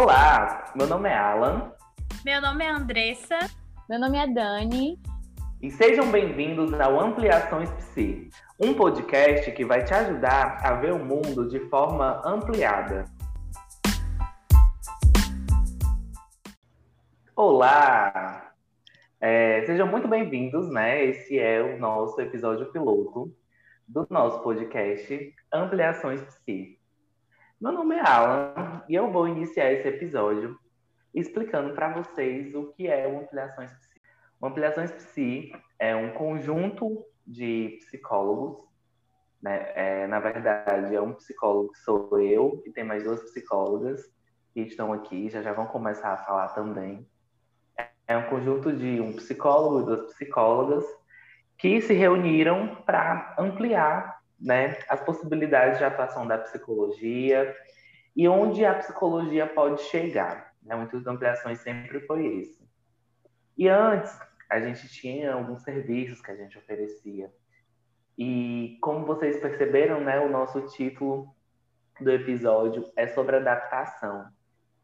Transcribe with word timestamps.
Olá, 0.00 0.72
meu 0.76 0.86
nome 0.86 1.08
é 1.08 1.18
Alan. 1.18 1.72
Meu 2.24 2.40
nome 2.40 2.64
é 2.64 2.70
Andressa. 2.70 3.36
Meu 3.90 3.98
nome 3.98 4.16
é 4.16 4.28
Dani. 4.28 4.96
E 5.60 5.72
sejam 5.72 6.08
bem-vindos 6.12 6.72
ao 6.74 7.00
Ampliações 7.00 7.68
Psi, 7.72 8.30
um 8.60 8.74
podcast 8.74 9.50
que 9.50 9.64
vai 9.64 9.84
te 9.84 9.92
ajudar 9.92 10.64
a 10.64 10.74
ver 10.74 10.92
o 10.92 11.04
mundo 11.04 11.48
de 11.48 11.58
forma 11.68 12.22
ampliada. 12.24 13.06
Olá! 17.34 18.52
É, 19.20 19.66
sejam 19.66 19.88
muito 19.88 20.06
bem-vindos, 20.06 20.70
né? 20.70 21.06
Esse 21.06 21.40
é 21.40 21.60
o 21.60 21.76
nosso 21.76 22.20
episódio 22.20 22.70
piloto 22.70 23.34
do 23.88 24.06
nosso 24.08 24.44
podcast 24.44 25.34
Ampliações 25.52 26.22
Psi. 26.22 26.77
Meu 27.60 27.72
nome 27.72 27.96
é 27.96 28.08
Alan 28.08 28.84
e 28.88 28.94
eu 28.94 29.10
vou 29.10 29.26
iniciar 29.26 29.72
esse 29.72 29.88
episódio 29.88 30.56
explicando 31.12 31.74
para 31.74 31.92
vocês 31.92 32.54
o 32.54 32.68
que 32.68 32.86
é 32.86 33.08
o 33.08 33.18
Ampliações 33.18 33.72
Psi. 33.72 34.00
O 34.40 34.46
Ampliações 34.46 34.92
Psi 34.92 35.50
é 35.76 35.96
um 35.96 36.12
conjunto 36.12 37.04
de 37.26 37.80
psicólogos, 37.80 38.64
né? 39.42 39.72
É, 39.74 40.06
na 40.06 40.20
verdade, 40.20 40.94
é 40.94 41.00
um 41.00 41.14
psicólogo 41.14 41.72
que 41.72 41.80
sou 41.80 42.20
eu 42.20 42.62
e 42.64 42.70
tem 42.70 42.84
mais 42.84 43.02
duas 43.02 43.22
psicólogas 43.22 44.08
que 44.54 44.60
estão 44.60 44.92
aqui, 44.92 45.28
já 45.28 45.42
já 45.42 45.52
vão 45.52 45.66
começar 45.66 46.12
a 46.12 46.18
falar 46.18 46.50
também. 46.50 47.04
É 48.06 48.16
um 48.16 48.30
conjunto 48.30 48.72
de 48.72 49.00
um 49.00 49.12
psicólogo 49.14 49.80
e 49.80 49.96
duas 49.96 50.12
psicólogas 50.12 50.84
que 51.56 51.82
se 51.82 51.92
reuniram 51.92 52.76
para 52.86 53.34
ampliar 53.36 54.17
né, 54.40 54.78
as 54.88 55.00
possibilidades 55.00 55.78
de 55.78 55.84
atuação 55.84 56.26
da 56.26 56.38
psicologia 56.38 57.54
e 58.14 58.28
onde 58.28 58.64
a 58.64 58.74
psicologia 58.74 59.46
pode 59.46 59.82
chegar. 59.82 60.52
Né? 60.62 60.88
Da 61.04 61.10
ampliações 61.10 61.60
sempre 61.60 62.00
foi 62.00 62.26
esse. 62.38 62.68
E 63.56 63.68
antes, 63.68 64.16
a 64.48 64.60
gente 64.60 64.88
tinha 64.88 65.32
alguns 65.32 65.62
serviços 65.62 66.20
que 66.20 66.30
a 66.30 66.36
gente 66.36 66.56
oferecia. 66.56 67.32
E 68.16 68.78
como 68.80 69.04
vocês 69.06 69.40
perceberam, 69.40 70.00
né, 70.00 70.18
o 70.20 70.28
nosso 70.28 70.60
título 70.68 71.34
do 72.00 72.10
episódio 72.10 72.90
é 72.96 73.06
sobre 73.08 73.36
adaptação. 73.36 74.26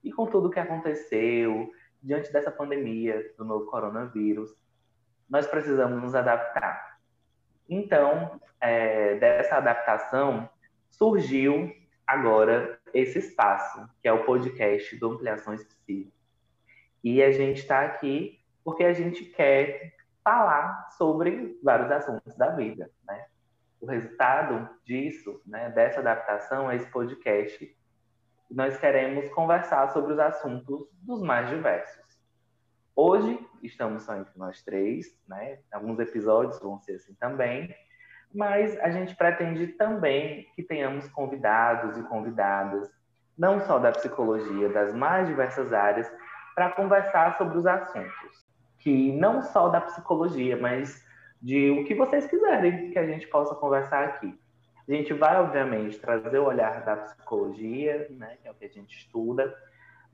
E 0.03 0.13
com 0.13 0.27
tudo 0.27 0.49
o 0.49 0.51
que 0.51 0.61
aconteceu 0.61 1.71
diante 2.03 2.33
dessa 2.33 2.51
pandemia 2.51 3.33
do 3.39 3.45
novo 3.45 3.67
coronavírus, 3.67 4.51
nós 5.29 5.47
precisamos 5.47 6.01
nos 6.03 6.15
adaptar. 6.15 6.94
Então, 7.69 8.41
é, 8.61 9.17
dessa 9.17 9.57
adaptação, 9.57 10.49
surgiu 10.91 11.75
agora 12.07 12.79
esse 12.93 13.19
espaço, 13.19 13.89
que 14.01 14.09
é 14.09 14.13
o 14.13 14.25
podcast 14.25 14.97
do 14.97 15.13
Ampliações 15.13 15.65
Psi. 15.65 16.13
E 17.03 17.23
a 17.23 17.33
gente 17.33 17.61
está 17.61 17.83
aqui 17.83 18.41
porque 18.65 18.85
a 18.85 18.93
gente 18.93 19.25
quer 19.25 19.95
falar 20.23 20.89
sobre 20.93 21.59
vários 21.63 21.91
assuntos 21.91 22.35
da 22.37 22.51
vida, 22.51 22.91
né? 23.07 23.27
O 23.81 23.87
resultado 23.87 24.71
disso, 24.83 25.43
né, 25.45 25.69
dessa 25.69 26.01
adaptação, 26.01 26.71
é 26.71 26.77
esse 26.77 26.87
podcast. 26.87 27.77
Nós 28.51 28.79
queremos 28.79 29.29
conversar 29.35 29.93
sobre 29.93 30.15
os 30.15 30.19
assuntos 30.19 30.89
dos 31.03 31.21
mais 31.21 31.51
diversos. 31.51 32.04
Hoje 32.97 33.45
estamos 33.61 34.05
só 34.05 34.15
entre 34.15 34.33
nós 34.37 34.63
três, 34.63 35.07
né? 35.27 35.59
Alguns 35.73 35.99
episódios 35.99 36.61
vão 36.61 36.79
ser 36.79 36.93
assim 36.93 37.13
também, 37.15 37.75
mas 38.33 38.79
a 38.79 38.91
gente 38.91 39.17
pretende 39.17 39.67
também 39.67 40.47
que 40.55 40.63
tenhamos 40.63 41.09
convidados 41.09 41.99
e 41.99 42.03
convidadas, 42.05 42.89
não 43.37 43.61
só 43.61 43.81
da 43.81 43.91
psicologia, 43.91 44.69
das 44.69 44.95
mais 44.95 45.27
diversas 45.27 45.73
áreas, 45.73 46.09
para 46.55 46.71
conversar 46.71 47.37
sobre 47.37 47.59
os 47.59 47.67
assuntos, 47.67 48.47
que 48.79 49.11
não 49.11 49.43
só 49.43 49.69
da 49.69 49.81
psicologia, 49.81 50.57
mas 50.57 51.05
de 51.43 51.73
o 51.73 51.85
que 51.85 51.97
vocês 51.97 52.29
quiserem 52.29 52.93
que 52.93 52.99
a 52.99 53.07
gente 53.07 53.27
possa 53.27 53.57
conversar 53.57 54.05
aqui. 54.05 54.39
A 54.89 54.93
gente 54.93 55.13
vai, 55.15 55.37
obviamente, 55.41 55.99
trazer 55.99 56.39
o 56.39 56.47
olhar 56.47 56.85
da 56.85 56.97
psicologia, 56.97 58.07
né, 58.11 58.37
que 58.41 58.47
é 58.47 58.53
o 58.53 58.55
que 58.55 58.67
a 58.67 58.69
gente 58.69 58.97
estuda, 58.97 59.53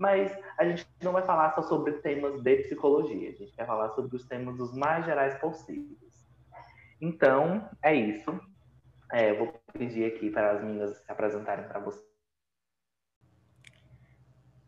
mas 0.01 0.35
a 0.59 0.65
gente 0.65 0.89
não 1.03 1.13
vai 1.13 1.23
falar 1.27 1.55
só 1.55 1.61
sobre 1.63 1.93
temas 1.99 2.43
de 2.43 2.57
psicologia, 2.57 3.29
a 3.29 3.33
gente 3.33 3.55
vai 3.55 3.67
falar 3.67 3.91
sobre 3.91 4.17
os 4.17 4.25
temas 4.27 4.59
os 4.59 4.75
mais 4.75 5.05
gerais 5.05 5.39
possíveis. 5.39 6.27
Então, 6.99 7.69
é 7.83 7.95
isso. 7.95 8.41
É, 9.13 9.31
eu 9.31 9.39
vou 9.39 9.63
pedir 9.75 10.07
aqui 10.07 10.31
para 10.31 10.53
as 10.53 10.65
meninas 10.65 10.97
se 10.97 11.13
apresentarem 11.13 11.69
para 11.69 11.81
vocês. 11.81 12.09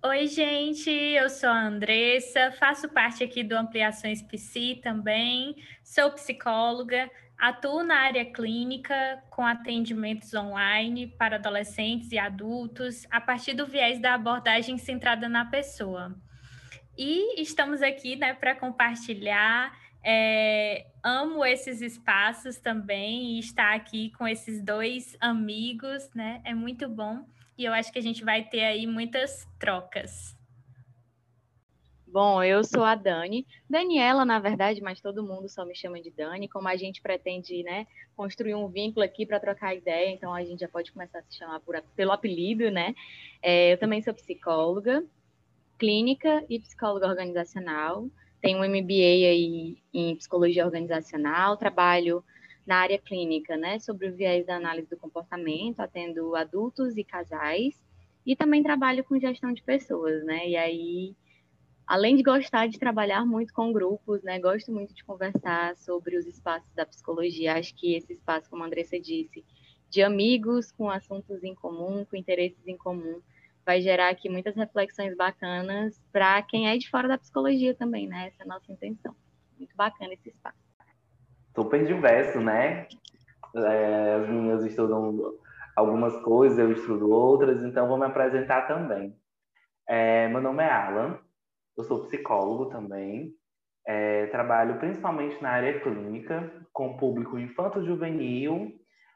Oi, 0.05 0.27
gente, 0.27 0.91
eu 0.91 1.31
sou 1.31 1.49
a 1.49 1.65
Andressa, 1.65 2.53
faço 2.59 2.89
parte 2.91 3.25
aqui 3.25 3.43
do 3.43 3.55
Ampliações 3.55 4.21
Psi 4.21 4.81
também, 4.83 5.57
sou 5.83 6.11
psicóloga, 6.11 7.09
Atuo 7.43 7.83
na 7.83 7.97
área 7.97 8.25
clínica 8.25 9.21
com 9.29 9.45
atendimentos 9.45 10.33
online 10.33 11.09
para 11.09 11.35
adolescentes 11.35 12.13
e 12.13 12.17
adultos 12.17 13.05
a 13.11 13.21
partir 13.21 13.53
do 13.53 13.67
viés 13.67 14.01
da 14.01 14.15
abordagem 14.15 14.79
centrada 14.79 15.29
na 15.29 15.45
pessoa. 15.45 16.15
E 16.97 17.43
estamos 17.43 17.83
aqui 17.83 18.15
né, 18.15 18.33
para 18.33 18.55
compartilhar. 18.55 19.77
É, 20.05 20.87
amo 21.03 21.45
esses 21.45 21.81
espaços 21.81 22.59
também 22.59 23.33
e 23.33 23.41
estar 23.41 23.75
aqui 23.75 24.11
com 24.11 24.29
esses 24.29 24.63
dois 24.63 25.17
amigos, 25.21 26.09
né? 26.15 26.41
É 26.45 26.55
muito 26.55 26.89
bom 26.89 27.27
e 27.59 27.65
eu 27.65 27.73
acho 27.73 27.93
que 27.93 27.99
a 27.99 28.03
gente 28.03 28.23
vai 28.23 28.45
ter 28.45 28.63
aí 28.63 28.87
muitas 28.87 29.49
trocas. 29.59 30.41
Bom, 32.13 32.43
eu 32.45 32.63
sou 32.63 32.85
a 32.85 32.95
Dani, 32.95 33.47
Daniela, 33.71 34.23
na 34.23 34.39
verdade, 34.39 34.83
mas 34.83 35.01
todo 35.01 35.23
mundo 35.23 35.49
só 35.49 35.65
me 35.65 35.75
chama 35.75 35.99
de 35.99 36.11
Dani. 36.11 36.47
Como 36.47 36.69
a 36.69 36.77
gente 36.77 37.01
pretende, 37.01 37.63
né, 37.63 37.87
construir 38.15 38.55
um 38.55 38.69
vínculo 38.69 39.03
aqui 39.03 39.25
para 39.25 39.41
trocar 39.41 39.75
ideia, 39.75 40.11
então 40.11 40.35
a 40.35 40.45
gente 40.45 40.61
já 40.61 40.69
pode 40.69 40.93
começar 40.93 41.21
a 41.21 41.23
se 41.23 41.39
chamar 41.39 41.61
por, 41.61 41.83
pelo 41.97 42.13
apelido, 42.13 42.71
né? 42.71 42.95
É, 43.41 43.73
eu 43.73 43.79
também 43.79 44.03
sou 44.03 44.13
psicóloga, 44.13 45.03
clínica 45.79 46.45
e 46.51 46.61
psicóloga 46.61 47.09
organizacional. 47.09 48.07
Tenho 48.43 48.59
um 48.59 48.69
MBA 48.69 49.31
aí 49.31 49.79
em 49.95 50.15
psicologia 50.15 50.67
organizacional, 50.67 51.57
trabalho 51.57 52.23
na 52.67 52.77
área 52.77 52.99
clínica, 52.99 53.57
né, 53.57 53.79
sobre 53.79 54.09
o 54.09 54.15
viés 54.15 54.45
da 54.45 54.57
análise 54.57 54.87
do 54.87 54.99
comportamento, 54.99 55.81
atendo 55.81 56.37
adultos 56.37 56.99
e 56.99 57.05
casais, 57.05 57.81
e 58.27 58.37
também 58.37 58.63
trabalho 58.63 59.03
com 59.03 59.19
gestão 59.19 59.51
de 59.51 59.63
pessoas, 59.63 60.23
né? 60.25 60.47
E 60.47 60.57
aí 60.57 61.17
além 61.93 62.17
de 62.17 62.23
gostar 62.23 62.69
de 62.69 62.79
trabalhar 62.79 63.23
muito 63.27 63.53
com 63.53 63.71
grupos, 63.71 64.23
né, 64.23 64.41
gosto 64.41 64.73
muito 64.73 64.95
de 64.95 65.05
conversar 65.05 65.77
sobre 65.77 66.17
os 66.17 66.27
espaços 66.27 66.73
da 66.75 66.87
psicologia. 66.87 67.53
Acho 67.53 67.75
que 67.75 67.95
esse 67.95 68.15
espaço, 68.15 68.49
como 68.49 68.63
a 68.63 68.67
Andressa 68.67 68.99
disse, 68.99 69.45
de 69.91 70.03
amigos 70.03 70.73
com 70.73 70.89
assuntos 70.89 71.45
em 71.45 71.55
comum, 71.55 72.03
com 72.07 72.17
interesses 72.17 72.67
em 72.67 72.79
comum, 72.79 73.21
vai 73.63 73.83
gerar 73.83 74.09
aqui 74.09 74.31
muitas 74.31 74.57
reflexões 74.57 75.15
bacanas 75.15 76.03
para 76.11 76.41
quem 76.41 76.67
é 76.71 76.79
de 76.79 76.89
fora 76.89 77.07
da 77.07 77.19
psicologia 77.19 77.75
também, 77.75 78.09
né? 78.09 78.29
Essa 78.29 78.43
é 78.43 78.47
a 78.47 78.49
nossa 78.49 78.73
intenção. 78.73 79.15
Muito 79.59 79.77
bacana 79.77 80.15
esse 80.15 80.31
espaço. 80.31 80.57
Super 81.55 81.87
diverso, 81.87 82.41
né? 82.41 82.89
É, 83.55 84.15
as 84.15 84.31
meninas 84.31 84.65
estudam 84.65 85.35
algumas 85.77 86.17
coisas, 86.23 86.59
eu 86.59 86.73
estudo 86.73 87.11
outras, 87.11 87.63
então 87.63 87.87
vou 87.87 87.99
me 87.99 88.07
apresentar 88.07 88.63
também. 88.63 89.15
É, 89.87 90.27
meu 90.29 90.41
nome 90.41 90.63
é 90.63 90.71
Alan, 90.71 91.21
eu 91.77 91.85
sou 91.85 92.03
psicólogo 92.05 92.67
também. 92.67 93.35
É, 93.87 94.27
trabalho 94.27 94.79
principalmente 94.79 95.43
na 95.43 95.51
área 95.51 95.81
clínica, 95.81 96.67
com 96.73 96.97
público 96.97 97.39
infanto-juvenil, 97.39 98.73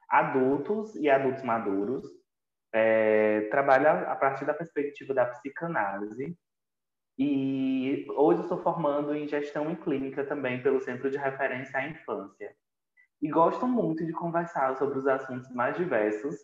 adultos 0.08 0.94
e 0.96 1.08
adultos 1.08 1.42
maduros. 1.42 2.04
É, 2.74 3.42
trabalho 3.50 3.88
a 4.08 4.16
partir 4.16 4.44
da 4.44 4.54
perspectiva 4.54 5.14
da 5.14 5.26
psicanálise. 5.26 6.36
E 7.18 8.06
hoje 8.14 8.42
estou 8.42 8.62
formando 8.62 9.14
em 9.14 9.26
gestão 9.26 9.70
em 9.70 9.76
clínica 9.76 10.24
também 10.24 10.62
pelo 10.62 10.80
Centro 10.80 11.10
de 11.10 11.16
Referência 11.16 11.78
à 11.78 11.88
Infância. 11.88 12.54
E 13.22 13.28
gosto 13.30 13.66
muito 13.66 14.04
de 14.04 14.12
conversar 14.12 14.76
sobre 14.76 14.98
os 14.98 15.06
assuntos 15.06 15.50
mais 15.54 15.76
diversos. 15.76 16.36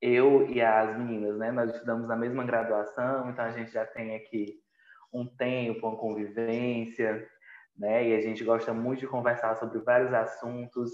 Eu 0.00 0.48
e 0.48 0.60
as 0.62 0.96
meninas, 0.96 1.38
né, 1.38 1.52
nós 1.52 1.70
estudamos 1.70 2.08
na 2.08 2.16
mesma 2.16 2.44
graduação, 2.44 3.30
então 3.30 3.44
a 3.44 3.50
gente 3.50 3.70
já 3.70 3.84
tem 3.84 4.16
aqui 4.16 4.61
um 5.12 5.26
tempo, 5.26 5.86
uma 5.86 5.96
convivência, 5.96 7.26
né? 7.76 8.08
E 8.08 8.14
a 8.14 8.20
gente 8.20 8.44
gosta 8.44 8.72
muito 8.72 9.00
de 9.00 9.06
conversar 9.06 9.56
sobre 9.56 9.78
vários 9.80 10.12
assuntos 10.12 10.90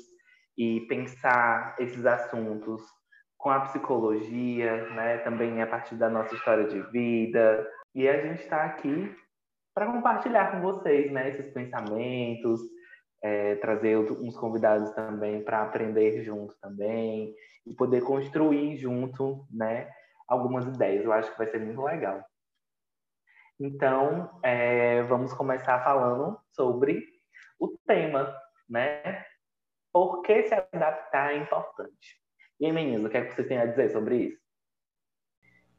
e 0.56 0.80
pensar 0.88 1.76
esses 1.78 2.04
assuntos 2.04 2.82
com 3.36 3.50
a 3.50 3.60
psicologia, 3.60 4.88
né? 4.90 5.18
Também 5.18 5.62
a 5.62 5.66
partir 5.66 5.94
da 5.94 6.10
nossa 6.10 6.34
história 6.34 6.66
de 6.66 6.80
vida. 6.90 7.66
E 7.94 8.08
a 8.08 8.20
gente 8.20 8.42
está 8.42 8.64
aqui 8.64 9.14
para 9.74 9.86
compartilhar 9.86 10.50
com 10.50 10.60
vocês, 10.60 11.10
né? 11.12 11.28
Esses 11.28 11.52
pensamentos, 11.52 12.60
é, 13.22 13.54
trazer 13.56 13.96
uns 13.96 14.36
convidados 14.36 14.90
também 14.92 15.42
para 15.42 15.62
aprender 15.62 16.22
junto 16.22 16.54
também 16.60 17.34
e 17.66 17.72
poder 17.74 18.02
construir 18.02 18.76
junto, 18.76 19.46
né? 19.50 19.88
Algumas 20.26 20.66
ideias. 20.66 21.04
Eu 21.04 21.12
acho 21.12 21.30
que 21.30 21.38
vai 21.38 21.46
ser 21.46 21.60
muito 21.60 21.82
legal. 21.82 22.24
Então, 23.60 24.38
é, 24.42 25.02
vamos 25.02 25.32
começar 25.34 25.82
falando 25.82 26.38
sobre 26.52 27.04
o 27.58 27.68
tema, 27.86 28.32
né? 28.68 29.24
Por 29.92 30.22
que 30.22 30.44
se 30.44 30.54
adaptar 30.54 31.34
é 31.34 31.38
importante? 31.38 32.20
E 32.60 32.66
aí, 32.66 32.72
meninas, 32.72 33.04
o 33.04 33.08
que 33.08 33.16
é 33.16 33.24
que 33.24 33.34
vocês 33.34 33.48
têm 33.48 33.58
a 33.58 33.66
dizer 33.66 33.90
sobre 33.90 34.16
isso? 34.16 34.40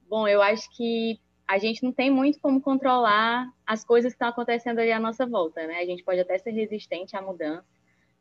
Bom, 0.09 0.27
eu 0.27 0.41
acho 0.41 0.69
que 0.75 1.21
a 1.47 1.57
gente 1.57 1.81
não 1.83 1.93
tem 1.93 2.11
muito 2.11 2.39
como 2.41 2.61
controlar 2.61 3.47
as 3.65 3.85
coisas 3.85 4.11
que 4.11 4.15
estão 4.15 4.27
acontecendo 4.27 4.79
ali 4.79 4.91
à 4.91 4.99
nossa 4.99 5.25
volta, 5.25 5.65
né? 5.65 5.79
A 5.79 5.85
gente 5.85 6.03
pode 6.03 6.19
até 6.19 6.37
ser 6.37 6.51
resistente 6.51 7.15
à 7.15 7.21
mudança, 7.21 7.65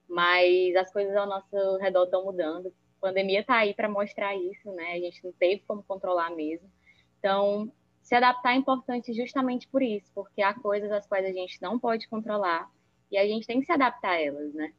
mas 0.08 0.76
as 0.76 0.92
coisas 0.92 1.16
ao 1.16 1.26
nosso 1.26 1.76
redor 1.78 2.04
estão 2.04 2.24
mudando. 2.24 2.72
A 2.98 3.08
pandemia 3.08 3.40
está 3.40 3.56
aí 3.56 3.74
para 3.74 3.88
mostrar 3.88 4.36
isso, 4.36 4.70
né? 4.72 4.92
A 4.92 5.00
gente 5.00 5.22
não 5.24 5.32
teve 5.32 5.62
como 5.66 5.82
controlar 5.82 6.30
mesmo. 6.30 6.70
Então, 7.18 7.72
se 8.08 8.14
adaptar 8.14 8.54
é 8.54 8.56
importante 8.56 9.12
justamente 9.12 9.68
por 9.68 9.82
isso, 9.82 10.10
porque 10.14 10.40
há 10.40 10.54
coisas 10.54 10.90
as 10.90 11.06
quais 11.06 11.26
a 11.26 11.30
gente 11.30 11.60
não 11.60 11.78
pode 11.78 12.08
controlar 12.08 12.66
e 13.10 13.18
a 13.18 13.26
gente 13.26 13.46
tem 13.46 13.60
que 13.60 13.66
se 13.66 13.72
adaptar 13.72 14.12
a 14.12 14.20
elas, 14.22 14.54
né? 14.54 14.72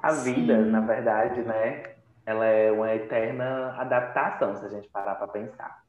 A 0.00 0.12
vida, 0.12 0.62
Sim. 0.62 0.70
na 0.70 0.80
verdade, 0.82 1.42
né? 1.42 1.96
Ela 2.24 2.46
é 2.46 2.70
uma 2.70 2.94
eterna 2.94 3.74
adaptação, 3.76 4.54
se 4.54 4.66
a 4.66 4.68
gente 4.68 4.88
parar 4.88 5.16
para 5.16 5.26
pensar. 5.26 5.82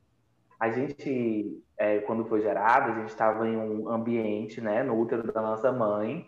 A 0.60 0.72
gente, 0.72 1.64
é, 1.78 2.00
quando 2.00 2.26
foi 2.26 2.42
gerado, 2.42 2.92
a 2.92 2.96
gente 2.96 3.10
estava 3.10 3.48
em 3.48 3.56
um 3.56 3.90
ambiente, 3.90 4.60
né, 4.60 4.82
no 4.82 5.00
útero 5.00 5.32
da 5.32 5.40
nossa 5.40 5.72
mãe. 5.72 6.26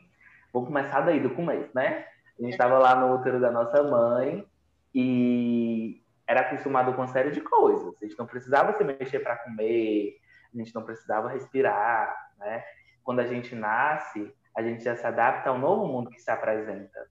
Vou 0.54 0.64
começar 0.68 1.02
daí 1.02 1.20
do 1.20 1.34
começo, 1.34 1.72
né? 1.74 2.06
A 2.38 2.44
gente 2.44 2.52
estava 2.52 2.78
lá 2.78 2.96
no 2.96 3.16
útero 3.16 3.42
da 3.42 3.50
nossa 3.50 3.82
mãe 3.82 4.46
e 4.94 6.01
era 6.32 6.42
acostumado 6.42 6.94
com 6.94 7.02
uma 7.02 7.08
série 7.08 7.32
de 7.32 7.42
coisas. 7.42 7.94
A 8.02 8.06
gente 8.06 8.18
não 8.18 8.26
precisava 8.26 8.74
se 8.78 8.84
mexer 8.86 9.20
para 9.20 9.36
comer, 9.36 10.16
a 10.54 10.58
gente 10.58 10.74
não 10.74 10.82
precisava 10.82 11.28
respirar, 11.28 12.16
né? 12.38 12.64
Quando 13.04 13.20
a 13.20 13.28
gente 13.28 13.54
nasce, 13.54 14.34
a 14.56 14.62
gente 14.62 14.82
já 14.82 14.96
se 14.96 15.06
adapta 15.06 15.50
ao 15.50 15.58
novo 15.58 15.86
mundo 15.86 16.10
que 16.10 16.22
se 16.22 16.32
apresenta. 16.32 17.06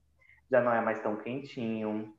Já 0.49 0.59
não 0.59 0.73
é 0.73 0.81
mais 0.81 0.99
tão 1.01 1.15
quentinho, 1.17 2.11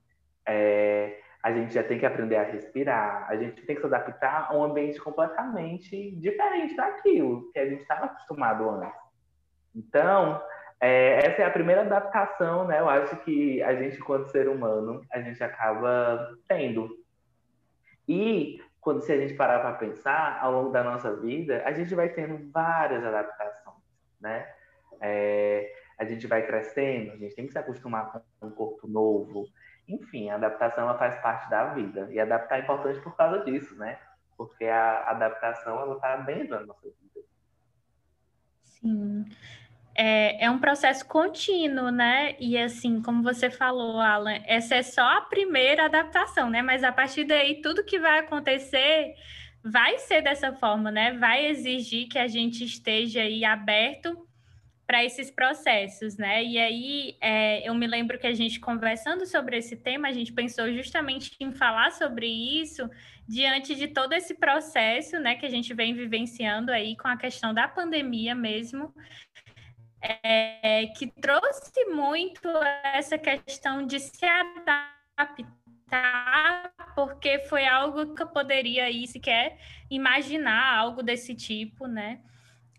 é, 0.47 1.19
a 1.43 1.53
gente 1.53 1.75
já 1.75 1.83
tem 1.83 1.99
que 1.99 2.07
aprender 2.07 2.37
a 2.37 2.45
respirar, 2.45 3.27
a 3.29 3.37
gente 3.37 3.61
tem 3.63 3.75
que 3.75 3.81
se 3.81 3.87
adaptar 3.87 4.47
a 4.49 4.57
um 4.57 4.63
ambiente 4.63 5.01
completamente 5.01 6.13
diferente 6.13 6.77
daquilo 6.77 7.51
que 7.51 7.59
a 7.59 7.69
gente 7.69 7.83
estava 7.83 8.07
acostumado 8.07 8.71
antes. 8.71 8.97
Então, 9.75 10.41
é, 10.83 11.25
essa 11.25 11.43
é 11.43 11.45
a 11.45 11.51
primeira 11.51 11.83
adaptação, 11.83 12.67
né? 12.67 12.81
Eu 12.81 12.89
acho 12.89 13.15
que 13.19 13.63
a 13.63 13.73
gente, 13.77 13.99
enquanto 13.99 14.33
ser 14.33 14.49
humano, 14.49 15.01
a 15.13 15.21
gente 15.21 15.41
acaba 15.43 16.37
tendo. 16.49 16.91
E 18.09 18.61
quando 18.81 19.01
se 19.01 19.13
a 19.13 19.17
gente 19.17 19.35
parar 19.35 19.61
para 19.61 19.75
pensar, 19.75 20.41
ao 20.43 20.51
longo 20.51 20.71
da 20.71 20.83
nossa 20.83 21.15
vida, 21.15 21.63
a 21.65 21.71
gente 21.71 21.95
vai 21.95 22.09
tendo 22.09 22.51
várias 22.51 23.05
adaptações, 23.05 23.77
né? 24.21 24.45
É, 25.01 25.73
a 25.97 26.05
gente 26.05 26.27
vai 26.27 26.45
crescendo, 26.45 27.13
a 27.13 27.17
gente 27.17 27.37
tem 27.37 27.47
que 27.47 27.53
se 27.53 27.59
acostumar 27.59 28.11
com 28.41 28.49
um 28.49 28.51
corpo 28.51 28.89
novo. 28.89 29.47
Enfim, 29.87 30.31
a 30.31 30.35
adaptação 30.35 30.83
ela 30.83 30.99
faz 30.99 31.15
parte 31.21 31.49
da 31.49 31.75
vida. 31.75 32.09
E 32.11 32.19
adaptar 32.19 32.59
é 32.59 32.63
importante 32.63 33.01
por 33.03 33.17
causa 33.17 33.45
disso, 33.45 33.77
né? 33.77 34.01
Porque 34.37 34.65
a 34.65 35.11
adaptação 35.11 35.79
ela 35.79 35.95
está 35.95 36.17
dentro 36.17 36.59
da 36.59 36.67
nossa 36.67 36.89
vida. 36.89 37.25
Sim 38.65 39.27
é, 39.95 40.45
é 40.45 40.51
um 40.51 40.59
processo 40.59 41.07
contínuo, 41.07 41.91
né? 41.91 42.35
E 42.41 42.57
assim, 42.57 43.03
como 43.03 43.23
você 43.23 43.51
falou, 43.51 44.01
Alan, 44.01 44.39
essa 44.47 44.77
é 44.77 44.83
só 44.83 45.03
a 45.03 45.21
primeira 45.23 45.85
adaptação, 45.85 46.49
né? 46.49 46.63
Mas 46.63 46.83
a 46.83 46.93
partir 46.93 47.25
daí, 47.25 47.61
tudo 47.61 47.85
que 47.85 47.99
vai 47.99 48.21
acontecer 48.21 49.15
vai 49.63 49.99
ser 49.99 50.23
dessa 50.23 50.53
forma, 50.53 50.91
né? 50.91 51.13
Vai 51.13 51.47
exigir 51.47 52.09
que 52.09 52.19
a 52.19 52.27
gente 52.27 52.65
esteja 52.65 53.21
aí 53.21 53.45
aberto 53.45 54.27
para 54.87 55.05
esses 55.05 55.31
processos, 55.31 56.17
né? 56.17 56.43
E 56.45 56.59
aí 56.59 57.17
é, 57.21 57.67
eu 57.67 57.75
me 57.75 57.87
lembro 57.87 58.19
que 58.19 58.27
a 58.27 58.35
gente 58.35 58.61
conversando 58.61 59.25
sobre 59.25 59.57
esse 59.57 59.77
tema, 59.77 60.09
a 60.09 60.13
gente 60.13 60.33
pensou 60.33 60.73
justamente 60.73 61.35
em 61.41 61.53
falar 61.53 61.93
sobre 61.93 62.27
isso 62.27 62.91
diante 63.27 63.75
de 63.75 63.89
todo 63.89 64.13
esse 64.13 64.35
processo, 64.35 65.19
né, 65.19 65.37
que 65.37 65.47
a 65.47 65.49
gente 65.49 65.73
vem 65.73 65.95
vivenciando 65.95 66.71
aí 66.73 66.97
com 66.97 67.09
a 67.09 67.17
questão 67.17 67.55
da 67.55 67.69
pandemia 67.69 68.35
mesmo, 68.35 68.93
é, 70.03 70.87
que 70.97 71.07
trouxe 71.07 71.85
muito 71.87 72.49
essa 72.83 73.17
questão 73.17 73.87
de 73.87 74.01
se 74.01 74.27
adaptar, 74.27 75.53
porque 76.95 77.39
foi 77.41 77.65
algo 77.67 78.15
que 78.15 78.23
eu 78.23 78.27
poderia 78.27 78.85
aí 78.85 79.07
sequer 79.07 79.59
imaginar 79.89 80.77
algo 80.77 81.03
desse 81.03 81.35
tipo, 81.35 81.87
né? 81.87 82.21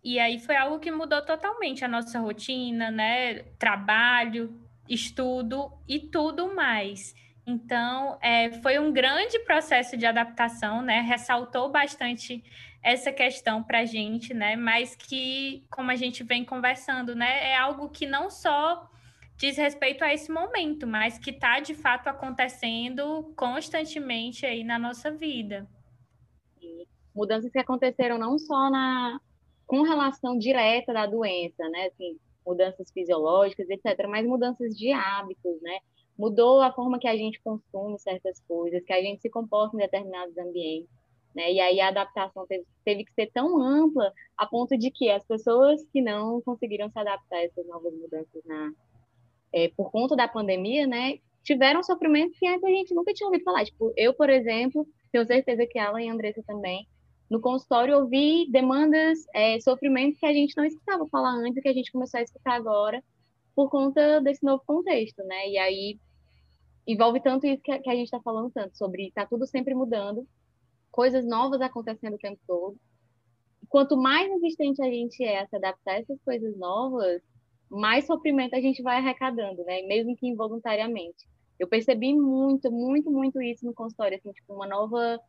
E 0.04 0.20
aí 0.20 0.38
foi 0.38 0.58
algo 0.58 0.80
que 0.80 0.92
mudou 0.92 1.22
totalmente 1.22 1.86
a 1.86 1.88
nossa 1.88 2.20
rotina, 2.20 2.92
né? 2.92 3.44
Trabalho, 3.58 4.60
estudo 4.90 5.72
e 5.88 6.00
tudo 6.00 6.54
mais. 6.54 7.16
Então, 7.46 8.18
é, 8.22 8.52
foi 8.62 8.80
um 8.80 8.92
grande 8.92 9.38
processo 9.40 9.98
de 9.98 10.06
adaptação, 10.06 10.82
né? 10.82 11.02
Ressaltou 11.02 11.70
bastante 11.70 12.44
essa 12.82 13.12
questão 13.12 13.62
para 13.62 13.80
a 13.80 13.86
gente, 13.86 14.34
né? 14.34 14.56
Mas 14.56 14.96
que, 14.96 15.66
como 15.70 15.92
a 15.92 15.96
gente 15.96 16.24
vem 16.24 16.46
conversando, 16.46 17.16
né? 17.16 17.52
É 17.52 17.58
algo 17.58 17.90
que 17.90 18.06
não 18.06 18.30
só 18.30 18.90
diz 19.36 19.58
respeito 19.58 20.04
a 20.04 20.14
esse 20.14 20.32
momento, 20.32 20.88
mas 20.88 21.18
que 21.18 21.32
está 21.32 21.60
de 21.60 21.74
fato 21.74 22.08
acontecendo 22.08 23.34
constantemente 23.36 24.46
aí 24.46 24.64
na 24.64 24.80
nossa 24.80 25.12
vida. 25.12 25.68
Mudanças 27.14 27.52
que 27.52 27.60
aconteceram 27.60 28.18
não 28.18 28.38
só 28.40 28.70
na 28.70 29.20
com 29.66 29.82
relação 29.82 30.38
direta 30.38 30.94
da 30.94 31.06
doença, 31.06 31.68
né? 31.70 31.88
Assim, 31.88 32.18
mudanças 32.46 32.92
fisiológicas, 32.92 33.70
etc., 33.70 34.08
mas 34.08 34.26
mudanças 34.26 34.78
de 34.78 34.92
hábitos, 34.92 35.62
né? 35.62 35.80
Mudou 36.18 36.62
a 36.62 36.72
forma 36.72 37.00
que 37.00 37.08
a 37.08 37.16
gente 37.16 37.42
consome 37.42 38.00
certas 38.00 38.40
coisas, 38.48 38.84
que 38.84 38.94
a 38.94 39.02
gente 39.02 39.22
se 39.22 39.30
comporta 39.30 39.76
em 39.76 39.80
determinados 39.80 40.38
ambientes. 40.38 40.90
Né? 41.36 41.54
E 41.54 41.60
aí 41.60 41.80
a 41.80 41.88
adaptação 41.88 42.46
teve, 42.46 42.66
teve, 42.86 43.06
que 43.06 43.14
ser 43.14 43.32
tão 43.34 43.60
ampla 43.60 44.14
a 44.38 44.46
ponto 44.46 44.78
de 44.78 44.92
que 44.92 45.10
as 45.10 45.26
pessoas 45.26 45.84
que 45.92 46.02
não 46.02 46.42
conseguiram 46.42 46.90
se 46.92 47.00
adaptar 47.00 47.38
a 47.38 47.44
essas 47.44 47.66
novas 47.66 47.94
mudanças 47.94 48.44
na, 48.46 48.72
é, 49.52 49.70
por 49.70 49.92
conta 49.92 50.16
da 50.16 50.28
pandemia, 50.28 50.86
né, 50.86 51.18
tiveram 51.44 51.84
sofrimento 51.84 52.38
que 52.38 52.48
antes 52.48 52.64
a 52.64 52.70
gente 52.70 52.94
nunca 52.94 53.14
tinha 53.14 53.28
ouvido 53.28 53.44
falar. 53.44 53.66
Tipo, 53.66 53.92
eu, 53.98 54.14
por 54.14 54.30
exemplo, 54.30 54.88
tenho 55.12 55.26
certeza 55.26 55.66
que 55.66 55.80
ela 55.80 56.02
e 56.02 56.08
a 56.08 56.14
Andressa 56.14 56.44
também, 56.46 56.88
no 57.30 57.40
consultório 57.42 57.98
ouvi 57.98 58.48
demandas, 58.52 59.26
é, 59.34 59.60
sofrimentos 59.60 60.20
que 60.20 60.26
a 60.26 60.34
gente 60.34 60.56
não 60.56 60.66
escutava 60.66 61.08
falar 61.08 61.32
antes, 61.32 61.62
que 61.62 61.70
a 61.70 61.74
gente 61.74 61.92
começou 61.92 62.20
a 62.20 62.24
escutar 62.24 62.54
agora, 62.54 63.04
por 63.56 63.70
conta 63.70 64.20
desse 64.22 64.44
novo 64.44 64.64
contexto, 64.66 65.24
né? 65.24 65.50
E 65.50 65.58
aí 65.58 66.00
envolve 66.88 67.22
tanto 67.22 67.48
isso 67.48 67.62
que, 67.62 67.80
que 67.80 67.90
a 67.90 67.96
gente 67.96 68.06
está 68.06 68.20
falando 68.22 68.52
tanto, 68.52 68.78
sobre 68.78 69.12
tá 69.14 69.26
tudo 69.26 69.48
sempre 69.48 69.74
mudando, 69.74 70.28
coisas 70.92 71.26
novas 71.26 71.62
acontecendo 71.62 72.16
o 72.16 72.20
tempo 72.20 72.40
todo. 72.46 72.78
Quanto 73.70 73.98
mais 73.98 74.30
resistente 74.30 74.82
a 74.82 74.86
gente 74.86 75.24
é 75.24 75.42
a 75.42 75.48
se 75.48 75.56
adaptar 75.56 75.94
a 75.94 76.00
essas 76.00 76.20
coisas 76.24 76.56
novas, 76.58 77.22
mais 77.70 78.06
sofrimento 78.06 78.56
a 78.56 78.62
gente 78.62 78.84
vai 78.84 78.98
arrecadando, 78.98 79.64
né? 79.64 79.82
Mesmo 79.84 80.16
que 80.16 80.28
involuntariamente. 80.28 81.26
Eu 81.60 81.68
percebi 81.68 82.14
muito, 82.14 82.72
muito, 82.72 83.10
muito 83.10 83.42
isso 83.42 83.66
no 83.66 83.74
consultório, 83.74 84.18
assim, 84.18 84.32
tipo, 84.32 84.54
uma 84.54 84.68
nova 84.68 85.20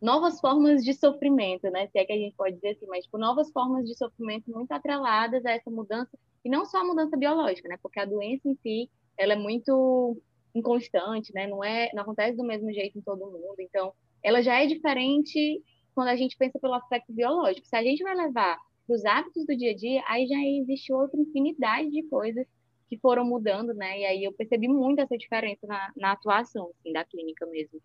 novas 0.00 0.40
formas 0.40 0.84
de 0.84 0.92
sofrimento, 0.94 1.70
né? 1.70 1.86
Se 1.86 1.98
é 1.98 2.04
que 2.04 2.12
a 2.12 2.16
gente 2.16 2.34
pode 2.34 2.56
dizer 2.56 2.70
assim, 2.70 2.86
mas 2.86 3.04
tipo, 3.04 3.16
novas 3.16 3.50
formas 3.52 3.86
de 3.86 3.96
sofrimento 3.96 4.50
muito 4.50 4.72
atreladas 4.72 5.46
a 5.46 5.52
essa 5.52 5.70
mudança, 5.70 6.18
e 6.44 6.50
não 6.50 6.64
só 6.64 6.78
a 6.78 6.84
mudança 6.84 7.16
biológica, 7.16 7.68
né? 7.68 7.76
Porque 7.82 8.00
a 8.00 8.04
doença 8.04 8.48
em 8.48 8.54
si, 8.56 8.90
ela 9.16 9.34
é 9.34 9.36
muito 9.36 10.16
inconstante, 10.54 11.32
né? 11.34 11.46
Não 11.46 11.62
é, 11.62 11.90
não 11.94 12.02
acontece 12.02 12.36
do 12.36 12.44
mesmo 12.44 12.72
jeito 12.72 12.98
em 12.98 13.02
todo 13.02 13.30
mundo. 13.30 13.56
Então, 13.60 13.92
ela 14.22 14.42
já 14.42 14.62
é 14.62 14.66
diferente 14.66 15.62
quando 15.94 16.08
a 16.08 16.16
gente 16.16 16.36
pensa 16.36 16.58
pelo 16.58 16.74
aspecto 16.74 17.12
biológico. 17.12 17.66
Se 17.66 17.76
a 17.76 17.82
gente 17.82 18.02
vai 18.02 18.14
levar 18.14 18.58
para 18.86 18.94
os 18.94 19.04
hábitos 19.04 19.46
do 19.46 19.56
dia 19.56 19.72
a 19.72 19.76
dia, 19.76 20.02
aí 20.06 20.26
já 20.26 20.38
existe 20.38 20.92
outra 20.92 21.20
infinidade 21.20 21.90
de 21.90 22.02
coisas 22.04 22.46
que 22.88 22.98
foram 22.98 23.24
mudando, 23.24 23.72
né? 23.72 24.00
E 24.00 24.04
aí 24.04 24.24
eu 24.24 24.32
percebi 24.32 24.68
muito 24.68 25.00
essa 25.00 25.16
diferença 25.16 25.66
na, 25.66 25.92
na 25.96 26.12
atuação, 26.12 26.70
assim, 26.78 26.92
da 26.92 27.04
clínica 27.04 27.46
mesmo. 27.46 27.80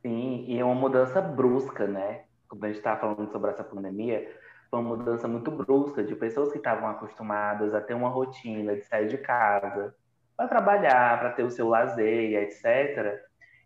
Sim, 0.00 0.44
e 0.46 0.58
é 0.58 0.64
uma 0.64 0.74
mudança 0.74 1.20
brusca, 1.20 1.86
né? 1.86 2.24
Quando 2.48 2.64
a 2.64 2.68
gente 2.68 2.78
está 2.78 2.96
falando 2.96 3.30
sobre 3.30 3.50
essa 3.50 3.64
pandemia, 3.64 4.26
foi 4.74 4.80
uma 4.80 4.96
mudança 4.96 5.28
muito 5.28 5.52
brusca 5.52 6.02
de 6.02 6.16
pessoas 6.16 6.50
que 6.50 6.58
estavam 6.58 6.88
acostumadas 6.88 7.74
a 7.74 7.80
ter 7.80 7.94
uma 7.94 8.08
rotina 8.08 8.74
de 8.74 8.82
sair 8.82 9.06
de 9.06 9.18
casa 9.18 9.94
para 10.36 10.48
trabalhar, 10.48 11.20
para 11.20 11.30
ter 11.30 11.44
o 11.44 11.50
seu 11.50 11.68
lazer, 11.68 12.42
etc 12.42 13.22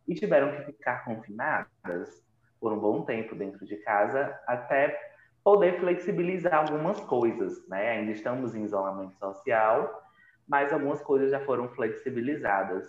e 0.09 0.15
tiveram 0.15 0.57
que 0.57 0.73
ficar 0.73 1.05
confinadas 1.05 2.27
por 2.59 2.73
um 2.73 2.81
bom 2.81 3.05
tempo 3.05 3.35
dentro 3.35 3.65
de 3.67 3.77
casa 3.77 4.38
até 4.47 4.99
poder 5.45 5.79
flexibilizar 5.79 6.55
algumas 6.55 6.99
coisas, 7.00 7.67
né? 7.69 7.91
Ainda 7.91 8.12
estamos 8.12 8.55
em 8.55 8.65
isolamento 8.65 9.17
social, 9.19 10.03
mas 10.47 10.73
algumas 10.73 11.00
coisas 11.03 11.31
já 11.31 11.41
foram 11.41 11.69
flexibilizadas. 11.69 12.88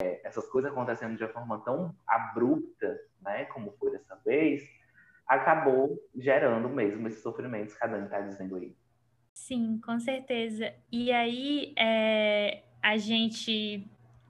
É, 0.00 0.20
essas 0.24 0.48
coisas 0.48 0.70
acontecendo 0.70 1.16
de 1.16 1.24
uma 1.24 1.32
forma 1.32 1.60
tão 1.64 1.94
abrupta, 2.06 3.00
né, 3.20 3.44
como 3.46 3.72
foi 3.78 3.92
dessa 3.92 4.16
vez, 4.24 4.62
acabou 5.32 5.98
gerando 6.14 6.68
mesmo 6.68 7.08
esses 7.08 7.22
sofrimentos 7.22 7.74
que 7.74 7.84
a 7.84 7.86
Dani 7.86 8.04
está 8.04 8.20
dizendo 8.20 8.56
aí. 8.56 8.74
Sim, 9.32 9.80
com 9.84 9.98
certeza. 9.98 10.72
E 10.90 11.10
aí, 11.10 11.72
é, 11.76 12.62
a 12.82 12.98
gente 12.98 13.86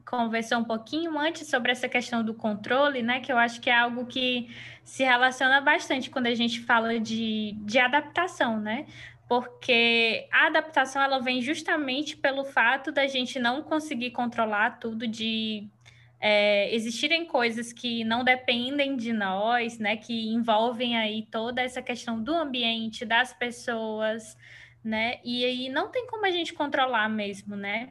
conversou 0.08 0.58
um 0.58 0.64
pouquinho 0.64 1.18
antes 1.18 1.48
sobre 1.48 1.72
essa 1.72 1.88
questão 1.88 2.22
do 2.22 2.34
controle, 2.34 3.02
né? 3.02 3.20
Que 3.20 3.32
eu 3.32 3.38
acho 3.38 3.60
que 3.60 3.68
é 3.68 3.76
algo 3.76 4.06
que 4.06 4.48
se 4.84 5.02
relaciona 5.02 5.60
bastante 5.60 6.10
quando 6.10 6.26
a 6.26 6.34
gente 6.34 6.60
fala 6.60 7.00
de, 7.00 7.56
de 7.60 7.78
adaptação, 7.78 8.60
né? 8.60 8.86
Porque 9.28 10.28
a 10.30 10.46
adaptação 10.46 11.02
ela 11.02 11.18
vem 11.18 11.40
justamente 11.40 12.16
pelo 12.16 12.44
fato 12.44 12.92
da 12.92 13.06
gente 13.06 13.38
não 13.38 13.62
conseguir 13.62 14.10
controlar 14.10 14.78
tudo, 14.78 15.06
de 15.06 15.66
é, 16.24 16.72
existirem 16.72 17.26
coisas 17.26 17.72
que 17.72 18.04
não 18.04 18.22
dependem 18.22 18.96
de 18.96 19.12
nós, 19.12 19.80
né? 19.80 19.96
Que 19.96 20.32
envolvem 20.32 20.96
aí 20.96 21.26
toda 21.28 21.60
essa 21.60 21.82
questão 21.82 22.22
do 22.22 22.32
ambiente, 22.32 23.04
das 23.04 23.32
pessoas, 23.32 24.38
né? 24.84 25.18
E 25.24 25.44
aí 25.44 25.68
não 25.68 25.90
tem 25.90 26.06
como 26.06 26.24
a 26.24 26.30
gente 26.30 26.54
controlar 26.54 27.08
mesmo, 27.08 27.56
né? 27.56 27.88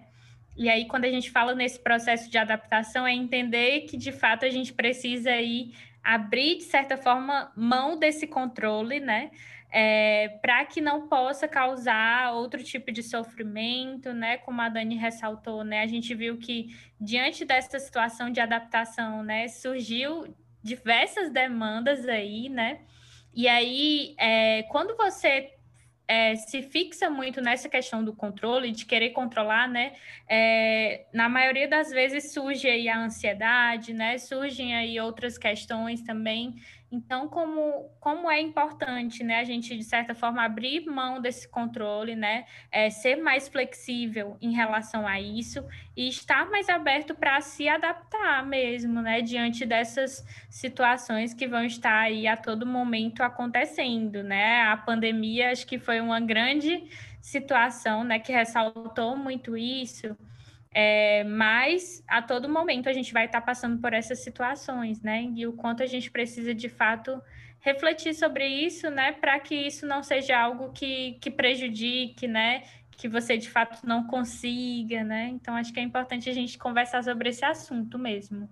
E 0.55 0.69
aí, 0.69 0.85
quando 0.85 1.05
a 1.05 1.09
gente 1.09 1.29
fala 1.29 1.53
nesse 1.53 1.79
processo 1.79 2.31
de 2.31 2.37
adaptação, 2.37 3.05
é 3.05 3.13
entender 3.13 3.81
que 3.81 3.97
de 3.97 4.13
fato 4.13 4.45
a 4.45 4.49
gente 4.49 4.71
precisa 4.71 5.31
aí 5.31 5.73
abrir, 6.01 6.55
de 6.57 6.63
certa 6.63 6.95
forma, 6.95 7.51
mão 7.53 7.97
desse 7.97 8.27
controle, 8.27 9.01
né? 9.01 9.31
É, 9.71 10.27
para 10.41 10.65
que 10.65 10.81
não 10.81 11.07
possa 11.07 11.47
causar 11.47 12.33
outro 12.33 12.61
tipo 12.61 12.91
de 12.91 13.01
sofrimento, 13.01 14.11
né? 14.13 14.37
Como 14.37 14.61
a 14.61 14.67
Dani 14.67 14.95
ressaltou, 14.95 15.63
né? 15.63 15.81
A 15.81 15.87
gente 15.87 16.13
viu 16.13 16.37
que 16.37 16.75
diante 16.99 17.45
dessa 17.45 17.79
situação 17.79 18.29
de 18.29 18.41
adaptação, 18.41 19.23
né, 19.23 19.47
surgiu 19.47 20.35
diversas 20.61 21.31
demandas 21.31 22.07
aí, 22.07 22.49
né? 22.49 22.81
E 23.33 23.47
aí, 23.47 24.13
é, 24.19 24.63
quando 24.63 24.95
você 24.97 25.53
é, 26.11 26.35
se 26.35 26.61
fixa 26.61 27.09
muito 27.09 27.39
nessa 27.39 27.69
questão 27.69 28.03
do 28.03 28.13
controle, 28.13 28.71
de 28.71 28.85
querer 28.85 29.11
controlar, 29.11 29.69
né? 29.69 29.93
É, 30.29 31.05
na 31.13 31.29
maioria 31.29 31.69
das 31.69 31.89
vezes 31.89 32.33
surge 32.33 32.67
aí 32.67 32.89
a 32.89 32.99
ansiedade, 32.99 33.93
né? 33.93 34.17
Surgem 34.17 34.75
aí 34.75 34.99
outras 34.99 35.37
questões 35.37 36.01
também 36.01 36.55
então, 36.91 37.29
como, 37.29 37.89
como 38.01 38.29
é 38.29 38.41
importante, 38.41 39.23
né, 39.23 39.39
a 39.39 39.43
gente, 39.45 39.77
de 39.77 39.83
certa 39.83 40.13
forma, 40.13 40.43
abrir 40.43 40.85
mão 40.85 41.21
desse 41.21 41.47
controle, 41.47 42.17
né, 42.17 42.45
é, 42.69 42.89
ser 42.89 43.15
mais 43.15 43.47
flexível 43.47 44.37
em 44.41 44.51
relação 44.51 45.07
a 45.07 45.19
isso 45.19 45.65
e 45.95 46.09
estar 46.09 46.49
mais 46.49 46.67
aberto 46.67 47.15
para 47.15 47.39
se 47.39 47.69
adaptar 47.69 48.45
mesmo, 48.45 49.01
né, 49.01 49.21
diante 49.21 49.65
dessas 49.65 50.25
situações 50.49 51.33
que 51.33 51.47
vão 51.47 51.63
estar 51.63 51.97
aí 51.97 52.27
a 52.27 52.35
todo 52.35 52.65
momento 52.65 53.21
acontecendo, 53.21 54.21
né, 54.21 54.63
a 54.63 54.75
pandemia 54.75 55.51
acho 55.51 55.65
que 55.65 55.79
foi 55.79 56.01
uma 56.01 56.19
grande 56.19 56.89
situação, 57.21 58.03
né, 58.03 58.19
que 58.19 58.33
ressaltou 58.33 59.15
muito 59.15 59.55
isso, 59.55 60.17
é, 60.73 61.23
mas 61.25 62.01
a 62.07 62.21
todo 62.21 62.47
momento 62.47 62.87
a 62.87 62.93
gente 62.93 63.11
vai 63.11 63.25
estar 63.25 63.41
tá 63.41 63.45
passando 63.45 63.81
por 63.81 63.93
essas 63.93 64.19
situações, 64.19 65.01
né? 65.01 65.23
E 65.35 65.45
o 65.45 65.53
quanto 65.53 65.83
a 65.83 65.85
gente 65.85 66.09
precisa 66.09 66.53
de 66.53 66.69
fato 66.69 67.21
refletir 67.59 68.13
sobre 68.13 68.47
isso, 68.47 68.89
né? 68.89 69.11
Para 69.11 69.39
que 69.39 69.55
isso 69.55 69.85
não 69.85 70.01
seja 70.01 70.39
algo 70.39 70.71
que, 70.71 71.13
que 71.21 71.29
prejudique, 71.29 72.27
né? 72.27 72.63
Que 72.91 73.09
você 73.09 73.37
de 73.37 73.49
fato 73.49 73.85
não 73.85 74.07
consiga, 74.07 75.03
né? 75.03 75.27
Então 75.29 75.55
acho 75.55 75.73
que 75.73 75.79
é 75.79 75.83
importante 75.83 76.29
a 76.29 76.33
gente 76.33 76.57
conversar 76.57 77.03
sobre 77.03 77.29
esse 77.29 77.43
assunto 77.43 77.99
mesmo. 77.99 78.47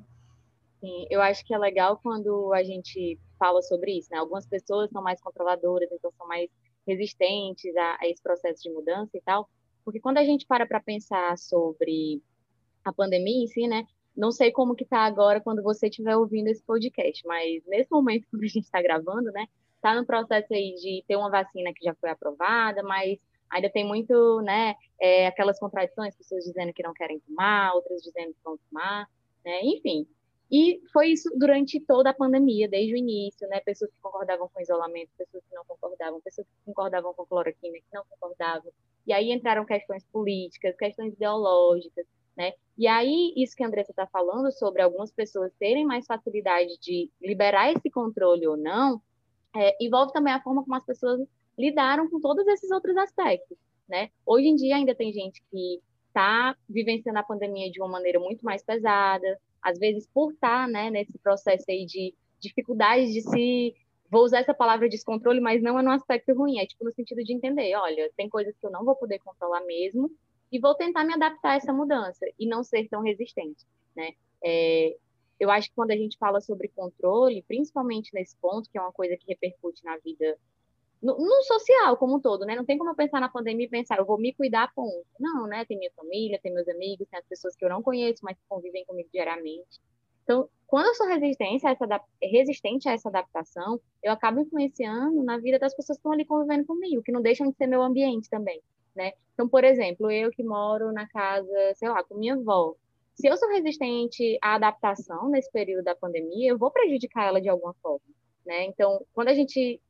Sim, 0.82 1.06
eu 1.10 1.22
acho 1.22 1.46
que 1.46 1.54
é 1.54 1.58
legal 1.58 2.00
quando 2.02 2.54
a 2.54 2.64
gente 2.64 3.18
fala 3.38 3.62
sobre 3.62 3.98
isso, 3.98 4.10
né? 4.12 4.18
Algumas 4.18 4.46
pessoas 4.46 4.90
são 4.92 5.02
mais 5.02 5.22
controladoras, 5.22 5.90
então 5.92 6.12
são 6.18 6.28
mais 6.28 6.50
resistentes 6.86 7.76
a, 7.78 7.98
a 8.02 8.08
esse 8.08 8.22
processo 8.22 8.62
de 8.64 8.70
mudança 8.72 9.18
e 9.18 9.22
tal. 9.22 9.50
Porque 9.84 10.00
quando 10.00 10.18
a 10.18 10.24
gente 10.24 10.46
para 10.46 10.66
para 10.66 10.80
pensar 10.80 11.38
sobre 11.38 12.22
a 12.84 12.94
pandemia 12.94 13.44
em 13.44 13.48
si, 13.48 13.68
né? 13.68 13.86
Não 14.16 14.32
sei 14.32 14.52
como 14.52 14.76
que 14.76 14.86
tá 14.86 15.00
agora 15.00 15.40
quando 15.40 15.64
você 15.64 15.88
estiver 15.88 16.16
ouvindo 16.16 16.48
esse 16.48 16.64
podcast, 16.64 17.26
mas 17.26 17.64
nesse 17.68 17.90
momento 17.92 18.28
que 18.38 18.46
a 18.46 18.48
gente 18.48 18.66
está 18.66 18.82
gravando, 18.82 19.32
né? 19.32 19.46
Tá 19.82 19.96
no 19.96 20.06
processo 20.06 20.54
aí 20.54 20.76
de 20.76 21.04
ter 21.08 21.16
uma 21.16 21.30
vacina 21.30 21.72
que 21.74 21.86
já 21.86 21.96
foi 21.96 22.10
aprovada, 22.10 22.84
mas 22.84 23.18
ainda 23.50 23.70
tem 23.70 23.86
muito, 23.86 24.42
né? 24.42 24.76
É, 25.00 25.28
aquelas 25.28 25.60
contradições, 25.60 26.16
pessoas 26.16 26.44
dizendo 26.44 26.74
que 26.74 26.84
não 26.84 26.94
querem 26.94 27.20
tomar, 27.22 27.74
outras 27.74 28.02
dizendo 28.02 28.34
que 28.34 28.44
vão 28.44 28.58
tomar, 28.70 29.08
né? 29.46 29.62
Enfim. 29.64 30.06
E 30.52 30.82
foi 30.92 31.10
isso 31.10 31.30
durante 31.38 31.80
toda 31.80 32.10
a 32.10 32.14
pandemia, 32.14 32.68
desde 32.68 32.94
o 32.94 32.98
início, 32.98 33.48
né? 33.48 33.60
Pessoas 33.60 33.92
que 33.92 34.02
concordavam 34.02 34.50
com 34.52 34.62
isolamento, 34.62 35.12
pessoas 35.18 35.44
que 35.48 35.56
não 35.56 35.64
concordavam, 35.66 36.20
pessoas 36.22 36.48
que 36.48 36.66
concordavam 36.66 37.14
com 37.14 37.26
cloroquina, 37.26 37.78
que 37.78 37.94
não 37.94 38.04
concordavam, 38.10 38.72
e 39.06 39.14
aí 39.14 39.32
entraram 39.32 39.66
questões 39.66 40.04
políticas, 40.12 40.76
questões 40.76 41.14
ideológicas, 41.14 42.06
né? 42.36 42.54
E 42.78 42.88
aí, 42.88 43.34
isso 43.36 43.56
que 43.56 43.64
a 43.64 43.68
Andressa 43.68 43.92
está 43.92 44.08
falando 44.08 44.52
sobre 44.52 44.82
algumas 44.82 45.12
pessoas 45.12 45.52
terem 45.60 45.86
mais 45.86 46.06
facilidade 46.06 46.78
de 46.80 47.12
liberar 47.22 47.72
esse 47.72 47.90
controle 47.92 48.48
ou 48.48 48.56
não, 48.56 49.02
é, 49.56 49.76
envolve 49.84 50.14
também 50.14 50.34
a 50.34 50.42
forma 50.42 50.64
como 50.64 50.76
as 50.76 50.86
pessoas 50.86 51.20
lidaram 51.58 52.10
com 52.10 52.20
todos 52.20 52.48
esses 52.48 52.72
outros 52.72 52.96
aspectos, 52.98 53.58
né? 53.88 54.10
Hoje 54.26 54.48
em 54.48 54.56
dia 54.56 54.78
ainda 54.78 54.96
tem 54.96 55.12
gente 55.12 55.44
que 55.52 55.82
está 56.08 56.56
vivenciando 56.68 57.20
a 57.20 57.24
pandemia 57.24 57.70
de 57.70 57.82
uma 57.82 57.90
maneira 57.90 58.20
muito 58.20 58.44
mais 58.46 58.64
pesada, 58.64 59.40
às 59.62 59.78
vezes 59.78 60.08
por 60.14 60.32
estar, 60.32 60.66
tá, 60.66 60.68
né, 60.68 60.90
nesse 60.90 61.18
processo 61.20 61.66
aí 61.70 61.86
de 61.86 62.14
dificuldade 62.40 63.12
de 63.12 63.22
se 63.22 63.76
vou 64.10 64.24
usar 64.24 64.40
essa 64.40 64.54
palavra 64.54 64.90
descontrole, 64.90 65.40
mas 65.40 65.62
não 65.62 65.78
é 65.78 65.84
no 65.84 65.92
aspecto 65.92 66.34
ruim, 66.34 66.60
é 66.60 66.66
tipo 66.66 66.84
no 66.84 66.92
sentido 66.92 67.24
de 67.24 67.34
entender, 67.34 67.76
olha, 67.76 68.12
tem 68.18 68.28
coisas 68.28 68.56
que 68.58 68.66
eu 68.66 68.72
não 68.72 68.84
vou 68.84 68.96
poder 68.96 69.20
controlar 69.20 69.62
mesmo 69.66 70.10
e 70.52 70.60
vou 70.60 70.74
tentar 70.74 71.04
me 71.04 71.14
adaptar 71.14 71.52
a 71.52 71.56
essa 71.56 71.72
mudança 71.72 72.26
e 72.40 72.48
não 72.48 72.64
ser 72.64 72.88
tão 72.88 73.02
resistente, 73.02 73.66
né? 73.96 74.14
É, 74.44 74.96
eu 75.40 75.50
acho 75.50 75.70
que 75.70 75.76
quando 75.76 75.92
a 75.92 75.96
gente 75.96 76.18
fala 76.18 76.42
sobre 76.42 76.68
controle, 76.70 77.44
principalmente 77.48 78.14
nesse 78.14 78.36
ponto, 78.38 78.70
que 78.70 78.78
é 78.78 78.82
uma 78.82 78.92
coisa 78.92 79.16
que 79.16 79.28
repercute 79.28 79.84
na 79.86 79.98
vida, 79.98 80.38
no, 81.02 81.18
no, 81.18 81.44
social 81.44 81.96
como 81.98 82.18
um 82.18 82.20
todo, 82.20 82.46
né? 82.46 82.56
Não 82.56 82.66
tem 82.66 82.78
como 82.78 82.90
eu 82.90 82.96
pensar 82.96 83.22
na 83.22 83.30
pandemia 83.30 83.66
e 83.66 83.70
pensar, 83.70 83.98
eu 83.98 84.06
vou 84.06 84.18
me 84.18 84.34
cuidar, 84.34 84.72
ponto. 84.74 85.06
Não, 85.20 85.48
né? 85.48 85.66
Tem 85.66 85.78
minha 85.78 85.92
família, 85.96 86.40
tem 86.42 86.54
meus 86.54 86.68
amigos, 86.68 87.08
tem 87.10 87.20
as 87.20 87.26
pessoas 87.26 87.56
que 87.56 87.64
eu 87.64 87.70
não 87.70 87.82
conheço, 87.82 88.24
mas 88.24 88.38
que 88.38 88.44
convivem 88.48 88.86
comigo 88.86 89.10
diariamente. 89.12 89.80
Então, 90.24 90.48
quando 90.68 90.88
eu 90.88 90.96
sou 90.96 91.08
resistente 91.08 91.66
a, 91.66 91.72
essa, 91.72 92.02
resistente 92.22 92.88
a 92.88 92.92
essa 92.92 93.10
adaptação, 93.10 93.80
eu 94.04 94.12
acabo 94.12 94.42
influenciando 94.42 95.24
na 95.24 95.38
vida 95.40 95.58
das 95.58 95.74
pessoas 95.74 95.98
que 95.98 96.02
estão 96.02 96.12
ali 96.12 96.26
convivendo 96.26 96.66
comigo, 96.66 97.02
que 97.02 97.12
não 97.12 97.22
deixam 97.22 97.50
de 97.50 97.56
ser 97.56 97.66
meu 97.66 97.82
ambiente 97.82 98.30
também, 98.30 98.62
né? 98.96 99.14
Então, 99.34 99.50
por 99.50 99.64
exemplo, 99.64 100.12
eu 100.12 100.30
que 100.30 100.44
moro 100.44 100.92
na 100.92 101.08
casa, 101.08 101.74
sei 101.76 101.90
lá, 101.90 102.04
com 102.04 102.16
minha 102.16 102.36
avó, 102.36 102.76
se 103.16 103.28
eu 103.28 103.36
sou 103.38 103.50
resistente 103.50 104.38
à 104.42 104.56
adaptação 104.56 105.30
nesse 105.30 105.52
período 105.52 105.84
da 105.84 105.96
pandemia, 105.96 106.52
eu 106.52 106.58
vou 106.58 106.70
prejudicar 106.70 107.28
ela 107.28 107.42
de 107.42 107.50
alguma 107.50 107.74
forma, 107.82 108.06
né? 108.46 108.66
Então, 108.66 109.04
quando 109.14 109.30
a 109.30 109.34
gente 109.34 109.82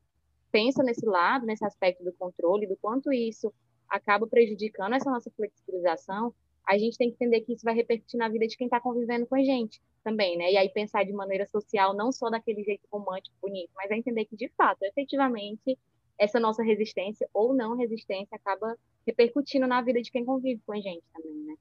pensa 0.52 0.84
nesse 0.84 1.06
lado, 1.06 1.46
nesse 1.46 1.66
aspecto 1.66 2.04
do 2.04 2.14
controle, 2.14 2.68
do 2.68 2.78
quanto 2.78 3.12
isso 3.12 3.54
acaba 3.88 4.28
prejudicando 4.28 4.94
essa 4.94 5.10
nossa 5.10 5.32
flexibilização, 5.32 6.34
a 6.68 6.78
gente 6.78 6.98
tem 6.98 7.10
que 7.10 7.16
entender 7.16 7.42
que 7.42 7.54
isso 7.54 7.64
vai 7.64 7.74
repercutir 7.74 8.18
na 8.20 8.30
vida 8.30 8.46
de 8.46 8.56
quem 8.56 8.68
está 8.68 8.80
convivendo 8.80 9.26
com 9.26 9.36
a 9.36 9.44
gente 9.44 9.82
também, 10.04 10.38
né? 10.38 10.52
E 10.52 10.58
aí 10.58 10.70
pensar 10.70 11.04
de 11.04 11.12
maneira 11.12 11.46
social, 11.48 11.96
não 11.96 12.12
só 12.12 12.30
daquele 12.30 12.64
jeito 12.64 12.88
romântico, 12.92 13.36
bonito, 13.42 13.72
mas 13.76 13.90
é 13.90 13.98
entender 13.98 14.26
que, 14.26 14.36
de 14.36 14.50
fato, 14.50 14.84
efetivamente, 14.84 15.78
essa 16.18 16.40
nossa 16.40 16.62
resistência 16.62 17.28
ou 17.34 17.54
não 17.54 17.76
resistência 17.76 18.36
acaba 18.36 18.78
repercutindo 19.08 19.66
na 19.66 19.82
vida 19.82 20.02
de 20.02 20.12
quem 20.12 20.24
convive 20.24 20.62
com 20.66 20.74
a 20.74 20.80
gente 20.80 21.04
também, 21.14 21.44
né? 21.46 21.56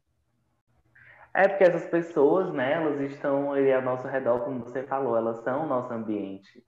É 1.32 1.48
porque 1.48 1.64
essas 1.64 1.86
pessoas, 1.86 2.52
né, 2.52 2.72
elas 2.72 3.00
estão 3.00 3.52
ali 3.52 3.72
ao 3.72 3.82
nosso 3.82 4.08
redor, 4.08 4.40
como 4.40 4.60
você 4.60 4.82
falou, 4.82 5.16
elas 5.16 5.38
são 5.44 5.64
o 5.64 5.68
nosso 5.68 5.92
ambiente. 5.92 6.64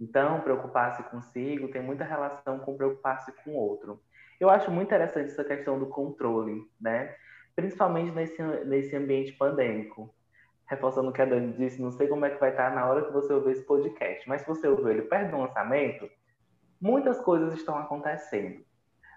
Então, 0.00 0.40
preocupar-se 0.40 1.02
consigo 1.04 1.68
tem 1.68 1.82
muita 1.82 2.04
relação 2.04 2.58
com 2.58 2.76
preocupar-se 2.76 3.32
com 3.44 3.50
o 3.50 3.56
outro. 3.56 4.00
Eu 4.40 4.48
acho 4.48 4.70
muito 4.70 4.88
interessante 4.88 5.30
essa 5.30 5.44
questão 5.44 5.78
do 5.78 5.86
controle, 5.86 6.62
né? 6.80 7.14
Principalmente 7.54 8.10
nesse, 8.12 8.42
nesse 8.64 8.96
ambiente 8.96 9.32
pandêmico 9.32 10.14
reforçando 10.70 11.10
o 11.10 11.12
que 11.12 11.20
a 11.20 11.24
Dani 11.24 11.52
disse, 11.54 11.82
não 11.82 11.90
sei 11.90 12.06
como 12.06 12.24
é 12.24 12.30
que 12.30 12.38
vai 12.38 12.50
estar 12.50 12.72
na 12.72 12.86
hora 12.86 13.04
que 13.04 13.12
você 13.12 13.32
ouvir 13.32 13.52
esse 13.52 13.66
podcast, 13.66 14.26
mas 14.28 14.42
se 14.42 14.46
você 14.46 14.68
ouviu 14.68 14.88
ele 14.88 15.02
perto 15.02 15.32
do 15.32 15.38
lançamento, 15.38 16.08
muitas 16.80 17.20
coisas 17.20 17.52
estão 17.54 17.76
acontecendo, 17.76 18.64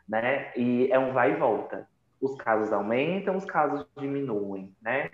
né? 0.09 0.51
E 0.57 0.91
é 0.91 0.97
um 0.97 1.13
vai 1.13 1.33
e 1.33 1.35
volta. 1.35 1.87
Os 2.19 2.35
casos 2.37 2.73
aumentam, 2.73 3.37
os 3.37 3.45
casos 3.45 3.85
diminuem, 3.95 4.75
né? 4.81 5.11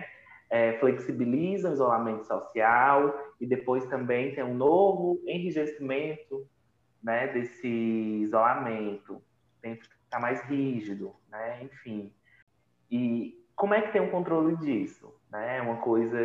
É, 0.50 0.74
flexibilizam 0.80 1.70
o 1.70 1.74
isolamento 1.76 2.26
social 2.26 3.16
e 3.40 3.46
depois 3.46 3.86
também 3.86 4.34
tem 4.34 4.44
um 4.44 4.56
novo 4.56 5.22
enrijecimento 5.28 6.48
né, 7.04 7.28
desse 7.28 7.68
isolamento, 7.68 9.22
tem 9.62 9.76
que 9.76 9.88
ficar 9.88 10.20
mais 10.20 10.42
rígido, 10.46 11.14
né? 11.30 11.64
Enfim. 11.64 12.12
E 12.90 13.40
como 13.56 13.76
é 13.76 13.82
que 13.82 13.92
tem 13.92 14.02
um 14.02 14.10
controle 14.10 14.58
disso? 14.58 15.14
né? 15.32 15.58
É 15.58 15.62
uma 15.62 15.78
coisa 15.78 16.18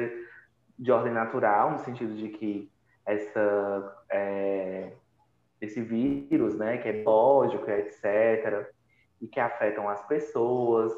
de 0.79 0.91
ordem 0.91 1.13
natural, 1.13 1.73
no 1.73 1.79
sentido 1.79 2.15
de 2.17 2.31
que 2.31 2.71
essa, 3.07 4.05
é, 4.11 4.93
esse 5.61 5.81
vírus, 5.83 6.57
né, 6.57 6.79
que 6.79 6.89
é 6.89 6.93
biológico, 6.93 7.71
etc., 7.71 8.69
e 9.21 9.29
que 9.29 9.39
afetam 9.39 9.89
as 9.89 10.05
pessoas. 10.07 10.93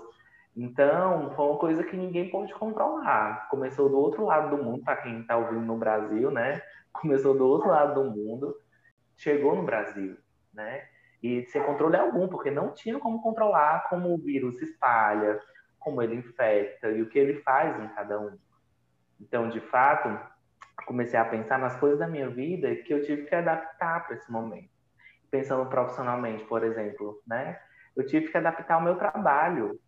Então, 0.56 1.30
foi 1.34 1.44
uma 1.44 1.58
coisa 1.58 1.84
que 1.84 1.96
ninguém 1.96 2.30
pôde 2.30 2.54
controlar. 2.54 3.46
Começou 3.50 3.90
do 3.90 3.98
outro 3.98 4.24
lado 4.24 4.56
do 4.56 4.62
mundo, 4.62 4.82
para 4.82 4.96
quem 4.96 5.20
está 5.20 5.36
ouvindo 5.36 5.60
no 5.60 5.76
Brasil, 5.76 6.30
né? 6.30 6.62
Começou 6.92 7.36
do 7.36 7.46
outro 7.46 7.68
lado 7.68 8.02
do 8.02 8.10
mundo, 8.10 8.56
chegou 9.16 9.54
no 9.54 9.62
Brasil, 9.62 10.16
né? 10.54 10.88
E 11.22 11.44
sem 11.46 11.62
controle 11.62 11.96
algum, 11.96 12.26
porque 12.26 12.50
não 12.50 12.72
tinha 12.72 12.98
como 12.98 13.20
controlar 13.20 13.86
como 13.90 14.14
o 14.14 14.18
vírus 14.18 14.58
se 14.58 14.64
espalha, 14.64 15.38
como 15.78 16.00
ele 16.00 16.16
infecta 16.16 16.90
e 16.90 17.02
o 17.02 17.08
que 17.08 17.18
ele 17.18 17.42
faz 17.42 17.78
em 17.78 17.88
cada 17.88 18.18
um. 18.18 18.38
Então, 19.20 19.50
de 19.50 19.60
fato, 19.60 20.18
comecei 20.86 21.18
a 21.18 21.24
pensar 21.24 21.58
nas 21.58 21.76
coisas 21.76 21.98
da 21.98 22.08
minha 22.08 22.28
vida 22.28 22.74
que 22.76 22.94
eu 22.94 23.02
tive 23.02 23.26
que 23.26 23.34
adaptar 23.34 24.06
para 24.06 24.16
esse 24.16 24.30
momento. 24.30 24.70
Pensando 25.30 25.68
profissionalmente, 25.68 26.44
por 26.44 26.64
exemplo, 26.64 27.20
né? 27.26 27.60
Eu 27.94 28.06
tive 28.06 28.28
que 28.28 28.36
adaptar 28.36 28.78
o 28.78 28.82
meu 28.82 28.96
trabalho. 28.96 29.78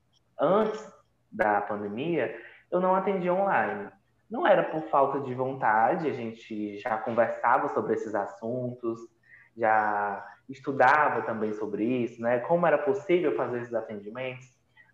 Antes 0.40 0.92
da 1.30 1.60
pandemia, 1.60 2.34
eu 2.70 2.80
não 2.80 2.94
atendia 2.94 3.34
online. 3.34 3.90
Não 4.30 4.46
era 4.46 4.62
por 4.62 4.82
falta 4.82 5.20
de 5.20 5.34
vontade, 5.34 6.08
a 6.08 6.12
gente 6.12 6.78
já 6.78 6.98
conversava 6.98 7.68
sobre 7.70 7.94
esses 7.94 8.14
assuntos, 8.14 9.00
já 9.56 10.24
estudava 10.48 11.22
também 11.22 11.52
sobre 11.54 11.84
isso, 11.84 12.20
né? 12.22 12.38
Como 12.40 12.66
era 12.66 12.78
possível 12.78 13.34
fazer 13.36 13.60
esses 13.60 13.74
atendimentos, 13.74 14.46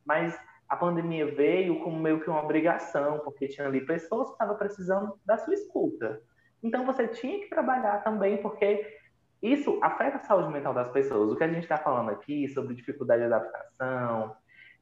mas 0.05 0.39
a 0.69 0.77
pandemia 0.77 1.27
veio 1.35 1.81
como 1.81 1.99
meio 1.99 2.21
que 2.21 2.31
uma 2.31 2.43
obrigação, 2.43 3.19
porque 3.21 3.49
tinha 3.49 3.67
ali 3.67 3.85
pessoas 3.85 4.29
que 4.29 4.35
estavam 4.35 4.57
precisando 4.57 5.19
da 5.25 5.37
sua 5.37 5.55
escuta. 5.55 6.21
Então 6.63 6.87
você 6.87 7.07
tinha 7.07 7.41
que 7.41 7.51
trabalhar 7.51 8.03
também, 8.03 8.39
porque 8.39 8.99
isso 9.43 9.79
afeta 9.83 10.17
a 10.17 10.21
saúde 10.21 10.51
mental 10.51 10.73
das 10.73 10.91
pessoas. 10.91 11.31
O 11.31 11.37
que 11.37 11.45
a 11.45 11.49
gente 11.49 11.65
está 11.65 11.77
falando 11.77 12.11
aqui 12.11 12.49
sobre 12.49 12.75
dificuldade 12.75 13.21
de 13.21 13.27
adaptação, 13.27 14.35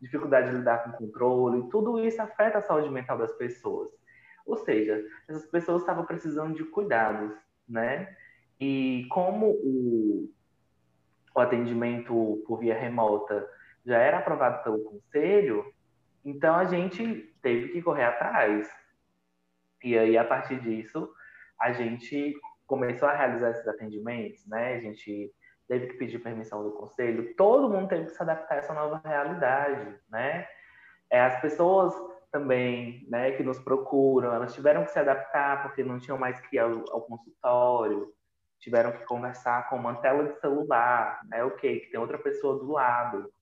dificuldade 0.02 0.50
de 0.50 0.56
lidar 0.56 0.82
com 0.82 1.06
controle, 1.06 1.70
tudo 1.70 2.04
isso 2.04 2.20
afeta 2.20 2.58
a 2.58 2.62
saúde 2.62 2.90
mental 2.90 3.16
das 3.16 3.32
pessoas. 3.34 3.88
Ou 4.44 4.56
seja, 4.56 5.02
essas 5.28 5.46
pessoas 5.46 5.82
estavam 5.82 6.04
precisando 6.04 6.56
de 6.56 6.64
cuidados, 6.64 7.32
né? 7.68 8.16
E 8.60 9.06
como 9.10 9.50
o, 9.50 10.28
o 11.34 11.40
atendimento 11.40 12.42
por 12.46 12.58
via 12.58 12.76
remota 12.76 13.48
já 13.86 13.98
era 13.98 14.18
aprovado 14.18 14.64
pelo 14.64 14.82
conselho, 14.82 15.72
então 16.24 16.56
a 16.56 16.64
gente 16.64 17.32
teve 17.40 17.68
que 17.68 17.80
correr 17.80 18.04
atrás. 18.04 18.68
E 19.84 19.96
aí, 19.96 20.18
a 20.18 20.24
partir 20.24 20.60
disso, 20.60 21.12
a 21.60 21.72
gente 21.72 22.34
começou 22.66 23.08
a 23.08 23.14
realizar 23.14 23.50
esses 23.50 23.68
atendimentos, 23.68 24.44
né? 24.46 24.74
A 24.74 24.80
gente 24.80 25.32
teve 25.72 25.86
que 25.86 25.94
pedir 25.94 26.18
permissão 26.18 26.62
do 26.62 26.72
conselho, 26.72 27.34
todo 27.34 27.70
mundo 27.70 27.88
teve 27.88 28.04
que 28.04 28.12
se 28.12 28.22
adaptar 28.22 28.56
a 28.56 28.58
essa 28.58 28.74
nova 28.74 29.00
realidade, 29.02 29.98
né? 30.10 30.46
É, 31.10 31.18
as 31.22 31.40
pessoas 31.40 31.94
também, 32.30 33.06
né, 33.08 33.32
que 33.32 33.42
nos 33.42 33.58
procuram, 33.58 34.34
elas 34.34 34.52
tiveram 34.52 34.84
que 34.84 34.90
se 34.90 34.98
adaptar 34.98 35.62
porque 35.62 35.82
não 35.82 35.98
tinham 35.98 36.18
mais 36.18 36.38
que 36.42 36.56
ir 36.56 36.58
ao, 36.58 36.84
ao 36.90 37.00
consultório, 37.00 38.12
tiveram 38.60 38.92
que 38.92 39.06
conversar 39.06 39.70
com 39.70 39.76
uma 39.76 39.94
tela 39.94 40.24
de 40.24 40.38
celular, 40.40 41.22
né? 41.24 41.42
Ok, 41.42 41.80
que 41.80 41.90
tem 41.90 41.98
outra 41.98 42.18
pessoa 42.18 42.58
do 42.58 42.70
lado, 42.70 43.32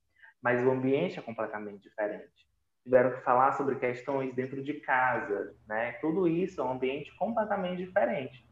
mas 0.40 0.64
o 0.64 0.70
ambiente 0.70 1.18
é 1.18 1.22
completamente 1.22 1.82
diferente. 1.82 2.48
Tiveram 2.84 3.10
que 3.10 3.22
falar 3.22 3.52
sobre 3.54 3.74
questões 3.74 4.32
dentro 4.36 4.62
de 4.62 4.74
casa, 4.74 5.52
né? 5.66 5.94
Tudo 5.94 6.28
isso 6.28 6.60
é 6.60 6.64
um 6.64 6.72
ambiente 6.74 7.12
completamente 7.16 7.84
diferente. 7.84 8.48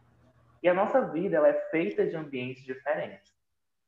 E 0.64 0.68
a 0.68 0.74
nossa 0.74 1.00
vida 1.00 1.36
ela 1.36 1.48
é 1.48 1.70
feita 1.70 2.04
de 2.04 2.16
ambientes 2.16 2.64
diferentes, 2.64 3.37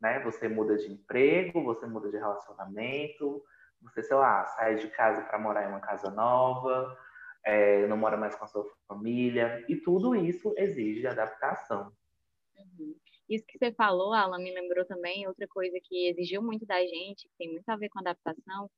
né? 0.00 0.20
Você 0.20 0.48
muda 0.48 0.76
de 0.76 0.92
emprego, 0.92 1.62
você 1.62 1.86
muda 1.86 2.10
de 2.10 2.16
relacionamento, 2.16 3.42
você 3.82 4.02
sei 4.02 4.16
lá 4.16 4.44
sai 4.46 4.76
de 4.76 4.88
casa 4.88 5.22
para 5.22 5.38
morar 5.38 5.64
em 5.64 5.68
uma 5.68 5.80
casa 5.80 6.10
nova, 6.10 6.96
é, 7.44 7.86
não 7.86 7.96
mora 7.96 8.16
mais 8.16 8.34
com 8.34 8.44
a 8.44 8.48
sua 8.48 8.66
família 8.86 9.64
e 9.68 9.76
tudo 9.76 10.14
isso 10.14 10.54
exige 10.56 11.06
adaptação. 11.06 11.92
Uhum. 12.56 12.94
Isso 13.28 13.44
que 13.46 13.58
você 13.58 13.72
falou, 13.72 14.12
Alan, 14.12 14.38
me 14.38 14.52
lembrou 14.52 14.84
também 14.84 15.26
outra 15.26 15.46
coisa 15.46 15.78
que 15.84 16.08
exigiu 16.08 16.42
muito 16.42 16.66
da 16.66 16.80
gente, 16.80 17.28
que 17.28 17.34
tem 17.38 17.52
muito 17.52 17.68
a 17.68 17.76
ver 17.76 17.88
com 17.88 18.00
adaptação, 18.00 18.68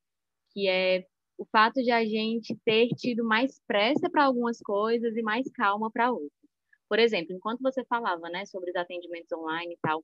que 0.51 0.67
é 0.67 1.05
o 1.37 1.45
fato 1.45 1.81
de 1.81 1.91
a 1.91 2.05
gente 2.05 2.55
ter 2.63 2.89
tido 2.89 3.23
mais 3.23 3.59
pressa 3.65 4.09
para 4.09 4.25
algumas 4.25 4.59
coisas 4.59 5.15
e 5.17 5.23
mais 5.23 5.51
calma 5.51 5.89
para 5.91 6.11
outras. 6.11 6.31
Por 6.87 6.99
exemplo, 6.99 7.35
enquanto 7.35 7.61
você 7.61 7.83
falava, 7.85 8.29
né, 8.29 8.45
sobre 8.45 8.69
os 8.69 8.75
atendimentos 8.75 9.31
online 9.31 9.73
e 9.73 9.77
tal, 9.81 10.03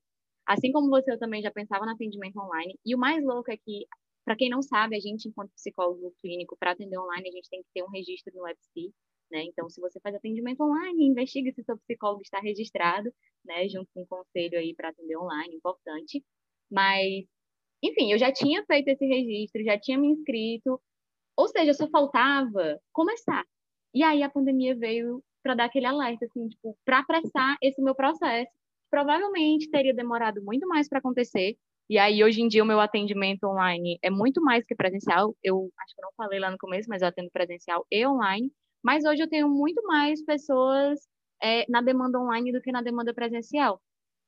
assim 0.49 0.71
como 0.71 0.89
você, 0.89 1.11
eu 1.11 1.19
também 1.19 1.43
já 1.43 1.51
pensava 1.51 1.85
no 1.85 1.91
atendimento 1.91 2.39
online. 2.39 2.73
E 2.83 2.95
o 2.95 2.97
mais 2.97 3.23
louco 3.23 3.51
é 3.51 3.57
que, 3.57 3.85
para 4.25 4.35
quem 4.35 4.49
não 4.49 4.63
sabe, 4.63 4.95
a 4.97 4.99
gente, 4.99 5.29
enquanto 5.29 5.51
psicólogo 5.53 6.11
clínico, 6.19 6.57
para 6.59 6.71
atender 6.71 6.97
online, 6.97 7.29
a 7.29 7.31
gente 7.31 7.49
tem 7.49 7.61
que 7.61 7.69
ter 7.71 7.83
um 7.83 7.89
registro 7.89 8.33
no 8.35 8.41
WebC, 8.43 8.91
né? 9.31 9.43
Então, 9.43 9.69
se 9.69 9.79
você 9.79 9.99
faz 9.99 10.15
atendimento 10.15 10.61
online, 10.63 11.05
investigue 11.05 11.53
se 11.53 11.63
seu 11.63 11.77
psicólogo 11.77 12.23
está 12.23 12.39
registrado, 12.39 13.13
né? 13.45 13.69
Junto 13.69 13.87
com 13.93 14.01
o 14.01 14.07
conselho 14.07 14.57
aí 14.57 14.73
para 14.75 14.89
atender 14.89 15.17
online, 15.17 15.55
importante. 15.55 16.23
Mas, 16.71 17.25
enfim, 17.83 18.11
eu 18.11 18.17
já 18.17 18.31
tinha 18.33 18.65
feito 18.65 18.87
esse 18.89 19.05
registro, 19.05 19.63
já 19.63 19.79
tinha 19.79 19.99
me 19.99 20.07
inscrito, 20.07 20.81
ou 21.37 21.47
seja, 21.47 21.73
só 21.73 21.87
faltava 21.89 22.79
começar. 22.91 23.45
E 23.93 24.03
aí 24.03 24.23
a 24.23 24.29
pandemia 24.29 24.75
veio 24.75 25.23
para 25.43 25.55
dar 25.55 25.65
aquele 25.65 25.85
alerta, 25.85 26.25
assim, 26.25 26.47
tipo, 26.49 26.75
para 26.85 26.99
apressar 26.99 27.55
esse 27.61 27.81
meu 27.81 27.95
processo. 27.95 28.51
Provavelmente 28.89 29.69
teria 29.69 29.93
demorado 29.93 30.41
muito 30.43 30.67
mais 30.67 30.87
para 30.87 30.99
acontecer. 30.99 31.57
E 31.89 31.97
aí, 31.97 32.23
hoje 32.23 32.41
em 32.41 32.47
dia, 32.47 32.63
o 32.63 32.67
meu 32.67 32.79
atendimento 32.79 33.45
online 33.45 33.97
é 34.03 34.09
muito 34.09 34.41
mais 34.41 34.63
que 34.65 34.75
presencial. 34.75 35.35
Eu 35.43 35.71
acho 35.79 35.95
que 35.95 36.01
não 36.01 36.11
falei 36.15 36.39
lá 36.39 36.51
no 36.51 36.57
começo, 36.57 36.87
mas 36.89 37.01
eu 37.01 37.07
atendo 37.07 37.31
presencial 37.31 37.85
e 37.91 38.05
online. 38.05 38.51
Mas 38.83 39.03
hoje 39.05 39.23
eu 39.23 39.29
tenho 39.29 39.49
muito 39.49 39.81
mais 39.83 40.23
pessoas 40.23 40.99
é, 41.41 41.65
na 41.69 41.81
demanda 41.81 42.19
online 42.19 42.51
do 42.51 42.61
que 42.61 42.71
na 42.71 42.81
demanda 42.81 43.13
presencial. 43.13 43.81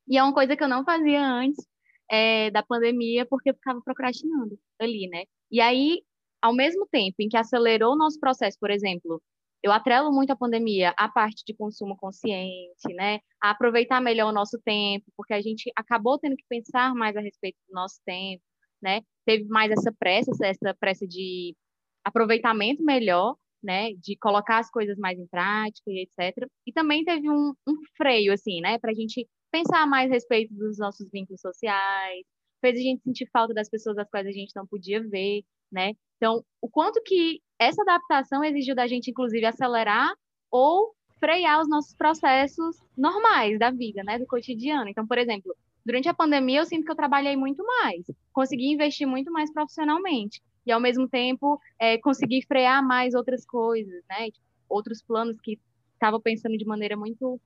E 0.08 0.18
é 0.18 0.24
uma 0.24 0.34
coisa 0.34 0.56
que 0.58 0.64
eu 0.64 0.68
não 0.68 0.84
fazia 0.84 1.24
antes 1.24 1.64
é, 2.10 2.52
da 2.52 2.64
pandemia, 2.64 3.26
porque 3.26 3.52
eu 3.52 3.56
ficava 3.56 3.82
procrastinando 3.82 4.60
ali, 4.80 5.08
né? 5.08 5.24
E 5.52 5.62
aí, 5.62 6.02
ao 6.42 6.54
mesmo 6.54 6.88
tempo 6.92 7.16
em 7.20 7.30
que 7.30 7.38
acelerou 7.38 7.94
o 7.94 7.98
nosso 7.98 8.20
processo, 8.20 8.58
por 8.60 8.72
exemplo, 8.72 9.22
eu 9.64 9.72
atrelo 9.72 10.12
muito 10.12 10.32
a 10.32 10.36
pandemia 10.36 10.94
à 10.98 11.08
parte 11.10 11.44
de 11.46 11.54
consumo 11.56 11.96
consciente, 11.98 12.94
né? 12.96 13.20
A 13.42 13.52
aproveitar 13.52 14.02
melhor 14.02 14.30
o 14.30 14.34
nosso 14.34 14.60
tempo, 14.64 15.06
porque 15.16 15.34
a 15.34 15.42
gente 15.42 15.72
acabou 15.76 16.18
tendo 16.20 16.36
que 16.36 16.46
pensar 16.50 16.94
mais 16.96 17.16
a 17.16 17.22
respeito 17.22 17.58
do 17.70 17.74
nosso 17.74 18.00
tempo, 18.06 18.44
né? 18.82 19.02
Teve 19.26 19.46
mais 19.46 19.72
essa 19.72 19.94
pressa, 19.98 20.32
essa 20.44 20.76
pressa 20.80 21.08
de 21.08 21.56
aproveitamento 22.04 22.84
melhor 22.84 23.36
né, 23.64 23.94
de 23.94 24.18
colocar 24.18 24.60
as 24.60 24.70
coisas 24.70 24.98
mais 24.98 25.18
em 25.20 25.28
prática 25.28 25.84
e 25.88 26.04
etc. 26.04 26.48
E 26.66 26.72
também 26.74 27.04
teve 27.04 27.30
um, 27.30 27.54
um 27.68 27.76
freio, 27.96 28.34
assim, 28.34 28.62
né, 28.62 28.80
para 28.80 28.92
a 28.92 28.94
gente 28.94 29.28
pensar 29.52 29.86
mais 29.86 30.10
a 30.10 30.14
respeito 30.14 30.54
dos 30.54 30.78
nossos 30.78 31.10
vínculos 31.12 31.42
sociais, 31.42 32.26
fez 32.62 32.78
a 32.78 32.82
gente 32.82 33.04
sentir 33.04 33.30
falta 33.32 33.54
das 33.54 33.70
pessoas 33.70 33.96
das 33.96 34.10
quais 34.10 34.26
a 34.26 34.32
gente 34.32 34.52
não 34.56 34.66
podia 34.66 35.02
ver, 35.08 35.44
né? 35.72 35.94
Então, 36.22 36.46
o 36.62 36.70
quanto 36.70 37.02
que 37.02 37.42
essa 37.58 37.82
adaptação 37.82 38.44
exigiu 38.44 38.76
da 38.76 38.86
gente, 38.86 39.10
inclusive, 39.10 39.44
acelerar 39.44 40.14
ou 40.52 40.94
frear 41.20 41.60
os 41.60 41.68
nossos 41.68 41.96
processos 41.96 42.78
normais 42.96 43.58
da 43.58 43.72
vida, 43.72 44.04
né, 44.04 44.20
do 44.20 44.28
cotidiano. 44.28 44.88
Então, 44.88 45.08
por 45.08 45.18
exemplo, 45.18 45.56
durante 45.84 46.08
a 46.08 46.14
pandemia 46.14 46.60
eu 46.60 46.66
sinto 46.66 46.86
que 46.86 46.92
eu 46.92 46.96
trabalhei 46.96 47.36
muito 47.36 47.66
mais, 47.66 48.06
consegui 48.32 48.72
investir 48.72 49.08
muito 49.08 49.32
mais 49.32 49.52
profissionalmente 49.52 50.44
e 50.64 50.72
ao 50.72 50.80
mesmo 50.80 51.10
tempo 51.10 51.60
é, 51.80 51.98
conseguir 51.98 52.46
frear 52.46 52.86
mais 52.86 53.16
outras 53.16 53.44
coisas, 53.44 54.04
né? 54.08 54.30
Tipo, 54.30 54.46
outros 54.70 55.02
planos 55.02 55.42
que 55.42 55.60
estava 55.94 56.20
pensando 56.20 56.56
de 56.56 56.66
maneira 56.66 56.96
muito 56.96 57.42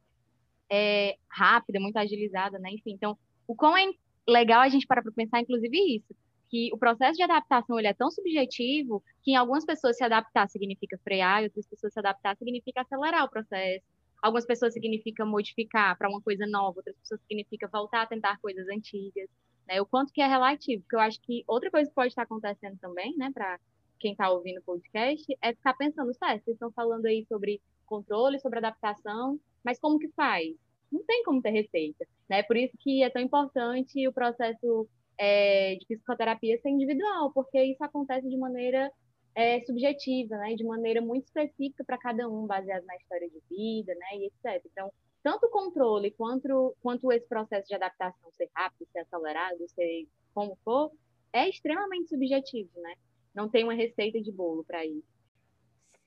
é, 0.70 1.16
rápida, 1.30 1.80
muito 1.80 1.96
agilizada, 1.96 2.60
né? 2.60 2.72
Enfim, 2.72 2.92
então, 2.92 3.18
o 3.48 3.56
quão 3.56 3.78
é 3.78 3.90
legal 4.28 4.62
a 4.62 4.70
gente 4.70 4.86
parar 4.86 5.02
para 5.02 5.14
pensar, 5.14 5.40
inclusive, 5.40 5.96
isso, 5.96 6.14
que 6.56 6.74
o 6.74 6.78
processo 6.78 7.18
de 7.18 7.24
adaptação 7.24 7.78
ele 7.78 7.88
é 7.88 7.94
tão 7.94 8.10
subjetivo 8.10 9.04
que 9.22 9.32
em 9.32 9.36
algumas 9.36 9.66
pessoas 9.66 9.98
se 9.98 10.04
adaptar 10.04 10.48
significa 10.48 10.98
frear, 11.04 11.42
e 11.42 11.46
outras 11.46 11.68
pessoas 11.68 11.92
se 11.92 12.00
adaptar 12.00 12.38
significa 12.38 12.82
acelerar 12.82 13.26
o 13.26 13.30
processo. 13.30 13.86
Algumas 14.22 14.46
pessoas 14.46 14.74
significa 14.74 15.26
modificar 15.26 15.98
para 15.98 16.10
uma 16.10 16.22
coisa 16.22 16.48
nova, 16.48 16.78
outras 16.78 16.96
pessoas 16.98 17.20
significa 17.28 17.68
voltar 17.68 18.04
a 18.04 18.08
tentar 18.08 18.40
coisas 18.40 18.68
antigas 18.70 19.30
né? 19.68 19.82
O 19.82 19.86
quanto 19.86 20.14
que 20.14 20.22
é 20.22 20.28
relativo, 20.28 20.84
porque 20.84 20.96
eu 20.96 21.00
acho 21.00 21.20
que 21.22 21.44
outra 21.48 21.72
coisa 21.72 21.90
que 21.90 21.96
pode 21.96 22.10
estar 22.10 22.24
acontecendo 22.24 22.78
também, 22.80 23.16
né, 23.18 23.32
para 23.34 23.60
quem 24.00 24.12
está 24.12 24.30
ouvindo 24.30 24.60
o 24.60 24.64
podcast, 24.64 25.26
é 25.42 25.54
ficar 25.54 25.74
pensando, 25.74 26.14
certo, 26.14 26.44
vocês 26.44 26.56
estão 26.56 26.72
falando 26.72 27.06
aí 27.06 27.26
sobre 27.28 27.62
controle, 27.86 28.40
sobre 28.40 28.60
adaptação, 28.60 29.40
mas 29.64 29.80
como 29.80 30.00
que 30.00 30.10
faz? 30.10 30.56
Não 30.92 31.04
tem 31.04 31.24
como 31.24 31.42
ter 31.42 31.50
receita, 31.50 32.06
né? 32.30 32.44
Por 32.44 32.56
isso 32.56 32.78
que 32.80 33.02
é 33.04 33.10
tão 33.10 33.22
importante 33.22 34.08
o 34.08 34.14
processo 34.14 34.88
é, 35.18 35.76
de 35.76 35.86
psicoterapia 35.86 36.58
ser 36.60 36.70
individual, 36.70 37.32
porque 37.34 37.62
isso 37.64 37.84
acontece 37.84 38.28
de 38.30 38.38
maneira 38.38 38.92
é, 39.36 39.62
subjetiva, 39.62 40.38
né? 40.38 40.56
De 40.56 40.64
maneira 40.64 41.02
muito 41.02 41.26
específica 41.26 41.84
para 41.84 41.98
cada 41.98 42.28
um, 42.28 42.48
baseado 42.48 42.86
na 42.86 42.96
história 42.96 43.30
de 43.30 43.42
vida, 43.50 43.94
né? 43.96 44.18
E 44.18 44.26
etc. 44.28 44.66
Então, 44.72 44.92
tanto 45.22 45.48
o 45.48 45.50
controle 45.50 46.12
quanto, 46.12 46.76
quanto 46.82 47.12
esse 47.12 47.28
processo 47.28 47.68
de 47.68 47.76
adaptação 47.76 48.32
ser 48.32 48.50
rápido, 48.56 48.88
ser 48.92 49.00
acelerado, 49.00 49.68
ser 49.70 50.08
como 50.34 50.58
for, 50.64 50.92
é 51.34 51.50
extremamente 51.50 52.10
subjetivo, 52.10 52.70
né? 52.76 52.96
Não 53.34 53.50
tem 53.50 53.64
uma 53.64 53.74
receita 53.74 54.22
de 54.22 54.32
bolo 54.32 54.64
para 54.64 54.86
isso. 54.86 55.15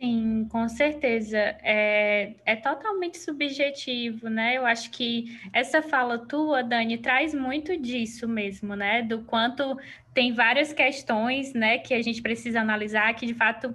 Sim, 0.01 0.47
com 0.49 0.69
certeza. 0.69 1.37
É, 1.61 2.35
é 2.47 2.55
totalmente 2.57 3.19
subjetivo, 3.19 4.29
né? 4.31 4.57
Eu 4.57 4.65
acho 4.65 4.91
que 4.93 5.25
essa 5.53 5.83
fala 5.83 6.17
tua, 6.19 6.63
Dani, 6.63 6.99
traz 6.99 7.35
muito 7.35 7.77
disso 7.77 8.29
mesmo, 8.29 8.77
né? 8.77 9.03
Do 9.03 9.25
quanto 9.25 9.77
tem 10.15 10.33
várias 10.33 10.73
questões, 10.73 11.53
né, 11.53 11.79
que 11.79 11.95
a 11.95 12.03
gente 12.03 12.21
precisa 12.23 12.61
analisar, 12.61 13.13
que 13.15 13.25
de 13.27 13.35
fato 13.35 13.75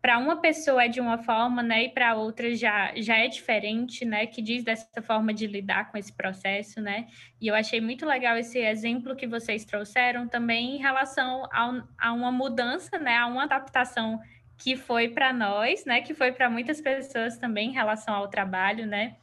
para 0.00 0.18
uma 0.18 0.40
pessoa 0.40 0.84
é 0.84 0.88
de 0.88 1.00
uma 1.00 1.18
forma, 1.18 1.62
né, 1.62 1.84
e 1.84 1.88
para 1.90 2.14
outra 2.16 2.54
já, 2.54 2.92
já 2.96 3.18
é 3.18 3.28
diferente, 3.28 4.04
né, 4.04 4.26
que 4.26 4.42
diz 4.42 4.64
dessa 4.64 5.02
forma 5.02 5.32
de 5.34 5.46
lidar 5.46 5.90
com 5.90 5.98
esse 5.98 6.12
processo, 6.12 6.80
né, 6.80 7.06
e 7.40 7.48
eu 7.48 7.54
achei 7.54 7.80
muito 7.80 8.06
legal 8.06 8.36
esse 8.36 8.58
exemplo 8.58 9.16
que 9.16 9.26
vocês 9.26 9.64
trouxeram 9.64 10.28
também 10.28 10.76
em 10.76 10.78
relação 10.78 11.44
a, 11.52 11.84
a 11.98 12.12
uma 12.12 12.32
mudança, 12.32 12.98
né, 12.98 13.16
a 13.16 13.26
uma 13.26 13.44
adaptação 13.44 14.20
que 14.62 14.76
foi 14.76 15.08
para 15.08 15.32
nós, 15.32 15.84
né, 15.84 16.02
que 16.02 16.14
foi 16.14 16.30
para 16.30 16.48
muitas 16.48 16.80
pessoas 16.80 17.36
também 17.36 17.70
em 17.70 17.72
relação 17.72 18.14
ao 18.14 18.28
trabalho, 18.28 18.86
né, 18.86 19.16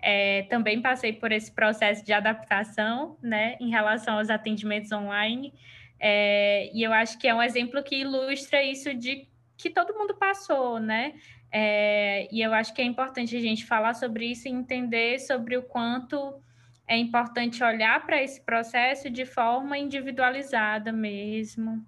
é, 0.00 0.44
também 0.44 0.80
passei 0.80 1.12
por 1.12 1.30
esse 1.32 1.52
processo 1.52 2.04
de 2.04 2.12
adaptação, 2.14 3.18
né, 3.22 3.56
em 3.60 3.68
relação 3.68 4.16
aos 4.16 4.30
atendimentos 4.30 4.90
online, 4.90 5.52
é, 6.00 6.70
e 6.72 6.82
eu 6.82 6.94
acho 6.94 7.18
que 7.18 7.28
é 7.28 7.34
um 7.34 7.42
exemplo 7.42 7.82
que 7.82 7.96
ilustra 7.96 8.62
isso 8.62 8.94
de 8.94 9.28
que 9.58 9.68
todo 9.68 9.92
mundo 9.92 10.14
passou, 10.14 10.80
né? 10.80 11.12
É, 11.52 12.26
e 12.32 12.40
eu 12.40 12.54
acho 12.54 12.72
que 12.72 12.80
é 12.80 12.84
importante 12.84 13.36
a 13.36 13.40
gente 13.40 13.66
falar 13.66 13.92
sobre 13.92 14.24
isso 14.24 14.48
e 14.48 14.50
entender 14.50 15.18
sobre 15.18 15.58
o 15.58 15.62
quanto 15.62 16.40
é 16.88 16.96
importante 16.96 17.62
olhar 17.62 18.06
para 18.06 18.22
esse 18.22 18.40
processo 18.40 19.10
de 19.10 19.26
forma 19.26 19.76
individualizada 19.76 20.90
mesmo. 20.90 21.84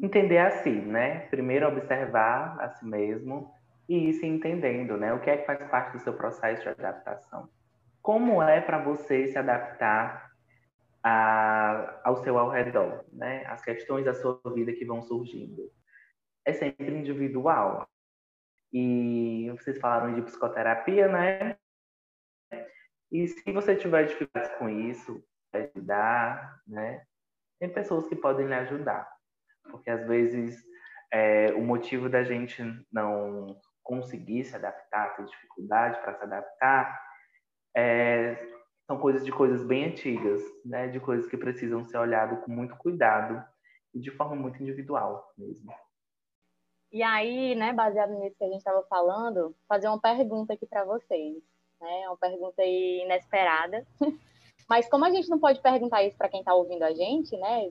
Entender 0.00 0.38
assim, 0.38 0.80
né? 0.80 1.20
Primeiro 1.28 1.66
observar 1.66 2.60
a 2.60 2.68
si 2.70 2.84
mesmo 2.84 3.52
e 3.88 4.10
ir 4.10 4.12
se 4.14 4.26
entendendo, 4.26 4.96
né? 4.96 5.12
O 5.12 5.20
que 5.20 5.30
é 5.30 5.38
que 5.38 5.46
faz 5.46 5.62
parte 5.68 5.92
do 5.92 6.00
seu 6.00 6.12
processo 6.12 6.62
de 6.62 6.68
adaptação? 6.68 7.48
Como 8.00 8.42
é 8.42 8.60
para 8.60 8.82
você 8.82 9.26
se 9.26 9.36
adaptar 9.36 10.30
a, 11.02 12.00
ao 12.04 12.22
seu 12.22 12.38
ao 12.38 12.48
redor, 12.50 13.04
né? 13.12 13.44
As 13.46 13.62
questões 13.62 14.04
da 14.04 14.14
sua 14.14 14.40
vida 14.54 14.72
que 14.72 14.84
vão 14.84 15.02
surgindo 15.02 15.70
é 16.44 16.52
sempre 16.52 16.90
individual. 16.90 17.88
E 18.72 19.50
vocês 19.52 19.78
falaram 19.78 20.14
de 20.14 20.22
psicoterapia, 20.22 21.08
né? 21.08 21.56
E 23.10 23.26
se 23.26 23.50
você 23.52 23.74
tiver 23.74 24.04
dificuldades 24.04 24.54
com 24.58 24.68
isso, 24.68 25.22
ajudar, 25.52 26.60
né? 26.66 27.04
Tem 27.58 27.68
pessoas 27.68 28.06
que 28.06 28.14
podem 28.14 28.46
lhe 28.46 28.54
ajudar. 28.54 29.17
Porque 29.70 29.90
às 29.90 30.06
vezes 30.06 30.62
é, 31.12 31.52
o 31.52 31.62
motivo 31.62 32.08
da 32.08 32.22
gente 32.22 32.62
não 32.92 33.58
conseguir 33.82 34.44
se 34.44 34.54
adaptar, 34.54 35.16
ter 35.16 35.24
dificuldade 35.24 36.00
para 36.00 36.14
se 36.14 36.24
adaptar, 36.24 37.00
é, 37.76 38.36
são 38.86 38.98
coisas 38.98 39.24
de 39.24 39.32
coisas 39.32 39.62
bem 39.62 39.86
antigas, 39.86 40.42
né? 40.64 40.88
De 40.88 40.98
coisas 40.98 41.26
que 41.26 41.36
precisam 41.36 41.84
ser 41.84 41.98
olhado 41.98 42.42
com 42.42 42.50
muito 42.50 42.76
cuidado 42.76 43.42
e 43.94 44.00
de 44.00 44.10
forma 44.10 44.36
muito 44.36 44.62
individual 44.62 45.32
mesmo. 45.36 45.72
E 46.90 47.02
aí, 47.02 47.54
né, 47.54 47.72
baseado 47.72 48.18
nisso 48.18 48.36
que 48.38 48.44
a 48.44 48.48
gente 48.48 48.58
estava 48.58 48.82
falando, 48.84 49.54
fazer 49.68 49.88
uma 49.88 50.00
pergunta 50.00 50.54
aqui 50.54 50.66
para 50.66 50.84
vocês, 50.84 51.36
né? 51.80 52.08
Uma 52.08 52.16
pergunta 52.16 52.62
inesperada. 52.64 53.86
Mas 54.68 54.88
como 54.88 55.04
a 55.04 55.10
gente 55.10 55.28
não 55.28 55.38
pode 55.38 55.60
perguntar 55.60 56.02
isso 56.04 56.16
para 56.16 56.28
quem 56.28 56.40
está 56.40 56.54
ouvindo 56.54 56.82
a 56.82 56.92
gente, 56.92 57.36
né? 57.36 57.70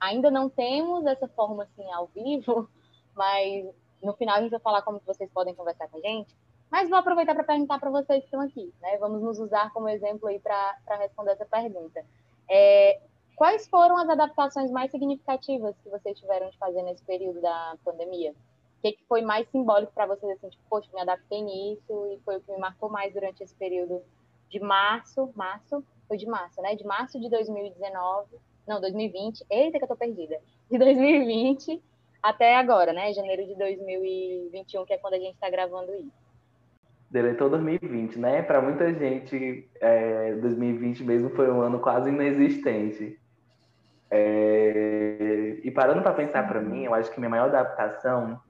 Ainda 0.00 0.30
não 0.30 0.48
temos 0.48 1.06
essa 1.06 1.28
forma 1.28 1.62
assim 1.62 1.90
ao 1.92 2.06
vivo, 2.08 2.68
mas 3.14 3.66
no 4.02 4.12
final 4.14 4.36
a 4.36 4.40
gente 4.40 4.50
vai 4.50 4.60
falar 4.60 4.82
como 4.82 5.00
vocês 5.06 5.30
podem 5.30 5.54
conversar 5.54 5.88
com 5.88 5.98
a 5.98 6.00
gente. 6.00 6.34
Mas 6.70 6.88
vou 6.88 6.98
aproveitar 6.98 7.34
para 7.34 7.44
perguntar 7.44 7.78
para 7.78 7.90
vocês 7.90 8.20
que 8.20 8.26
estão 8.26 8.40
aqui, 8.40 8.74
né? 8.80 8.98
Vamos 8.98 9.22
nos 9.22 9.38
usar 9.38 9.72
como 9.72 9.88
exemplo 9.88 10.28
aí 10.28 10.40
para 10.40 10.96
responder 10.98 11.32
essa 11.32 11.46
pergunta. 11.46 12.04
É, 12.50 13.00
Quais 13.36 13.68
foram 13.68 13.98
as 13.98 14.08
adaptações 14.08 14.70
mais 14.70 14.90
significativas 14.90 15.76
que 15.84 15.90
vocês 15.90 16.18
tiveram 16.18 16.48
de 16.48 16.56
fazer 16.56 16.82
nesse 16.82 17.04
período 17.04 17.42
da 17.42 17.76
pandemia? 17.84 18.30
O 18.30 18.80
que, 18.80 18.92
que 18.92 19.04
foi 19.04 19.20
mais 19.20 19.46
simbólico 19.50 19.92
para 19.92 20.06
vocês, 20.06 20.38
assim, 20.38 20.48
tipo, 20.48 20.62
poxa, 20.70 20.88
me 20.94 21.02
adaptei 21.02 21.42
nisso 21.42 22.06
e 22.06 22.18
foi 22.24 22.38
o 22.38 22.40
que 22.40 22.50
me 22.50 22.58
marcou 22.58 22.88
mais 22.88 23.12
durante 23.12 23.42
esse 23.42 23.54
período 23.54 24.02
de 24.48 24.58
março, 24.58 25.30
março, 25.36 25.84
foi 26.06 26.16
de 26.16 26.26
março, 26.26 26.60
né? 26.62 26.74
De 26.74 26.84
março 26.84 27.20
de 27.20 27.28
2019, 27.28 28.28
não, 28.66 28.80
2020, 28.80 29.44
eita 29.48 29.78
que 29.78 29.84
eu 29.84 29.88
tô 29.88 29.96
perdida, 29.96 30.38
de 30.70 30.78
2020 30.78 31.82
até 32.22 32.56
agora, 32.56 32.92
né? 32.92 33.12
Janeiro 33.12 33.46
de 33.46 33.54
2021, 33.56 34.84
que 34.84 34.92
é 34.92 34.98
quando 34.98 35.14
a 35.14 35.18
gente 35.18 35.34
está 35.34 35.48
gravando 35.48 35.94
isso. 35.94 36.26
Deletou 37.10 37.48
2020, 37.48 38.18
né? 38.18 38.42
Para 38.42 38.60
muita 38.60 38.92
gente, 38.92 39.68
é, 39.80 40.34
2020 40.34 41.04
mesmo 41.04 41.30
foi 41.30 41.50
um 41.50 41.60
ano 41.60 41.78
quase 41.78 42.10
inexistente. 42.10 43.18
É... 44.10 45.58
E 45.62 45.70
parando 45.70 46.02
para 46.02 46.14
pensar 46.14 46.46
para 46.48 46.60
mim, 46.60 46.84
eu 46.84 46.94
acho 46.94 47.10
que 47.10 47.20
minha 47.20 47.30
maior 47.30 47.48
adaptação 47.48 48.40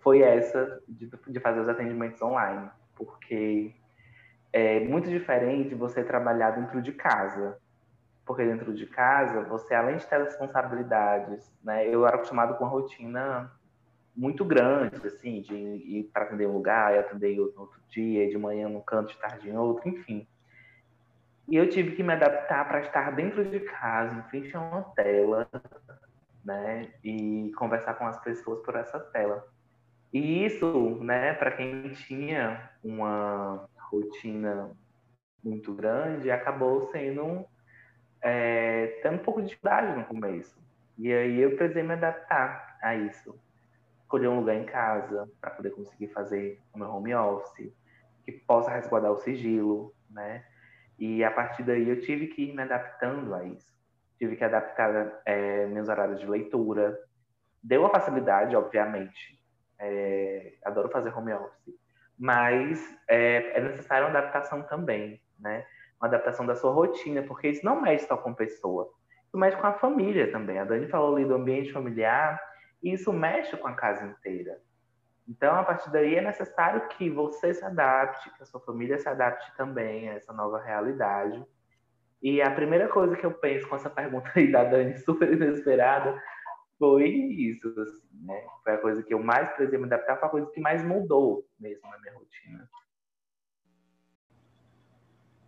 foi 0.00 0.20
essa 0.20 0.82
de, 0.86 1.10
de 1.28 1.40
fazer 1.40 1.60
os 1.60 1.68
atendimentos 1.68 2.20
online, 2.20 2.68
porque 2.94 3.74
é 4.54 4.78
muito 4.78 5.10
diferente 5.10 5.74
você 5.74 6.04
trabalhar 6.04 6.52
dentro 6.52 6.80
de 6.80 6.92
casa, 6.92 7.58
porque 8.24 8.44
dentro 8.44 8.72
de 8.72 8.86
casa 8.86 9.42
você 9.42 9.74
além 9.74 9.96
de 9.96 10.06
ter 10.06 10.22
responsabilidades, 10.22 11.52
né? 11.60 11.88
Eu 11.88 12.06
era 12.06 12.14
acostumado 12.14 12.56
com 12.56 12.64
a 12.64 12.68
rotina 12.68 13.50
muito 14.16 14.44
grande, 14.44 15.04
assim, 15.08 15.40
de 15.40 15.56
ir 15.56 16.10
para 16.12 16.22
atender 16.22 16.46
um 16.46 16.52
lugar 16.52 16.94
e 16.94 16.98
atender 16.98 17.36
outro, 17.40 17.62
outro 17.62 17.80
dia, 17.88 18.28
de 18.30 18.38
manhã 18.38 18.68
num 18.68 18.80
canto, 18.80 19.12
de 19.12 19.18
tarde 19.18 19.50
em 19.50 19.56
outro, 19.56 19.88
enfim. 19.88 20.24
E 21.48 21.56
eu 21.56 21.68
tive 21.68 21.96
que 21.96 22.02
me 22.04 22.12
adaptar 22.12 22.68
para 22.68 22.78
estar 22.78 23.10
dentro 23.10 23.44
de 23.44 23.58
casa, 23.58 24.16
em 24.16 24.22
frente 24.30 24.56
a 24.56 24.60
uma 24.60 24.82
tela, 24.94 25.50
né? 26.44 26.92
E 27.02 27.50
conversar 27.58 27.94
com 27.94 28.06
as 28.06 28.22
pessoas 28.22 28.60
por 28.60 28.76
essa 28.76 29.00
tela. 29.00 29.44
E 30.12 30.44
isso, 30.46 30.96
né, 31.00 31.34
para 31.34 31.50
quem 31.50 31.88
tinha 31.88 32.70
uma 32.84 33.68
rotina 33.90 34.70
muito 35.42 35.74
grande, 35.74 36.30
acabou 36.30 36.90
sendo 36.90 37.46
é, 38.22 38.98
tendo 39.02 39.16
um 39.16 39.22
pouco 39.22 39.42
de 39.42 39.48
dificuldade 39.48 39.96
no 39.96 40.04
começo. 40.04 40.58
E 40.96 41.12
aí 41.12 41.40
eu 41.40 41.56
precisei 41.56 41.82
me 41.82 41.92
adaptar 41.92 42.78
a 42.80 42.94
isso. 42.94 43.38
Escolher 44.02 44.28
um 44.28 44.40
lugar 44.40 44.54
em 44.54 44.64
casa 44.64 45.28
para 45.40 45.50
poder 45.50 45.70
conseguir 45.70 46.08
fazer 46.08 46.60
o 46.72 46.78
meu 46.78 46.88
home 46.88 47.14
office, 47.14 47.70
que 48.24 48.32
possa 48.32 48.70
resguardar 48.70 49.12
o 49.12 49.18
sigilo, 49.18 49.94
né? 50.08 50.44
E 50.98 51.22
a 51.22 51.30
partir 51.30 51.64
daí 51.64 51.88
eu 51.88 52.00
tive 52.00 52.28
que 52.28 52.44
ir 52.44 52.54
me 52.54 52.62
adaptando 52.62 53.34
a 53.34 53.44
isso. 53.44 53.74
Tive 54.18 54.36
que 54.36 54.44
adaptar 54.44 55.20
é, 55.26 55.66
meus 55.66 55.88
horários 55.88 56.20
de 56.20 56.26
leitura. 56.26 56.98
Deu 57.62 57.82
uma 57.82 57.90
facilidade, 57.90 58.54
obviamente. 58.54 59.38
É, 59.78 60.54
adoro 60.64 60.88
fazer 60.88 61.12
home 61.14 61.32
office. 61.32 61.74
Mas 62.18 62.80
é, 63.08 63.58
é 63.58 63.60
necessária 63.60 64.06
uma 64.06 64.18
adaptação 64.18 64.62
também, 64.62 65.20
né? 65.38 65.64
Uma 66.00 66.08
adaptação 66.08 66.46
da 66.46 66.54
sua 66.54 66.72
rotina, 66.72 67.22
porque 67.22 67.48
isso 67.48 67.64
não 67.64 67.80
mexe 67.80 68.06
só 68.06 68.16
com 68.16 68.34
pessoa. 68.34 68.90
Isso 69.26 69.36
mexe 69.36 69.56
com 69.56 69.66
a 69.66 69.74
família 69.74 70.30
também. 70.30 70.58
A 70.58 70.64
Dani 70.64 70.86
falou 70.88 71.16
ali 71.16 71.24
do 71.24 71.34
ambiente 71.34 71.72
familiar. 71.72 72.40
E 72.82 72.92
isso 72.92 73.12
mexe 73.12 73.56
com 73.56 73.66
a 73.66 73.74
casa 73.74 74.04
inteira. 74.04 74.60
Então, 75.26 75.54
a 75.54 75.64
partir 75.64 75.90
daí, 75.90 76.16
é 76.16 76.20
necessário 76.20 76.86
que 76.88 77.08
você 77.08 77.54
se 77.54 77.64
adapte, 77.64 78.30
que 78.36 78.42
a 78.42 78.46
sua 78.46 78.60
família 78.60 78.98
se 78.98 79.08
adapte 79.08 79.50
também 79.56 80.10
a 80.10 80.14
essa 80.14 80.32
nova 80.32 80.60
realidade. 80.60 81.42
E 82.22 82.42
a 82.42 82.50
primeira 82.50 82.88
coisa 82.88 83.16
que 83.16 83.24
eu 83.24 83.32
penso 83.32 83.66
com 83.68 83.76
essa 83.76 83.90
pergunta 83.90 84.30
aí 84.36 84.50
da 84.50 84.64
Dani, 84.64 84.96
super 84.98 85.32
inesperada, 85.32 86.20
foi 86.78 87.08
isso, 87.08 87.68
assim, 87.80 88.26
né? 88.26 88.42
Foi 88.62 88.74
a 88.74 88.78
coisa 88.78 89.02
que 89.02 89.14
eu 89.14 89.22
mais 89.22 89.48
precisei 89.50 89.78
me 89.78 89.86
adaptar, 89.86 90.18
foi 90.18 90.28
a 90.28 90.30
coisa 90.30 90.50
que 90.50 90.60
mais 90.60 90.84
mudou 90.84 91.46
mesmo 91.58 91.88
na 91.90 91.98
minha 91.98 92.14
rotina. 92.14 92.68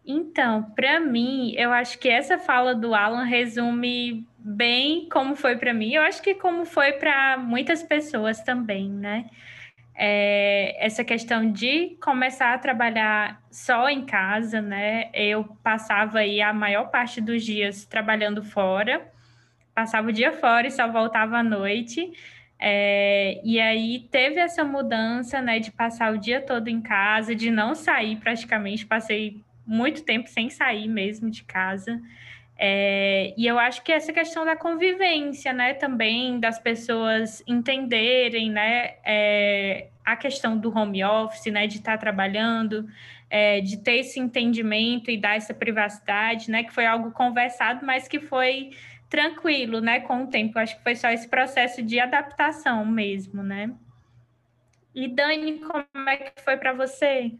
Então, 0.08 0.62
para 0.70 1.00
mim, 1.00 1.52
eu 1.56 1.72
acho 1.72 1.98
que 1.98 2.08
essa 2.08 2.38
fala 2.38 2.74
do 2.74 2.94
Alan 2.94 3.24
resume 3.24 4.26
bem 4.38 5.08
como 5.08 5.34
foi 5.34 5.56
para 5.56 5.74
mim. 5.74 5.92
Eu 5.92 6.02
acho 6.02 6.22
que 6.22 6.34
como 6.34 6.64
foi 6.64 6.92
para 6.92 7.36
muitas 7.36 7.82
pessoas 7.82 8.40
também, 8.42 8.88
né? 8.88 9.28
é, 9.96 10.76
essa 10.84 11.02
questão 11.02 11.50
de 11.50 11.96
começar 12.02 12.52
a 12.52 12.58
trabalhar 12.58 13.42
só 13.50 13.88
em 13.88 14.04
casa, 14.04 14.60
né? 14.60 15.10
Eu 15.14 15.44
passava 15.62 16.18
aí 16.18 16.40
a 16.42 16.52
maior 16.52 16.90
parte 16.90 17.20
dos 17.20 17.42
dias 17.42 17.86
trabalhando 17.86 18.44
fora, 18.44 19.10
passava 19.76 20.08
o 20.08 20.12
dia 20.12 20.32
fora 20.32 20.66
e 20.66 20.70
só 20.70 20.90
voltava 20.90 21.36
à 21.36 21.42
noite. 21.42 22.10
É, 22.58 23.38
e 23.44 23.60
aí 23.60 24.08
teve 24.10 24.40
essa 24.40 24.64
mudança, 24.64 25.42
né, 25.42 25.58
de 25.58 25.70
passar 25.70 26.14
o 26.14 26.18
dia 26.18 26.40
todo 26.40 26.68
em 26.68 26.80
casa, 26.80 27.34
de 27.34 27.50
não 27.50 27.74
sair 27.74 28.16
praticamente, 28.16 28.86
passei 28.86 29.42
muito 29.66 30.02
tempo 30.02 30.30
sem 30.30 30.48
sair 30.48 30.88
mesmo 30.88 31.30
de 31.30 31.44
casa. 31.44 32.00
É, 32.58 33.34
e 33.36 33.46
eu 33.46 33.58
acho 33.58 33.84
que 33.84 33.92
essa 33.92 34.14
questão 34.14 34.46
da 34.46 34.56
convivência, 34.56 35.52
né, 35.52 35.74
também 35.74 36.40
das 36.40 36.58
pessoas 36.58 37.42
entenderem, 37.46 38.50
né, 38.50 38.94
é, 39.04 39.88
a 40.02 40.16
questão 40.16 40.56
do 40.56 40.74
home 40.74 41.04
office, 41.04 41.52
né, 41.52 41.66
de 41.66 41.76
estar 41.76 41.98
trabalhando, 41.98 42.88
é, 43.28 43.60
de 43.60 43.76
ter 43.76 43.96
esse 43.96 44.18
entendimento 44.18 45.10
e 45.10 45.18
dar 45.18 45.36
essa 45.36 45.52
privacidade, 45.52 46.50
né, 46.50 46.64
que 46.64 46.72
foi 46.72 46.86
algo 46.86 47.10
conversado, 47.10 47.84
mas 47.84 48.08
que 48.08 48.20
foi 48.20 48.70
tranquilo, 49.08 49.80
né, 49.80 50.00
com 50.00 50.24
o 50.24 50.26
tempo. 50.28 50.58
Acho 50.58 50.76
que 50.76 50.82
foi 50.82 50.96
só 50.96 51.08
esse 51.10 51.28
processo 51.28 51.82
de 51.82 51.98
adaptação 52.00 52.84
mesmo, 52.84 53.42
né. 53.42 53.74
E 54.94 55.08
Dani, 55.08 55.58
como 55.58 56.08
é 56.08 56.16
que 56.16 56.42
foi 56.42 56.56
para 56.56 56.72
você? 56.72 57.32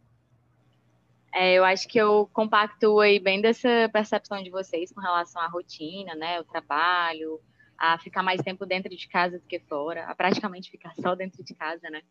É, 1.33 1.55
eu 1.55 1.65
acho 1.65 1.87
que 1.89 1.99
eu 1.99 2.29
compacto 2.33 2.99
aí 3.01 3.19
bem 3.19 3.41
dessa 3.41 3.91
percepção 3.93 4.43
de 4.43 4.51
vocês 4.51 4.93
com 4.93 5.01
relação 5.01 5.41
à 5.41 5.47
rotina, 5.47 6.15
né, 6.15 6.41
o 6.41 6.45
trabalho, 6.45 7.41
a 7.79 7.99
ficar 7.99 8.23
mais 8.23 8.41
tempo 8.41 8.65
dentro 8.65 8.95
de 8.95 9.09
casa 9.09 9.39
do 9.39 9.47
que 9.47 9.59
fora, 9.61 10.05
a 10.07 10.15
praticamente 10.15 10.71
ficar 10.71 10.95
só 10.97 11.15
dentro 11.15 11.43
de 11.45 11.55
casa, 11.55 11.91
né? 11.91 12.03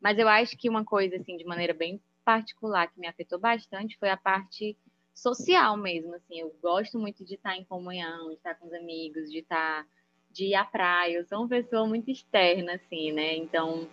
Mas 0.00 0.18
eu 0.18 0.28
acho 0.28 0.56
que 0.56 0.68
uma 0.68 0.84
coisa 0.84 1.16
assim, 1.16 1.36
de 1.36 1.44
maneira 1.44 1.74
bem 1.74 2.00
particular 2.24 2.88
que 2.88 2.98
me 2.98 3.06
afetou 3.06 3.38
bastante 3.38 3.98
foi 3.98 4.10
a 4.10 4.16
parte 4.16 4.76
social 5.14 5.76
mesmo, 5.76 6.14
assim, 6.14 6.40
eu 6.40 6.54
gosto 6.60 6.98
muito 6.98 7.24
de 7.24 7.34
estar 7.34 7.56
em 7.56 7.64
comunhão, 7.64 8.28
de 8.28 8.34
estar 8.34 8.54
com 8.54 8.66
os 8.66 8.72
amigos, 8.72 9.30
de 9.30 9.38
estar 9.38 9.86
de 10.30 10.46
ir 10.46 10.54
à 10.54 10.64
praia. 10.64 11.14
Eu 11.18 11.24
sou 11.24 11.38
uma 11.38 11.48
pessoa 11.48 11.86
muito 11.86 12.10
externa 12.10 12.74
assim, 12.74 13.12
né? 13.12 13.36
Então, 13.36 13.86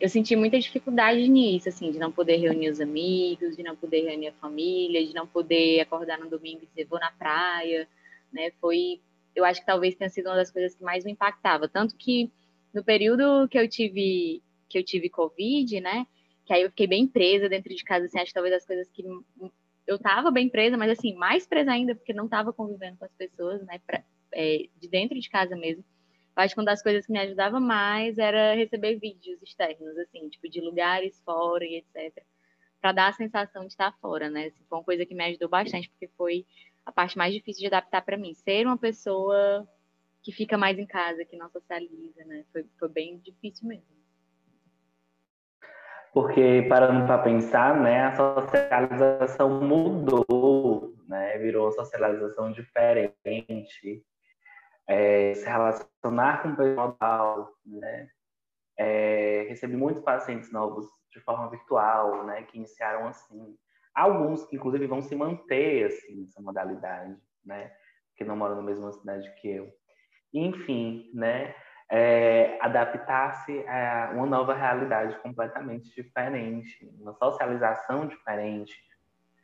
eu 0.00 0.08
senti 0.08 0.34
muita 0.34 0.58
dificuldade 0.58 1.28
nisso, 1.28 1.68
assim, 1.68 1.92
de 1.92 1.98
não 1.98 2.10
poder 2.10 2.36
reunir 2.36 2.70
os 2.70 2.80
amigos, 2.80 3.56
de 3.56 3.62
não 3.62 3.76
poder 3.76 4.02
reunir 4.08 4.28
a 4.28 4.32
família, 4.32 5.06
de 5.06 5.14
não 5.14 5.26
poder 5.26 5.80
acordar 5.80 6.18
no 6.18 6.28
domingo 6.28 6.62
e 6.62 6.66
dizer 6.66 6.86
vou 6.86 6.98
na 6.98 7.12
praia, 7.12 7.88
né? 8.32 8.50
Foi, 8.60 9.00
eu 9.34 9.44
acho 9.44 9.60
que 9.60 9.66
talvez 9.66 9.94
tenha 9.94 10.10
sido 10.10 10.26
uma 10.26 10.36
das 10.36 10.50
coisas 10.50 10.74
que 10.74 10.82
mais 10.82 11.04
me 11.04 11.12
impactava, 11.12 11.68
tanto 11.68 11.96
que 11.96 12.30
no 12.72 12.82
período 12.82 13.48
que 13.48 13.58
eu 13.58 13.68
tive 13.68 14.42
que 14.68 14.78
eu 14.78 14.84
tive 14.84 15.10
covid, 15.10 15.80
né? 15.80 16.06
Que 16.46 16.52
aí 16.54 16.62
eu 16.62 16.70
fiquei 16.70 16.86
bem 16.86 17.06
presa 17.06 17.48
dentro 17.48 17.74
de 17.74 17.84
casa, 17.84 18.06
assim, 18.06 18.18
acho 18.18 18.28
que 18.28 18.34
talvez 18.34 18.54
as 18.54 18.64
coisas 18.64 18.88
que 18.90 19.02
eu 19.90 19.98
tava 19.98 20.30
bem 20.30 20.48
presa, 20.48 20.76
mas 20.76 20.90
assim, 20.90 21.14
mais 21.14 21.46
presa 21.46 21.72
ainda 21.72 21.94
porque 21.94 22.12
não 22.12 22.28
tava 22.28 22.52
convivendo 22.52 22.96
com 22.98 23.04
as 23.04 23.12
pessoas, 23.14 23.62
né, 23.66 23.80
pra, 23.86 24.02
é, 24.32 24.68
de 24.80 24.88
dentro 24.88 25.18
de 25.18 25.28
casa 25.28 25.56
mesmo 25.56 25.84
acho 26.40 26.54
que 26.54 26.60
uma 26.60 26.66
das 26.66 26.82
coisas 26.82 27.06
que 27.06 27.12
me 27.12 27.18
ajudava 27.20 27.60
mais 27.60 28.18
era 28.18 28.54
receber 28.54 28.96
vídeos 28.98 29.40
externos, 29.42 29.96
assim, 29.98 30.28
tipo, 30.28 30.48
de 30.48 30.60
lugares 30.60 31.20
fora 31.24 31.64
e 31.64 31.76
etc. 31.76 32.24
Para 32.80 32.92
dar 32.92 33.08
a 33.08 33.12
sensação 33.12 33.62
de 33.62 33.72
estar 33.72 33.92
fora, 34.00 34.30
né? 34.30 34.46
Assim, 34.46 34.64
foi 34.68 34.78
uma 34.78 34.84
coisa 34.84 35.04
que 35.04 35.14
me 35.14 35.24
ajudou 35.24 35.48
bastante, 35.48 35.88
porque 35.90 36.08
foi 36.16 36.46
a 36.84 36.92
parte 36.92 37.18
mais 37.18 37.34
difícil 37.34 37.60
de 37.60 37.66
adaptar 37.66 38.02
para 38.02 38.16
mim. 38.16 38.34
Ser 38.34 38.66
uma 38.66 38.78
pessoa 38.78 39.68
que 40.22 40.32
fica 40.32 40.56
mais 40.56 40.78
em 40.78 40.86
casa, 40.86 41.24
que 41.24 41.36
não 41.36 41.50
socializa, 41.50 42.24
né? 42.24 42.44
Foi, 42.52 42.64
foi 42.78 42.88
bem 42.88 43.18
difícil 43.18 43.68
mesmo. 43.68 43.99
Porque, 46.12 46.66
parando 46.68 47.06
para 47.06 47.18
pensar, 47.18 47.80
né, 47.80 48.06
a 48.06 48.16
socialização 48.16 49.60
mudou, 49.60 50.94
né? 51.06 51.38
Virou 51.38 51.66
uma 51.66 51.72
socialização 51.72 52.50
diferente 52.50 54.04
é, 54.88 55.34
se 55.34 55.46
relacionar 55.46 56.42
com 56.42 56.48
o 56.48 56.56
pessoal, 56.56 57.52
né? 57.64 58.08
É, 58.76 59.46
recebi 59.48 59.76
muitos 59.76 60.02
pacientes 60.02 60.50
novos 60.50 60.86
de 61.12 61.20
forma 61.20 61.48
virtual, 61.48 62.24
né? 62.24 62.42
Que 62.42 62.58
iniciaram 62.58 63.06
assim. 63.06 63.56
Alguns 63.94 64.44
que, 64.46 64.56
inclusive, 64.56 64.88
vão 64.88 65.02
se 65.02 65.14
manter, 65.14 65.86
assim, 65.86 66.22
nessa 66.22 66.40
modalidade, 66.42 67.16
né? 67.44 67.72
Que 68.16 68.24
não 68.24 68.36
moram 68.36 68.56
na 68.56 68.62
mesma 68.62 68.90
cidade 68.92 69.32
que 69.36 69.48
eu. 69.48 69.72
Enfim, 70.34 71.08
né? 71.14 71.54
É, 71.92 72.56
adaptar-se 72.60 73.66
a 73.66 74.12
uma 74.14 74.26
nova 74.26 74.54
realidade 74.54 75.18
completamente 75.22 75.92
diferente, 75.94 76.88
uma 77.00 77.12
socialização 77.14 78.06
diferente, 78.06 78.72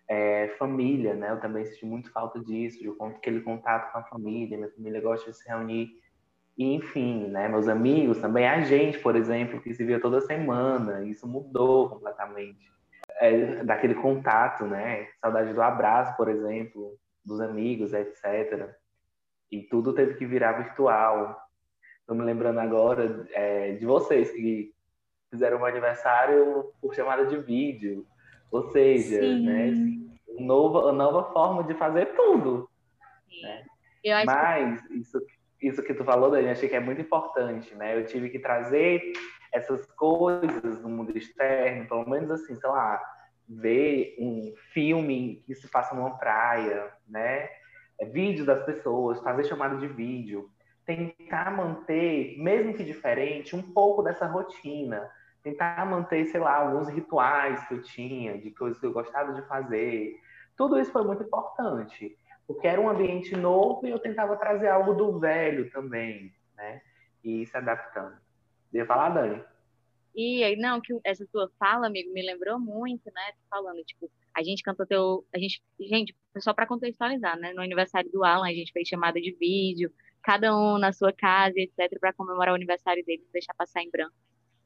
é, 0.09 0.54
família, 0.59 1.14
né? 1.14 1.32
Eu 1.32 1.40
também 1.40 1.64
senti 1.64 1.85
muito 1.85 2.11
falta 2.12 2.38
disso, 2.38 2.78
de 2.78 2.92
aquele 3.00 3.40
contato 3.40 3.92
com 3.92 3.98
a 3.98 4.04
família. 4.04 4.56
Minha 4.56 4.70
família 4.70 5.00
gosta 5.00 5.30
de 5.30 5.37
se 5.37 5.48
reunir. 5.48 5.90
E, 6.56 6.74
enfim, 6.74 7.26
né? 7.28 7.48
Meus 7.48 7.68
amigos 7.68 8.18
também, 8.18 8.46
a 8.46 8.62
gente, 8.62 8.98
por 9.00 9.16
exemplo, 9.16 9.61
que 9.61 9.74
se 9.74 9.85
via 9.85 10.00
toda 10.00 10.20
semana, 10.20 11.04
isso 11.04 11.26
mudou 11.26 11.90
completamente. 11.90 12.72
É, 13.18 13.64
daquele 13.64 13.94
contato, 13.94 14.64
né? 14.64 15.09
Saudade 15.20 15.52
do 15.52 15.62
abraço, 15.62 16.16
por 16.16 16.28
exemplo, 16.28 16.96
dos 17.24 17.40
amigos, 17.40 17.92
etc. 17.92 18.70
E 19.50 19.62
tudo 19.62 19.92
teve 19.92 20.14
que 20.14 20.26
virar 20.26 20.52
virtual. 20.52 21.37
Estou 22.06 22.16
me 22.16 22.22
lembrando 22.24 22.60
agora 22.60 23.26
é, 23.32 23.72
de 23.72 23.84
vocês 23.84 24.30
que 24.30 24.72
fizeram 25.28 25.58
um 25.58 25.64
aniversário 25.64 26.72
por 26.80 26.94
chamada 26.94 27.26
de 27.26 27.36
vídeo 27.36 28.06
ou 28.48 28.70
seja, 28.70 29.20
né, 29.38 29.72
nova, 30.38 30.92
nova 30.92 31.32
forma 31.32 31.64
de 31.64 31.74
fazer 31.74 32.14
tudo. 32.14 32.70
Né? 33.42 33.64
Mas 34.24 34.86
que... 34.86 34.94
isso, 34.94 35.18
isso 35.60 35.82
que 35.82 35.94
tu 35.94 36.04
falou, 36.04 36.30
Dani, 36.30 36.48
achei 36.48 36.68
que 36.68 36.76
é 36.76 36.80
muito 36.80 37.00
importante, 37.00 37.74
né? 37.74 37.98
Eu 37.98 38.06
tive 38.06 38.30
que 38.30 38.38
trazer 38.38 39.02
essas 39.52 39.84
coisas 39.92 40.78
do 40.78 40.88
mundo 40.88 41.16
externo, 41.18 41.88
pelo 41.88 42.08
menos 42.08 42.30
assim, 42.30 42.54
sei 42.54 42.70
lá, 42.70 43.02
ver 43.48 44.14
um 44.20 44.54
filme 44.72 45.42
que 45.44 45.54
se 45.54 45.66
faça 45.66 45.92
numa 45.92 46.16
praia, 46.16 46.92
né? 47.08 47.48
É, 47.98 48.04
vídeo 48.04 48.46
das 48.46 48.64
pessoas, 48.64 49.20
fazer 49.20 49.44
chamada 49.44 49.76
de 49.76 49.88
vídeo, 49.88 50.50
tentar 50.87 51.51
manter, 51.51 52.38
mesmo 52.38 52.72
que 52.72 52.85
diferente, 52.85 53.55
um 53.55 53.62
pouco 53.62 54.03
dessa 54.03 54.27
rotina 54.27 55.11
tentar 55.46 55.87
manter, 55.87 56.27
sei 56.27 56.40
lá, 56.40 56.57
alguns 56.57 56.88
rituais 56.88 57.62
que 57.68 57.75
eu 57.75 57.83
tinha, 57.83 58.37
de 58.37 58.51
coisas 58.51 58.81
que 58.81 58.87
eu 58.87 58.92
gostava 58.92 59.33
de 59.33 59.46
fazer. 59.46 60.20
Tudo 60.57 60.77
isso 60.77 60.90
foi 60.90 61.05
muito 61.05 61.22
importante, 61.22 62.18
porque 62.49 62.66
era 62.66 62.81
um 62.81 62.88
ambiente 62.88 63.37
novo 63.37 63.87
e 63.87 63.90
eu 63.90 63.99
tentava 64.01 64.37
trazer 64.37 64.66
algo 64.66 64.94
do 64.94 65.20
velho 65.20 65.70
também, 65.70 66.35
né? 66.57 66.83
E 67.22 67.46
se 67.46 67.57
adaptando. 67.57 68.16
Devo 68.72 68.88
falar, 68.88 69.11
Dani? 69.11 69.40
E 70.16 70.57
não, 70.57 70.81
que 70.81 70.99
essa 71.05 71.25
tua 71.31 71.49
fala, 71.61 71.87
amigo, 71.87 72.12
me 72.12 72.22
lembrou 72.27 72.59
muito, 72.59 73.05
né? 73.14 73.33
Falando, 73.49 73.85
tipo, 73.85 74.11
a 74.35 74.42
gente 74.42 74.64
cantou 74.64 74.85
teu. 74.85 75.25
A 75.33 75.38
gente, 75.38 75.62
gente, 75.79 76.16
só 76.38 76.53
para 76.53 76.66
contextualizar, 76.66 77.38
né? 77.38 77.53
No 77.53 77.62
aniversário 77.62 78.11
do 78.11 78.25
Alan, 78.25 78.49
a 78.49 78.55
gente 78.55 78.72
fez 78.72 78.88
chamada 78.88 79.20
de 79.20 79.31
vídeo, 79.38 79.92
cada 80.26 80.52
um 80.58 80.76
na 80.76 80.92
sua 80.92 81.12
casa, 81.12 81.54
etc., 81.56 82.00
para 82.00 82.12
comemorar 82.12 82.52
o 82.52 82.56
aniversário 82.56 83.04
dele, 83.04 83.24
deixar 83.32 83.54
passar 83.54 83.80
em 83.80 83.88
branco. 83.88 84.12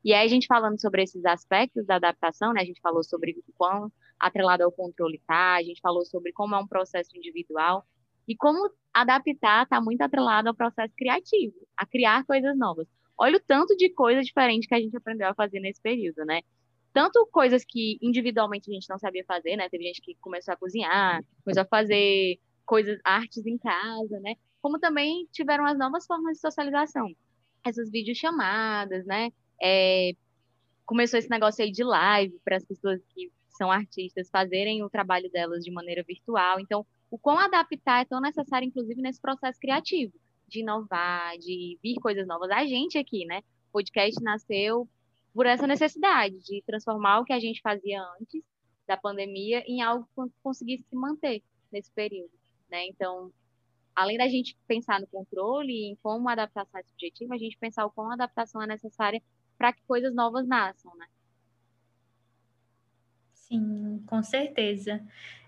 E 0.02 0.14
aí 0.14 0.24
a 0.24 0.28
gente 0.28 0.46
falando 0.46 0.80
sobre 0.80 1.02
esses 1.02 1.22
aspectos 1.26 1.84
da 1.84 1.96
adaptação, 1.96 2.54
né? 2.54 2.62
A 2.62 2.64
gente 2.64 2.80
falou 2.80 3.04
sobre 3.04 3.32
o 3.46 3.52
quão 3.58 3.92
atrelado 4.18 4.64
ao 4.64 4.72
controle 4.72 5.20
tá, 5.26 5.56
a 5.56 5.62
gente 5.62 5.78
falou 5.82 6.02
sobre 6.06 6.32
como 6.32 6.54
é 6.54 6.58
um 6.58 6.66
processo 6.66 7.14
individual 7.14 7.86
e 8.26 8.34
como 8.34 8.70
adaptar 8.94 9.64
está 9.64 9.78
muito 9.82 10.00
atrelado 10.00 10.48
ao 10.48 10.54
processo 10.54 10.94
criativo, 10.96 11.54
a 11.76 11.84
criar 11.84 12.24
coisas 12.24 12.56
novas. 12.56 12.88
Olha 13.18 13.36
o 13.36 13.40
tanto 13.46 13.76
de 13.76 13.90
coisa 13.90 14.22
diferente 14.22 14.66
que 14.66 14.74
a 14.74 14.80
gente 14.80 14.96
aprendeu 14.96 15.28
a 15.28 15.34
fazer 15.34 15.60
nesse 15.60 15.82
período, 15.82 16.24
né? 16.24 16.40
Tanto 16.94 17.28
coisas 17.30 17.62
que 17.68 17.98
individualmente 18.00 18.70
a 18.70 18.74
gente 18.74 18.88
não 18.88 18.98
sabia 18.98 19.24
fazer, 19.26 19.56
né? 19.56 19.68
Teve 19.68 19.84
gente 19.84 20.00
que 20.00 20.14
começou 20.22 20.54
a 20.54 20.56
cozinhar, 20.56 21.22
começou 21.44 21.64
a 21.64 21.66
fazer 21.66 22.38
coisas, 22.64 22.98
artes 23.04 23.44
em 23.44 23.58
casa, 23.58 24.18
né? 24.20 24.36
Como 24.62 24.78
também 24.78 25.26
tiveram 25.32 25.64
as 25.64 25.78
novas 25.78 26.06
formas 26.06 26.34
de 26.36 26.40
socialização. 26.40 27.14
Essas 27.64 27.90
videochamadas, 27.90 29.04
né? 29.06 29.30
É, 29.62 30.12
começou 30.86 31.18
esse 31.18 31.30
negócio 31.30 31.64
aí 31.64 31.70
de 31.70 31.84
live 31.84 32.38
para 32.44 32.56
as 32.56 32.64
pessoas 32.64 33.00
que 33.14 33.30
são 33.50 33.70
artistas 33.70 34.30
fazerem 34.30 34.82
o 34.82 34.90
trabalho 34.90 35.30
delas 35.30 35.62
de 35.62 35.70
maneira 35.70 36.02
virtual. 36.02 36.58
Então, 36.58 36.86
o 37.10 37.18
quão 37.18 37.38
adaptar 37.38 38.02
é 38.02 38.04
tão 38.04 38.20
necessário, 38.20 38.66
inclusive, 38.66 39.02
nesse 39.02 39.20
processo 39.20 39.58
criativo, 39.60 40.12
de 40.48 40.60
inovar, 40.60 41.36
de 41.38 41.78
vir 41.82 41.96
coisas 41.96 42.26
novas. 42.26 42.50
A 42.50 42.64
gente 42.64 42.96
aqui, 42.96 43.24
né? 43.26 43.38
O 43.68 43.72
podcast 43.72 44.22
nasceu 44.22 44.88
por 45.34 45.46
essa 45.46 45.66
necessidade 45.66 46.38
de 46.40 46.62
transformar 46.66 47.20
o 47.20 47.24
que 47.24 47.32
a 47.32 47.38
gente 47.38 47.60
fazia 47.60 48.02
antes 48.20 48.42
da 48.86 48.96
pandemia 48.96 49.62
em 49.66 49.80
algo 49.82 50.04
que 50.06 50.32
conseguisse 50.42 50.84
se 50.88 50.96
manter 50.96 51.42
nesse 51.70 51.90
período, 51.92 52.32
né? 52.68 52.86
Então, 52.86 53.32
além 54.00 54.16
da 54.18 54.28
gente 54.28 54.56
pensar 54.66 55.00
no 55.00 55.06
controle 55.06 55.72
e 55.72 55.92
em 55.92 55.96
como 56.02 56.28
a 56.28 56.32
adaptação 56.32 56.80
é 56.80 56.82
subjetiva, 56.82 57.34
a 57.34 57.38
gente 57.38 57.58
pensar 57.58 57.84
o 57.84 57.90
quão 57.90 58.10
a 58.10 58.14
adaptação 58.14 58.62
é 58.62 58.66
necessária 58.66 59.22
para 59.58 59.72
que 59.72 59.82
coisas 59.86 60.14
novas 60.14 60.46
nasçam, 60.46 60.94
né? 60.96 61.06
Sim, 63.34 64.02
com 64.06 64.22
certeza. 64.22 65.02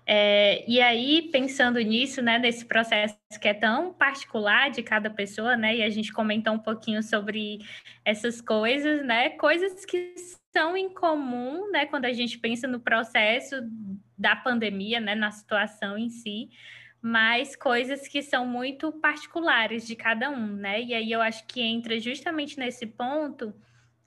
É, 0.04 0.68
e 0.68 0.80
aí, 0.80 1.28
pensando 1.30 1.78
nisso, 1.78 2.20
né, 2.20 2.38
nesse 2.38 2.64
processo 2.64 3.16
que 3.40 3.46
é 3.46 3.54
tão 3.54 3.94
particular 3.94 4.70
de 4.70 4.82
cada 4.82 5.08
pessoa, 5.08 5.56
né, 5.56 5.76
e 5.76 5.82
a 5.82 5.88
gente 5.88 6.12
comentou 6.12 6.52
um 6.52 6.58
pouquinho 6.58 7.02
sobre 7.02 7.60
essas 8.04 8.40
coisas, 8.40 9.06
né, 9.06 9.30
coisas 9.30 9.84
que 9.84 10.14
são 10.52 10.76
em 10.76 10.92
comum, 10.92 11.70
né, 11.70 11.86
quando 11.86 12.04
a 12.06 12.12
gente 12.12 12.38
pensa 12.38 12.66
no 12.66 12.80
processo 12.80 13.54
da 14.18 14.34
pandemia, 14.34 15.00
né, 15.00 15.14
na 15.14 15.30
situação 15.30 15.96
em 15.96 16.10
si, 16.10 16.50
mas 17.02 17.56
coisas 17.56 18.06
que 18.06 18.22
são 18.22 18.46
muito 18.46 18.92
particulares 18.92 19.86
de 19.86 19.96
cada 19.96 20.30
um, 20.30 20.46
né, 20.46 20.80
e 20.80 20.94
aí 20.94 21.10
eu 21.12 21.20
acho 21.20 21.44
que 21.46 21.60
entra 21.60 21.98
justamente 21.98 22.58
nesse 22.58 22.86
ponto 22.86 23.52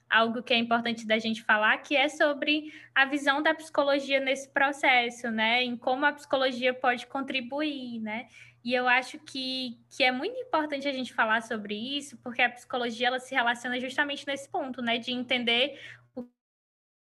algo 0.08 0.42
que 0.42 0.54
é 0.54 0.56
importante 0.56 1.06
da 1.06 1.18
gente 1.18 1.42
falar, 1.42 1.78
que 1.78 1.96
é 1.96 2.08
sobre 2.08 2.72
a 2.94 3.04
visão 3.04 3.42
da 3.42 3.54
psicologia 3.54 4.20
nesse 4.20 4.48
processo, 4.48 5.30
né? 5.30 5.62
Em 5.62 5.76
como 5.76 6.06
a 6.06 6.12
psicologia 6.12 6.72
pode 6.72 7.06
contribuir, 7.06 8.00
né? 8.00 8.28
E 8.64 8.74
eu 8.74 8.88
acho 8.88 9.18
que, 9.20 9.78
que 9.96 10.02
é 10.02 10.10
muito 10.10 10.36
importante 10.38 10.88
a 10.88 10.92
gente 10.92 11.12
falar 11.12 11.42
sobre 11.42 11.74
isso, 11.74 12.16
porque 12.18 12.42
a 12.42 12.50
psicologia 12.50 13.08
ela 13.08 13.20
se 13.20 13.34
relaciona 13.34 13.78
justamente 13.78 14.26
nesse 14.26 14.48
ponto, 14.48 14.82
né? 14.82 14.98
De 14.98 15.12
entender 15.12 15.78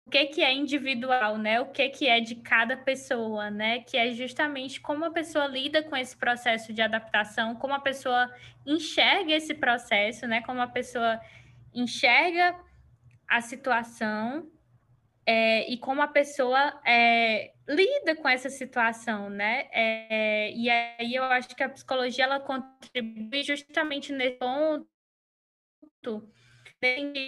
que, 0.10 0.26
que 0.28 0.42
é 0.42 0.54
individual, 0.54 1.38
né? 1.38 1.62
O 1.62 1.68
que, 1.68 1.88
que 1.90 2.08
é 2.08 2.20
de 2.20 2.36
cada 2.36 2.76
pessoa, 2.76 3.50
né? 3.50 3.82
Que 3.82 3.96
é 3.98 4.12
justamente 4.12 4.82
como 4.82 5.06
a 5.06 5.12
pessoa 5.12 5.46
lida 5.48 5.84
com 5.84 5.96
esse 5.96 6.18
processo 6.18 6.74
de 6.74 6.82
adaptação, 6.82 7.56
como 7.56 7.74
a 7.74 7.80
pessoa 7.80 8.34
enxerga 8.66 9.34
esse 9.34 9.54
processo, 9.54 10.28
né? 10.28 10.42
Como 10.42 10.62
a 10.62 10.68
pessoa 10.68 11.20
enxerga 11.74 12.60
a 13.28 13.42
situação 13.42 14.50
é, 15.26 15.72
e 15.72 15.78
como 15.78 16.02
a 16.02 16.08
pessoa 16.08 16.82
é, 16.84 17.54
lida 17.68 18.16
com 18.16 18.28
essa 18.28 18.50
situação, 18.50 19.30
né? 19.30 19.68
É, 19.72 20.52
e 20.52 20.70
aí 20.70 21.14
eu 21.14 21.24
acho 21.26 21.56
que 21.56 21.62
a 21.62 21.70
psicologia 21.70 22.24
ela 22.24 22.40
contribui 22.40 23.44
justamente 23.44 24.12
nesse 24.12 24.38
ponto 24.38 24.88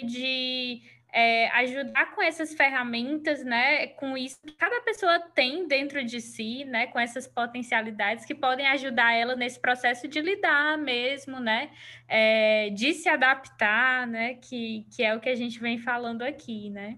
de 0.06 0.82
é, 1.14 1.50
ajudar 1.50 2.16
com 2.16 2.22
essas 2.22 2.54
ferramentas, 2.54 3.44
né, 3.44 3.88
com 3.88 4.18
isso 4.18 4.40
que 4.42 4.54
cada 4.54 4.82
pessoa 4.82 5.20
tem 5.20 5.68
dentro 5.68 6.04
de 6.06 6.22
si, 6.22 6.64
né, 6.66 6.88
com 6.88 7.00
essas 7.00 7.28
potencialidades 7.28 8.26
que 8.26 8.34
podem 8.34 8.68
ajudar 8.68 9.14
ela 9.14 9.36
nesse 9.36 9.60
processo 9.60 10.08
de 10.08 10.22
lidar 10.22 10.78
mesmo, 10.78 11.40
né, 11.40 11.72
é, 12.08 12.70
de 12.70 12.94
se 12.94 13.10
adaptar, 13.10 14.08
né, 14.08 14.36
que, 14.36 14.88
que 14.96 15.04
é 15.04 15.14
o 15.16 15.20
que 15.20 15.30
a 15.30 15.36
gente 15.36 15.60
vem 15.60 15.78
falando 15.78 16.22
aqui, 16.22 16.70
né. 16.70 16.98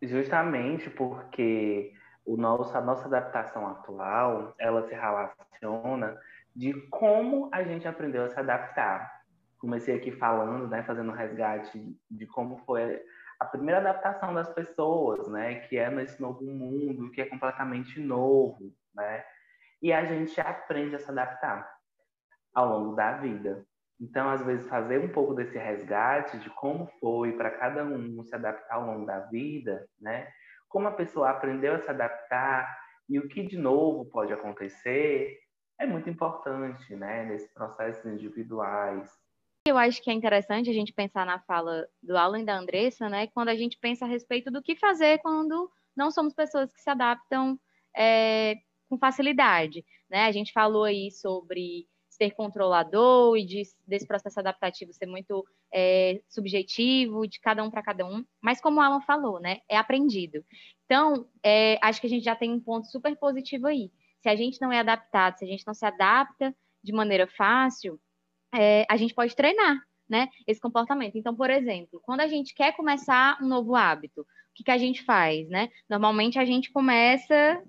Justamente 0.00 0.88
porque 0.90 1.92
o 2.24 2.36
nosso, 2.36 2.76
a 2.76 2.80
nossa 2.80 3.06
adaptação 3.06 3.66
atual, 3.66 4.54
ela 4.58 4.86
se 4.86 4.94
relaciona 4.94 6.16
de 6.54 6.72
como 6.90 7.48
a 7.52 7.62
gente 7.64 7.88
aprendeu 7.88 8.24
a 8.24 8.28
se 8.28 8.38
adaptar 8.38 9.15
comecei 9.66 9.96
aqui 9.96 10.12
falando, 10.12 10.68
né, 10.68 10.84
fazendo 10.84 11.10
resgate 11.10 11.98
de 12.08 12.26
como 12.28 12.58
foi 12.58 13.02
a 13.40 13.44
primeira 13.44 13.80
adaptação 13.80 14.32
das 14.32 14.48
pessoas, 14.54 15.26
né, 15.26 15.56
que 15.66 15.76
é 15.76 15.90
nesse 15.90 16.22
novo 16.22 16.44
mundo, 16.44 17.10
que 17.10 17.20
é 17.20 17.26
completamente 17.26 18.00
novo, 18.00 18.72
né, 18.94 19.24
e 19.82 19.92
a 19.92 20.04
gente 20.04 20.40
aprende 20.40 20.94
a 20.94 21.00
se 21.00 21.10
adaptar 21.10 21.68
ao 22.54 22.68
longo 22.68 22.94
da 22.94 23.18
vida. 23.18 23.66
Então, 24.00 24.30
às 24.30 24.40
vezes, 24.42 24.68
fazer 24.68 25.00
um 25.00 25.08
pouco 25.08 25.34
desse 25.34 25.58
resgate 25.58 26.38
de 26.38 26.48
como 26.50 26.86
foi 27.00 27.32
para 27.32 27.50
cada 27.50 27.84
um 27.84 28.22
se 28.22 28.34
adaptar 28.34 28.76
ao 28.76 28.86
longo 28.86 29.04
da 29.04 29.18
vida, 29.18 29.84
né, 30.00 30.28
como 30.68 30.86
a 30.86 30.92
pessoa 30.92 31.30
aprendeu 31.30 31.74
a 31.74 31.80
se 31.80 31.90
adaptar 31.90 32.72
e 33.08 33.18
o 33.18 33.28
que 33.28 33.42
de 33.42 33.58
novo 33.58 34.08
pode 34.10 34.32
acontecer, 34.32 35.36
é 35.78 35.86
muito 35.86 36.08
importante, 36.08 36.94
né, 36.94 37.24
nesses 37.24 37.52
processos 37.52 38.06
individuais, 38.06 39.25
eu 39.70 39.78
acho 39.78 40.02
que 40.02 40.10
é 40.10 40.12
interessante 40.12 40.70
a 40.70 40.72
gente 40.72 40.92
pensar 40.92 41.26
na 41.26 41.40
fala 41.40 41.88
do 42.02 42.16
Alan 42.16 42.40
e 42.40 42.44
da 42.44 42.56
Andressa, 42.56 43.08
né? 43.08 43.26
Quando 43.28 43.48
a 43.48 43.56
gente 43.56 43.78
pensa 43.78 44.04
a 44.04 44.08
respeito 44.08 44.50
do 44.50 44.62
que 44.62 44.76
fazer 44.76 45.18
quando 45.18 45.70
não 45.96 46.10
somos 46.10 46.34
pessoas 46.34 46.72
que 46.72 46.80
se 46.80 46.90
adaptam 46.90 47.58
é, 47.96 48.56
com 48.88 48.98
facilidade, 48.98 49.84
né? 50.08 50.26
A 50.26 50.32
gente 50.32 50.52
falou 50.52 50.84
aí 50.84 51.10
sobre 51.10 51.86
ser 52.08 52.30
controlador 52.32 53.36
e 53.36 53.44
de, 53.44 53.62
desse 53.86 54.06
processo 54.06 54.40
adaptativo 54.40 54.92
ser 54.92 55.06
muito 55.06 55.44
é, 55.72 56.22
subjetivo, 56.28 57.26
de 57.26 57.38
cada 57.40 57.62
um 57.62 57.70
para 57.70 57.82
cada 57.82 58.06
um, 58.06 58.24
mas 58.40 58.60
como 58.60 58.78
o 58.78 58.82
Alan 58.82 59.00
falou, 59.02 59.38
né? 59.38 59.60
É 59.68 59.76
aprendido. 59.76 60.44
Então, 60.84 61.28
é, 61.42 61.78
acho 61.82 62.00
que 62.00 62.06
a 62.06 62.10
gente 62.10 62.24
já 62.24 62.34
tem 62.34 62.50
um 62.52 62.60
ponto 62.60 62.86
super 62.86 63.14
positivo 63.16 63.66
aí. 63.66 63.90
Se 64.20 64.28
a 64.28 64.36
gente 64.36 64.60
não 64.60 64.72
é 64.72 64.78
adaptado, 64.78 65.38
se 65.38 65.44
a 65.44 65.48
gente 65.48 65.66
não 65.66 65.74
se 65.74 65.84
adapta 65.84 66.54
de 66.82 66.92
maneira 66.92 67.26
fácil, 67.26 68.00
é, 68.54 68.86
a 68.88 68.96
gente 68.96 69.14
pode 69.14 69.34
treinar, 69.34 69.78
né, 70.08 70.28
esse 70.46 70.60
comportamento. 70.60 71.16
Então, 71.16 71.34
por 71.34 71.50
exemplo, 71.50 72.00
quando 72.04 72.20
a 72.20 72.28
gente 72.28 72.54
quer 72.54 72.76
começar 72.76 73.38
um 73.42 73.48
novo 73.48 73.74
hábito, 73.74 74.22
o 74.22 74.26
que, 74.54 74.64
que 74.64 74.70
a 74.70 74.78
gente 74.78 75.02
faz, 75.02 75.48
né? 75.48 75.68
Normalmente 75.88 76.38
a 76.38 76.44
gente 76.44 76.72
começa 76.72 77.62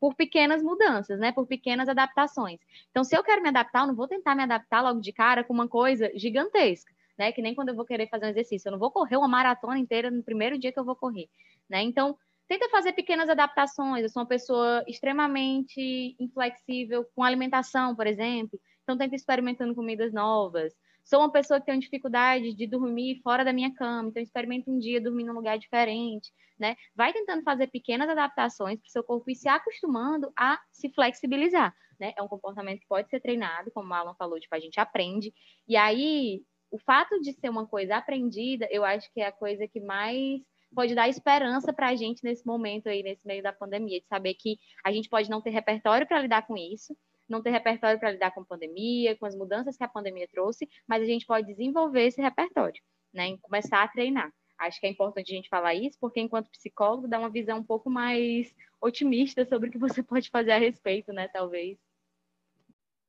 por 0.00 0.14
pequenas 0.14 0.62
mudanças, 0.62 1.18
né? 1.18 1.32
Por 1.32 1.46
pequenas 1.46 1.88
adaptações. 1.88 2.60
Então, 2.90 3.02
se 3.02 3.16
eu 3.16 3.22
quero 3.24 3.42
me 3.42 3.48
adaptar, 3.48 3.82
eu 3.82 3.88
não 3.88 3.94
vou 3.94 4.06
tentar 4.06 4.34
me 4.34 4.42
adaptar 4.42 4.82
logo 4.82 5.00
de 5.00 5.12
cara 5.12 5.42
com 5.42 5.52
uma 5.52 5.68
coisa 5.68 6.10
gigantesca, 6.14 6.92
né? 7.18 7.32
Que 7.32 7.42
nem 7.42 7.54
quando 7.54 7.70
eu 7.70 7.74
vou 7.74 7.84
querer 7.84 8.08
fazer 8.08 8.26
um 8.26 8.30
exercício. 8.30 8.68
Eu 8.68 8.72
não 8.72 8.78
vou 8.78 8.90
correr 8.90 9.16
uma 9.16 9.28
maratona 9.28 9.78
inteira 9.78 10.10
no 10.10 10.22
primeiro 10.22 10.58
dia 10.58 10.72
que 10.72 10.78
eu 10.78 10.84
vou 10.84 10.94
correr, 10.94 11.28
né? 11.68 11.82
Então, 11.82 12.16
tenta 12.46 12.68
fazer 12.70 12.92
pequenas 12.92 13.28
adaptações. 13.28 14.02
Eu 14.02 14.08
sou 14.08 14.22
uma 14.22 14.28
pessoa 14.28 14.84
extremamente 14.86 16.16
inflexível 16.18 17.04
com 17.14 17.22
alimentação, 17.22 17.94
por 17.94 18.06
exemplo. 18.06 18.58
Então, 18.88 18.96
tenta 18.96 19.14
experimentando 19.14 19.74
comidas 19.74 20.14
novas. 20.14 20.74
Sou 21.04 21.18
uma 21.20 21.30
pessoa 21.30 21.60
que 21.60 21.66
tem 21.66 21.78
dificuldade 21.78 22.54
de 22.54 22.66
dormir 22.66 23.20
fora 23.22 23.44
da 23.44 23.52
minha 23.52 23.70
cama, 23.74 24.08
então 24.08 24.22
experimenta 24.22 24.70
um 24.70 24.78
dia 24.78 24.98
dormir 24.98 25.24
num 25.24 25.34
lugar 25.34 25.58
diferente, 25.58 26.32
né? 26.58 26.74
Vai 26.96 27.12
tentando 27.12 27.42
fazer 27.42 27.66
pequenas 27.66 28.08
adaptações 28.08 28.80
para 28.80 28.88
o 28.88 28.90
seu 28.90 29.04
corpo 29.04 29.30
e 29.30 29.34
se 29.34 29.46
acostumando 29.46 30.32
a 30.34 30.58
se 30.72 30.88
flexibilizar, 30.88 31.74
né? 32.00 32.14
É 32.16 32.22
um 32.22 32.28
comportamento 32.28 32.80
que 32.80 32.88
pode 32.88 33.10
ser 33.10 33.20
treinado, 33.20 33.70
como 33.72 33.90
o 33.90 33.94
Alan 33.94 34.14
falou, 34.14 34.40
tipo, 34.40 34.54
a 34.54 34.58
gente 34.58 34.80
aprende. 34.80 35.34
E 35.68 35.76
aí, 35.76 36.40
o 36.70 36.78
fato 36.78 37.20
de 37.20 37.34
ser 37.34 37.50
uma 37.50 37.66
coisa 37.66 37.96
aprendida, 37.96 38.66
eu 38.70 38.86
acho 38.86 39.12
que 39.12 39.20
é 39.20 39.26
a 39.26 39.32
coisa 39.32 39.68
que 39.68 39.80
mais 39.80 40.40
pode 40.74 40.94
dar 40.94 41.10
esperança 41.10 41.74
para 41.74 41.88
a 41.88 41.94
gente 41.94 42.24
nesse 42.24 42.46
momento 42.46 42.88
aí, 42.88 43.02
nesse 43.02 43.26
meio 43.26 43.42
da 43.42 43.52
pandemia, 43.52 44.00
de 44.00 44.06
saber 44.06 44.32
que 44.32 44.56
a 44.82 44.90
gente 44.90 45.10
pode 45.10 45.28
não 45.28 45.42
ter 45.42 45.50
repertório 45.50 46.06
para 46.06 46.22
lidar 46.22 46.46
com 46.46 46.56
isso, 46.56 46.96
não 47.28 47.42
ter 47.42 47.50
repertório 47.50 47.98
para 47.98 48.12
lidar 48.12 48.30
com 48.30 48.40
a 48.40 48.44
pandemia, 48.44 49.16
com 49.16 49.26
as 49.26 49.36
mudanças 49.36 49.76
que 49.76 49.84
a 49.84 49.88
pandemia 49.88 50.26
trouxe, 50.28 50.68
mas 50.86 51.02
a 51.02 51.06
gente 51.06 51.26
pode 51.26 51.46
desenvolver 51.46 52.06
esse 52.06 52.20
repertório, 52.20 52.80
né? 53.12 53.30
E 53.30 53.38
começar 53.38 53.82
a 53.82 53.88
treinar. 53.88 54.32
Acho 54.58 54.80
que 54.80 54.86
é 54.86 54.90
importante 54.90 55.32
a 55.32 55.36
gente 55.36 55.48
falar 55.48 55.74
isso, 55.74 55.96
porque 56.00 56.20
enquanto 56.20 56.50
psicólogo 56.50 57.06
dá 57.06 57.18
uma 57.18 57.30
visão 57.30 57.58
um 57.58 57.64
pouco 57.64 57.88
mais 57.88 58.52
otimista 58.80 59.44
sobre 59.44 59.68
o 59.68 59.72
que 59.72 59.78
você 59.78 60.02
pode 60.02 60.30
fazer 60.30 60.52
a 60.52 60.58
respeito, 60.58 61.12
né? 61.12 61.28
Talvez. 61.28 61.78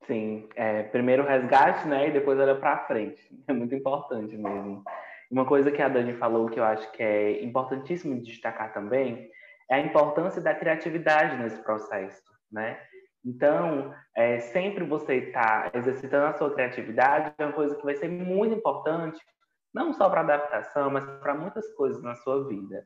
Sim, 0.05 0.47
é, 0.55 0.83
primeiro 0.83 1.23
resgate, 1.23 1.87
né? 1.87 2.09
E 2.09 2.11
depois 2.11 2.39
olha 2.39 2.55
para 2.55 2.85
frente. 2.85 3.21
É 3.47 3.53
muito 3.53 3.73
importante 3.73 4.37
mesmo. 4.37 4.83
Uma 5.31 5.45
coisa 5.45 5.71
que 5.71 5.81
a 5.81 5.89
Dani 5.89 6.13
falou 6.13 6.49
que 6.49 6.59
eu 6.59 6.63
acho 6.63 6.91
que 6.91 7.03
é 7.03 7.43
importantíssimo 7.43 8.19
destacar 8.21 8.73
também 8.73 9.29
é 9.69 9.75
a 9.75 9.79
importância 9.79 10.41
da 10.41 10.55
criatividade 10.55 11.37
nesse 11.37 11.61
processo, 11.61 12.23
né? 12.51 12.79
Então, 13.25 13.93
é, 14.15 14.39
sempre 14.39 14.83
você 14.83 15.15
está 15.15 15.69
exercitando 15.73 16.27
a 16.27 16.37
sua 16.37 16.53
criatividade 16.53 17.33
é 17.37 17.45
uma 17.45 17.53
coisa 17.53 17.75
que 17.75 17.83
vai 17.83 17.95
ser 17.95 18.07
muito 18.07 18.55
importante, 18.55 19.19
não 19.73 19.93
só 19.93 20.09
para 20.09 20.21
adaptação, 20.21 20.89
mas 20.89 21.05
para 21.19 21.35
muitas 21.35 21.67
coisas 21.73 22.01
na 22.01 22.15
sua 22.15 22.47
vida. 22.47 22.85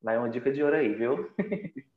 Vai 0.00 0.16
uma 0.16 0.28
dica 0.28 0.52
de 0.52 0.62
ouro 0.62 0.76
aí, 0.76 0.94
viu? 0.94 1.32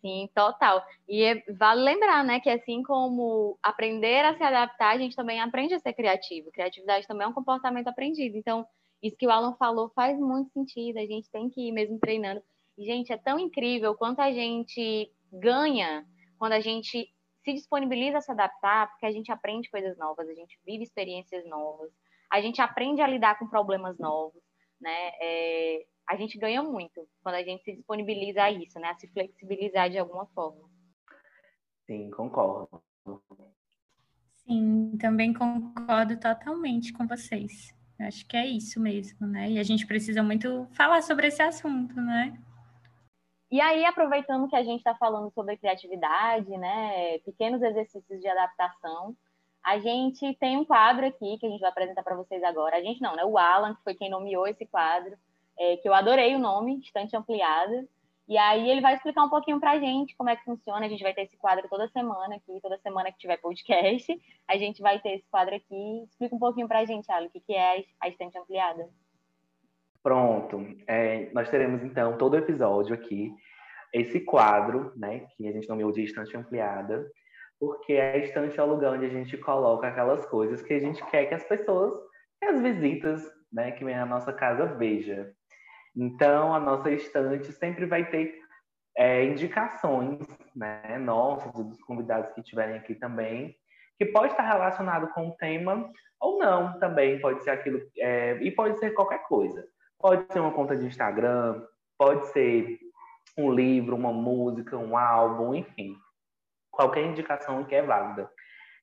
Sim, 0.00 0.28
total. 0.34 0.84
E 1.08 1.24
é, 1.24 1.42
vale 1.58 1.82
lembrar, 1.82 2.24
né, 2.24 2.38
que 2.38 2.48
assim 2.48 2.82
como 2.82 3.58
aprender 3.62 4.24
a 4.24 4.36
se 4.36 4.42
adaptar, 4.42 4.94
a 4.94 4.98
gente 4.98 5.16
também 5.16 5.40
aprende 5.40 5.74
a 5.74 5.80
ser 5.80 5.92
criativo. 5.94 6.50
Criatividade 6.52 7.06
também 7.06 7.26
é 7.26 7.28
um 7.28 7.34
comportamento 7.34 7.88
aprendido. 7.88 8.36
Então, 8.36 8.64
isso 9.02 9.16
que 9.16 9.26
o 9.26 9.30
Alan 9.30 9.54
falou 9.58 9.90
faz 9.94 10.18
muito 10.18 10.50
sentido. 10.52 10.98
A 10.98 11.06
gente 11.06 11.30
tem 11.30 11.48
que 11.50 11.68
ir 11.68 11.72
mesmo 11.72 11.98
treinando. 11.98 12.42
E, 12.78 12.84
gente, 12.84 13.12
é 13.12 13.16
tão 13.16 13.38
incrível 13.38 13.94
quanto 13.94 14.20
a 14.20 14.30
gente 14.30 15.10
ganha 15.32 16.06
quando 16.38 16.52
a 16.52 16.60
gente 16.60 17.08
se 17.46 17.54
disponibiliza 17.54 18.18
a 18.18 18.20
se 18.20 18.32
adaptar, 18.32 18.90
porque 18.90 19.06
a 19.06 19.12
gente 19.12 19.30
aprende 19.30 19.70
coisas 19.70 19.96
novas, 19.96 20.28
a 20.28 20.34
gente 20.34 20.58
vive 20.66 20.82
experiências 20.82 21.46
novas, 21.46 21.92
a 22.28 22.40
gente 22.40 22.60
aprende 22.60 23.00
a 23.00 23.06
lidar 23.06 23.38
com 23.38 23.46
problemas 23.46 23.96
novos, 24.00 24.42
né? 24.80 25.12
É, 25.22 25.86
a 26.08 26.16
gente 26.16 26.36
ganha 26.36 26.60
muito 26.60 27.08
quando 27.22 27.36
a 27.36 27.42
gente 27.44 27.62
se 27.62 27.72
disponibiliza 27.72 28.42
a 28.42 28.50
isso, 28.50 28.80
né? 28.80 28.88
A 28.88 28.96
se 28.96 29.06
flexibilizar 29.06 29.88
de 29.88 29.96
alguma 29.96 30.26
forma. 30.26 30.68
Sim, 31.86 32.10
concordo. 32.10 32.82
Sim, 34.34 34.98
também 35.00 35.32
concordo 35.32 36.18
totalmente 36.18 36.92
com 36.92 37.06
vocês. 37.06 37.72
Acho 38.00 38.26
que 38.26 38.36
é 38.36 38.44
isso 38.44 38.80
mesmo, 38.80 39.24
né? 39.24 39.52
E 39.52 39.58
a 39.60 39.62
gente 39.62 39.86
precisa 39.86 40.20
muito 40.20 40.66
falar 40.72 41.00
sobre 41.00 41.28
esse 41.28 41.42
assunto, 41.42 41.94
né? 41.94 42.36
E 43.56 43.60
aí, 43.62 43.86
aproveitando 43.86 44.48
que 44.48 44.54
a 44.54 44.62
gente 44.62 44.80
está 44.80 44.94
falando 44.94 45.32
sobre 45.32 45.56
criatividade, 45.56 46.46
né, 46.58 47.16
pequenos 47.20 47.62
exercícios 47.62 48.20
de 48.20 48.28
adaptação, 48.28 49.16
a 49.64 49.78
gente 49.78 50.34
tem 50.34 50.58
um 50.58 50.64
quadro 50.66 51.06
aqui 51.06 51.38
que 51.38 51.46
a 51.46 51.48
gente 51.48 51.62
vai 51.62 51.70
apresentar 51.70 52.02
para 52.02 52.16
vocês 52.16 52.42
agora. 52.42 52.76
A 52.76 52.82
gente 52.82 53.00
não, 53.00 53.16
né? 53.16 53.24
O 53.24 53.38
Alan, 53.38 53.74
que 53.74 53.82
foi 53.82 53.94
quem 53.94 54.10
nomeou 54.10 54.46
esse 54.46 54.66
quadro, 54.66 55.16
é, 55.58 55.78
que 55.78 55.88
eu 55.88 55.94
adorei 55.94 56.34
o 56.34 56.38
nome, 56.38 56.80
Estante 56.80 57.16
Ampliada. 57.16 57.88
E 58.28 58.36
aí 58.36 58.68
ele 58.68 58.82
vai 58.82 58.94
explicar 58.94 59.24
um 59.24 59.30
pouquinho 59.30 59.58
para 59.58 59.70
a 59.70 59.80
gente 59.80 60.14
como 60.16 60.28
é 60.28 60.36
que 60.36 60.44
funciona. 60.44 60.84
A 60.84 60.88
gente 60.90 61.02
vai 61.02 61.14
ter 61.14 61.22
esse 61.22 61.38
quadro 61.38 61.66
toda 61.66 61.88
semana 61.88 62.34
aqui, 62.34 62.60
toda 62.60 62.76
semana 62.76 63.10
que 63.10 63.16
tiver 63.16 63.38
podcast, 63.38 64.20
a 64.46 64.58
gente 64.58 64.82
vai 64.82 64.98
ter 64.98 65.14
esse 65.14 65.30
quadro 65.30 65.54
aqui. 65.54 66.04
Explica 66.10 66.34
um 66.34 66.38
pouquinho 66.38 66.68
para 66.68 66.80
a 66.80 66.84
gente, 66.84 67.10
Alan, 67.10 67.28
o 67.28 67.30
que 67.30 67.54
é 67.54 67.82
a 68.02 68.06
Estante 68.06 68.36
Ampliada. 68.36 68.86
Pronto. 70.06 70.64
É, 70.86 71.28
nós 71.32 71.50
teremos, 71.50 71.82
então, 71.82 72.16
todo 72.16 72.36
episódio 72.36 72.94
aqui, 72.94 73.34
esse 73.96 74.20
quadro, 74.20 74.92
né, 74.96 75.26
que 75.36 75.48
a 75.48 75.52
gente 75.52 75.68
nomeou 75.68 75.90
de 75.90 76.02
estante 76.02 76.36
ampliada, 76.36 77.10
porque 77.58 77.94
a 77.94 78.18
estante 78.18 78.58
é 78.60 78.62
o 78.62 78.66
lugar 78.66 78.92
onde 78.92 79.06
a 79.06 79.10
gente 79.10 79.36
coloca 79.38 79.88
aquelas 79.88 80.26
coisas 80.26 80.60
que 80.62 80.74
a 80.74 80.78
gente 80.78 81.04
quer 81.06 81.26
que 81.26 81.34
as 81.34 81.44
pessoas, 81.44 81.94
que 82.38 82.46
as 82.46 82.60
visitas, 82.60 83.24
né, 83.50 83.72
que 83.72 83.84
vem 83.84 83.94
à 83.94 84.04
nossa 84.04 84.32
casa 84.32 84.66
veja. 84.66 85.32
Então, 85.96 86.54
a 86.54 86.60
nossa 86.60 86.90
estante 86.90 87.50
sempre 87.52 87.86
vai 87.86 88.04
ter 88.10 88.38
é, 88.98 89.24
indicações, 89.24 90.20
né, 90.54 90.98
nossas, 90.98 91.50
dos 91.52 91.80
convidados 91.82 92.30
que 92.32 92.40
estiverem 92.40 92.76
aqui 92.76 92.94
também, 92.94 93.56
que 93.98 94.04
pode 94.04 94.32
estar 94.32 94.42
relacionado 94.42 95.08
com 95.14 95.28
o 95.28 95.36
tema 95.36 95.90
ou 96.20 96.38
não 96.38 96.78
também, 96.78 97.18
pode 97.18 97.42
ser 97.42 97.50
aquilo, 97.50 97.80
é, 97.98 98.36
e 98.42 98.50
pode 98.50 98.78
ser 98.78 98.90
qualquer 98.92 99.22
coisa. 99.22 99.66
Pode 99.98 100.30
ser 100.30 100.40
uma 100.40 100.52
conta 100.52 100.76
de 100.76 100.84
Instagram, 100.84 101.62
pode 101.98 102.26
ser 102.28 102.78
um 103.36 103.52
livro, 103.52 103.96
uma 103.96 104.12
música, 104.12 104.76
um 104.76 104.96
álbum, 104.96 105.54
enfim. 105.54 105.96
Qualquer 106.70 107.04
indicação 107.04 107.64
que 107.64 107.74
é 107.74 107.82
válida. 107.82 108.30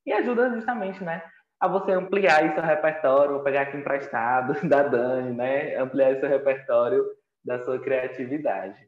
E 0.06 0.12
ajuda 0.12 0.50
justamente, 0.50 1.02
né, 1.02 1.22
a 1.58 1.66
você 1.66 1.92
ampliar 1.92 2.54
seu 2.54 2.62
repertório, 2.62 3.34
vou 3.34 3.42
pegar 3.42 3.62
aqui 3.62 3.76
emprestado 3.76 4.54
da 4.68 4.82
Dani, 4.82 5.34
né, 5.34 5.76
ampliar 5.76 6.18
seu 6.20 6.28
repertório 6.28 7.04
da 7.44 7.62
sua 7.64 7.78
criatividade. 7.78 8.78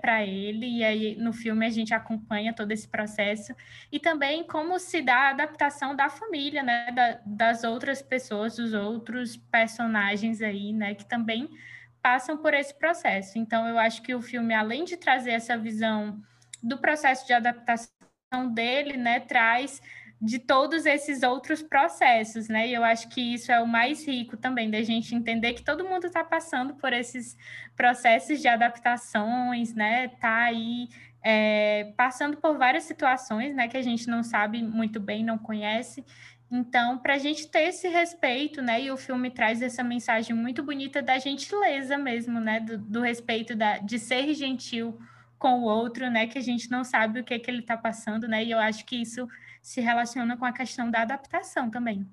para 0.01 0.25
ele, 0.25 0.79
e 0.79 0.83
aí 0.83 1.15
no 1.15 1.31
filme 1.31 1.65
a 1.65 1.69
gente 1.69 1.93
acompanha 1.93 2.53
todo 2.53 2.71
esse 2.71 2.87
processo, 2.87 3.55
e 3.91 3.99
também 3.99 4.43
como 4.43 4.79
se 4.79 5.01
dá 5.01 5.15
a 5.15 5.29
adaptação 5.29 5.95
da 5.95 6.09
família, 6.09 6.63
né, 6.63 6.91
da, 6.91 7.19
das 7.25 7.63
outras 7.63 8.01
pessoas, 8.01 8.55
dos 8.55 8.73
outros 8.73 9.37
personagens 9.37 10.41
aí, 10.41 10.73
né, 10.73 10.95
que 10.95 11.05
também 11.05 11.49
passam 12.01 12.37
por 12.37 12.53
esse 12.53 12.73
processo. 12.77 13.37
Então, 13.37 13.67
eu 13.67 13.79
acho 13.79 14.01
que 14.01 14.13
o 14.13 14.21
filme, 14.21 14.53
além 14.53 14.83
de 14.83 14.97
trazer 14.97 15.31
essa 15.31 15.57
visão 15.57 16.21
do 16.61 16.77
processo 16.77 17.25
de 17.25 17.33
adaptação 17.33 17.89
dele, 18.53 18.97
né, 18.97 19.19
traz 19.19 19.81
de 20.21 20.39
todos 20.39 20.85
esses 20.85 21.23
outros 21.23 21.61
processos, 21.61 22.47
né? 22.47 22.67
E 22.67 22.73
eu 22.73 22.83
acho 22.83 23.09
que 23.09 23.21
isso 23.33 23.51
é 23.51 23.59
o 23.61 23.67
mais 23.67 24.07
rico 24.07 24.37
também, 24.37 24.71
da 24.71 24.81
gente 24.81 25.13
entender 25.13 25.53
que 25.53 25.63
todo 25.63 25.83
mundo 25.83 26.07
está 26.07 26.23
passando 26.23 26.75
por 26.75 26.93
esses 26.93 27.37
processos 27.75 28.41
de 28.41 28.47
adaptações, 28.47 29.73
né? 29.73 30.07
Tá 30.07 30.43
aí 30.43 30.87
é, 31.23 31.93
passando 31.97 32.37
por 32.37 32.57
várias 32.57 32.83
situações, 32.83 33.55
né? 33.55 33.67
Que 33.67 33.77
a 33.77 33.81
gente 33.81 34.07
não 34.07 34.23
sabe 34.23 34.63
muito 34.63 34.99
bem, 34.99 35.23
não 35.23 35.37
conhece. 35.37 36.03
Então, 36.49 36.97
para 36.99 37.15
a 37.15 37.17
gente 37.17 37.47
ter 37.49 37.69
esse 37.69 37.87
respeito, 37.87 38.61
né? 38.61 38.81
E 38.81 38.91
o 38.91 38.97
filme 38.97 39.29
traz 39.29 39.61
essa 39.61 39.83
mensagem 39.83 40.35
muito 40.35 40.63
bonita 40.63 41.01
da 41.01 41.17
gentileza 41.17 41.97
mesmo, 41.97 42.39
né? 42.39 42.59
Do, 42.59 42.77
do 42.77 43.01
respeito 43.01 43.55
da, 43.55 43.79
de 43.79 43.99
ser 43.99 44.33
gentil 44.33 44.97
com 45.37 45.59
o 45.59 45.63
outro, 45.63 46.09
né? 46.09 46.27
Que 46.27 46.37
a 46.37 46.41
gente 46.41 46.71
não 46.71 46.83
sabe 46.83 47.19
o 47.19 47.23
que 47.23 47.33
é 47.33 47.39
que 47.39 47.51
ele 47.51 47.59
está 47.59 47.75
passando, 47.75 48.27
né? 48.27 48.43
E 48.43 48.51
eu 48.51 48.59
acho 48.59 48.85
que 48.85 48.95
isso 48.95 49.27
se 49.65 49.81
relaciona 49.81 50.37
com 50.37 50.45
a 50.45 50.51
questão 50.51 50.91
da 50.91 51.01
adaptação 51.01 51.71
também. 51.71 52.05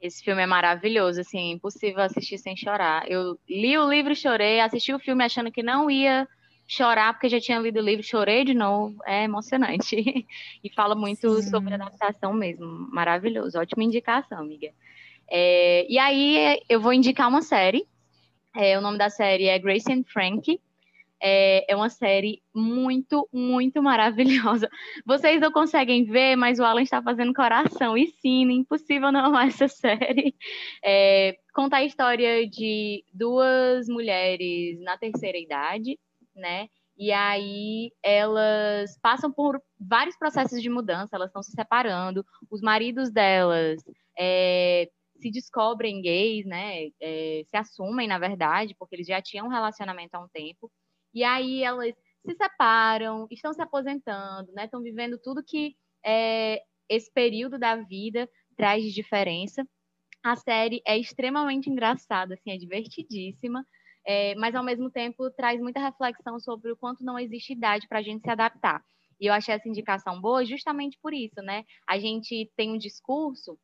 Esse 0.00 0.22
filme 0.22 0.40
é 0.40 0.46
maravilhoso, 0.46 1.20
assim, 1.20 1.50
impossível 1.50 2.04
assistir 2.04 2.38
sem 2.38 2.56
chorar. 2.56 3.10
Eu 3.10 3.36
li 3.48 3.76
o 3.76 3.90
livro, 3.90 4.14
chorei, 4.14 4.60
assisti 4.60 4.94
o 4.94 5.00
filme 5.00 5.24
achando 5.24 5.50
que 5.50 5.60
não 5.60 5.90
ia 5.90 6.28
chorar, 6.68 7.14
porque 7.14 7.28
já 7.28 7.40
tinha 7.40 7.58
lido 7.58 7.80
o 7.80 7.82
livro, 7.82 8.06
chorei 8.06 8.44
de 8.44 8.54
novo. 8.54 8.96
É 9.04 9.24
emocionante. 9.24 9.96
e 10.62 10.72
fala 10.72 10.94
muito 10.94 11.42
Sim. 11.42 11.50
sobre 11.50 11.74
adaptação 11.74 12.32
mesmo. 12.32 12.64
Maravilhoso. 12.92 13.58
Ótima 13.58 13.82
indicação, 13.82 14.38
amiga. 14.38 14.70
É, 15.28 15.84
e 15.90 15.98
aí 15.98 16.60
eu 16.68 16.80
vou 16.80 16.92
indicar 16.92 17.28
uma 17.28 17.42
série. 17.42 17.84
É, 18.54 18.78
o 18.78 18.80
nome 18.80 18.98
da 18.98 19.10
série 19.10 19.48
é 19.48 19.58
Grace 19.58 19.92
and 19.92 20.04
Frank. 20.04 20.60
É, 21.20 21.72
é 21.72 21.76
uma 21.76 21.88
série 21.90 22.42
muito, 22.54 23.28
muito 23.32 23.82
maravilhosa. 23.82 24.68
Vocês 25.04 25.40
não 25.40 25.50
conseguem 25.50 26.04
ver, 26.04 26.36
mas 26.36 26.58
o 26.58 26.64
Alan 26.64 26.82
está 26.82 27.02
fazendo 27.02 27.34
coração 27.34 27.96
e 27.96 28.06
sim, 28.06 28.50
impossível 28.50 29.10
não 29.10 29.26
amar 29.26 29.48
essa 29.48 29.68
série. 29.68 30.34
É, 30.84 31.36
conta 31.54 31.76
a 31.76 31.84
história 31.84 32.48
de 32.48 33.04
duas 33.12 33.88
mulheres 33.88 34.80
na 34.80 34.96
terceira 34.96 35.38
idade, 35.38 35.98
né? 36.34 36.68
E 36.96 37.12
aí 37.12 37.92
elas 38.02 38.98
passam 39.00 39.30
por 39.30 39.62
vários 39.78 40.16
processos 40.16 40.60
de 40.60 40.68
mudança, 40.68 41.14
elas 41.14 41.28
estão 41.28 41.42
se 41.42 41.52
separando, 41.52 42.26
os 42.50 42.60
maridos 42.60 43.10
delas 43.12 43.80
é, 44.18 44.90
se 45.20 45.30
descobrem 45.30 46.02
gays, 46.02 46.44
né? 46.44 46.88
É, 47.00 47.44
se 47.48 47.56
assumem, 47.56 48.08
na 48.08 48.18
verdade, 48.18 48.74
porque 48.76 48.96
eles 48.96 49.06
já 49.06 49.22
tinham 49.22 49.46
um 49.46 49.50
relacionamento 49.50 50.14
há 50.14 50.20
um 50.20 50.28
tempo. 50.28 50.70
E 51.18 51.24
aí 51.24 51.64
elas 51.64 51.96
se 52.24 52.32
separam, 52.36 53.26
estão 53.28 53.52
se 53.52 53.60
aposentando, 53.60 54.52
né? 54.52 54.66
Estão 54.66 54.80
vivendo 54.80 55.18
tudo 55.18 55.42
que 55.42 55.74
é, 56.06 56.62
esse 56.88 57.12
período 57.12 57.58
da 57.58 57.74
vida 57.74 58.30
traz 58.56 58.84
de 58.84 58.92
diferença. 58.92 59.66
A 60.22 60.36
série 60.36 60.80
é 60.86 60.96
extremamente 60.96 61.68
engraçada, 61.68 62.34
assim, 62.34 62.52
é 62.52 62.56
divertidíssima, 62.56 63.66
é, 64.06 64.36
mas 64.36 64.54
ao 64.54 64.62
mesmo 64.62 64.92
tempo 64.92 65.28
traz 65.32 65.60
muita 65.60 65.80
reflexão 65.80 66.38
sobre 66.38 66.70
o 66.70 66.76
quanto 66.76 67.04
não 67.04 67.18
existe 67.18 67.52
idade 67.52 67.88
para 67.88 67.98
a 67.98 68.02
gente 68.02 68.22
se 68.22 68.30
adaptar. 68.30 68.80
E 69.20 69.26
eu 69.26 69.32
achei 69.32 69.52
essa 69.52 69.68
indicação 69.68 70.20
boa 70.20 70.44
justamente 70.44 70.96
por 71.02 71.12
isso, 71.12 71.42
né? 71.42 71.64
A 71.84 71.98
gente 71.98 72.48
tem 72.56 72.70
um 72.70 72.78
discurso 72.78 73.58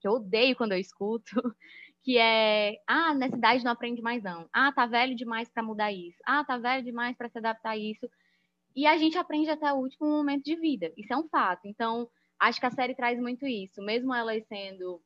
que 0.00 0.08
eu 0.08 0.14
odeio 0.14 0.56
quando 0.56 0.72
eu 0.72 0.78
escuto, 0.78 1.30
que 2.04 2.18
é, 2.18 2.76
ah, 2.86 3.14
nessa 3.14 3.36
idade 3.36 3.64
não 3.64 3.72
aprende 3.72 4.02
mais 4.02 4.22
não. 4.22 4.48
Ah, 4.52 4.72
tá 4.72 4.86
velho 4.86 5.14
demais 5.14 5.48
para 5.50 5.62
mudar 5.62 5.92
isso. 5.92 6.18
Ah, 6.26 6.44
tá 6.44 6.58
velho 6.58 6.84
demais 6.84 7.16
para 7.16 7.28
se 7.28 7.38
adaptar 7.38 7.70
a 7.70 7.76
isso. 7.76 8.08
E 8.76 8.86
a 8.86 8.96
gente 8.96 9.18
aprende 9.18 9.50
até 9.50 9.72
o 9.72 9.76
último 9.78 10.08
momento 10.08 10.44
de 10.44 10.56
vida. 10.56 10.92
Isso 10.96 11.12
é 11.12 11.16
um 11.16 11.28
fato. 11.28 11.62
Então, 11.66 12.08
acho 12.40 12.60
que 12.60 12.66
a 12.66 12.70
série 12.70 12.94
traz 12.94 13.18
muito 13.20 13.46
isso. 13.46 13.82
Mesmo 13.82 14.14
elas 14.14 14.46
sendo 14.46 15.02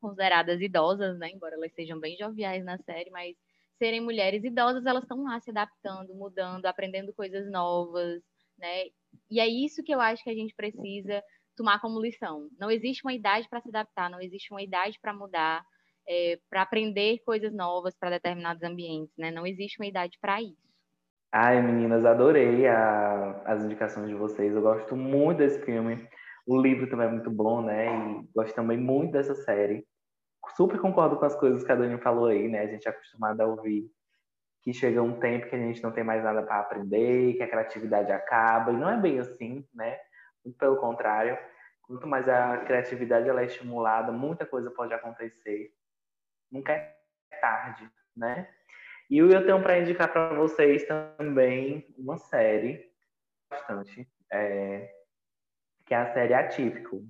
consideradas 0.00 0.60
idosas, 0.60 1.18
né? 1.18 1.30
Embora 1.30 1.54
elas 1.54 1.72
sejam 1.74 1.98
bem 2.00 2.16
joviais 2.16 2.64
na 2.64 2.78
série, 2.78 3.10
mas 3.10 3.36
serem 3.78 4.00
mulheres 4.00 4.44
idosas, 4.44 4.84
elas 4.86 5.04
estão 5.04 5.22
lá 5.24 5.40
se 5.40 5.50
adaptando, 5.50 6.14
mudando, 6.14 6.66
aprendendo 6.66 7.12
coisas 7.14 7.50
novas, 7.50 8.22
né? 8.58 8.86
E 9.30 9.40
é 9.40 9.46
isso 9.46 9.82
que 9.82 9.94
eu 9.94 10.00
acho 10.00 10.22
que 10.24 10.30
a 10.30 10.34
gente 10.34 10.54
precisa 10.54 11.22
tomar 11.56 11.80
como 11.80 12.00
lição. 12.00 12.48
Não 12.58 12.70
existe 12.70 13.04
uma 13.04 13.12
idade 13.12 13.48
para 13.48 13.60
se 13.60 13.68
adaptar, 13.68 14.10
não 14.10 14.20
existe 14.20 14.52
uma 14.52 14.62
idade 14.62 14.98
para 15.00 15.14
mudar, 15.14 15.64
é, 16.08 16.38
para 16.50 16.62
aprender 16.62 17.18
coisas 17.24 17.52
novas 17.52 17.94
para 17.96 18.10
determinados 18.10 18.62
ambientes, 18.62 19.14
né? 19.16 19.30
Não 19.30 19.46
existe 19.46 19.80
uma 19.80 19.86
idade 19.86 20.18
para 20.20 20.40
isso. 20.40 20.62
Ai, 21.30 21.62
meninas, 21.62 22.04
adorei 22.04 22.66
a, 22.66 23.42
as 23.46 23.64
indicações 23.64 24.08
de 24.08 24.14
vocês. 24.14 24.54
Eu 24.54 24.60
gosto 24.60 24.94
muito 24.94 25.38
desse 25.38 25.60
filme. 25.64 26.06
O 26.46 26.60
livro 26.60 26.88
também 26.88 27.06
é 27.06 27.10
muito 27.10 27.30
bom, 27.30 27.62
né? 27.62 27.86
E 27.86 28.28
gosto 28.34 28.54
também 28.54 28.76
muito 28.76 29.12
dessa 29.12 29.34
série. 29.34 29.86
Super 30.56 30.78
concordo 30.78 31.16
com 31.16 31.24
as 31.24 31.34
coisas 31.34 31.64
que 31.64 31.72
a 31.72 31.74
Dani 31.74 31.98
falou 31.98 32.26
aí, 32.26 32.48
né? 32.48 32.60
A 32.60 32.66
gente 32.66 32.86
é 32.86 32.90
acostumado 32.90 33.40
a 33.40 33.46
ouvir 33.46 33.90
que 34.62 34.72
chega 34.72 35.02
um 35.02 35.18
tempo 35.18 35.48
que 35.48 35.56
a 35.56 35.58
gente 35.58 35.82
não 35.82 35.90
tem 35.90 36.04
mais 36.04 36.22
nada 36.22 36.42
para 36.42 36.60
aprender, 36.60 37.34
que 37.34 37.42
a 37.42 37.48
criatividade 37.48 38.12
acaba. 38.12 38.72
E 38.72 38.76
não 38.76 38.90
é 38.90 39.00
bem 39.00 39.18
assim, 39.18 39.66
né? 39.74 39.98
Muito 40.44 40.58
pelo 40.58 40.76
contrário. 40.76 41.38
Quanto 41.82 42.06
mais 42.06 42.28
a 42.28 42.58
criatividade 42.58 43.28
ela 43.28 43.40
é 43.40 43.46
estimulada, 43.46 44.12
muita 44.12 44.46
coisa 44.46 44.70
pode 44.70 44.92
acontecer. 44.92 45.72
Nunca 46.52 46.72
é 46.72 46.94
tarde, 47.40 47.90
né? 48.14 48.46
E 49.10 49.18
eu 49.18 49.44
tenho 49.44 49.62
para 49.62 49.78
indicar 49.78 50.12
para 50.12 50.34
vocês 50.34 50.84
também 50.84 51.86
uma 51.98 52.18
série 52.18 52.92
bastante, 53.50 54.08
é, 54.32 54.90
que 55.86 55.94
é 55.94 55.96
a 55.96 56.12
série 56.12 56.34
Atípico. 56.34 57.02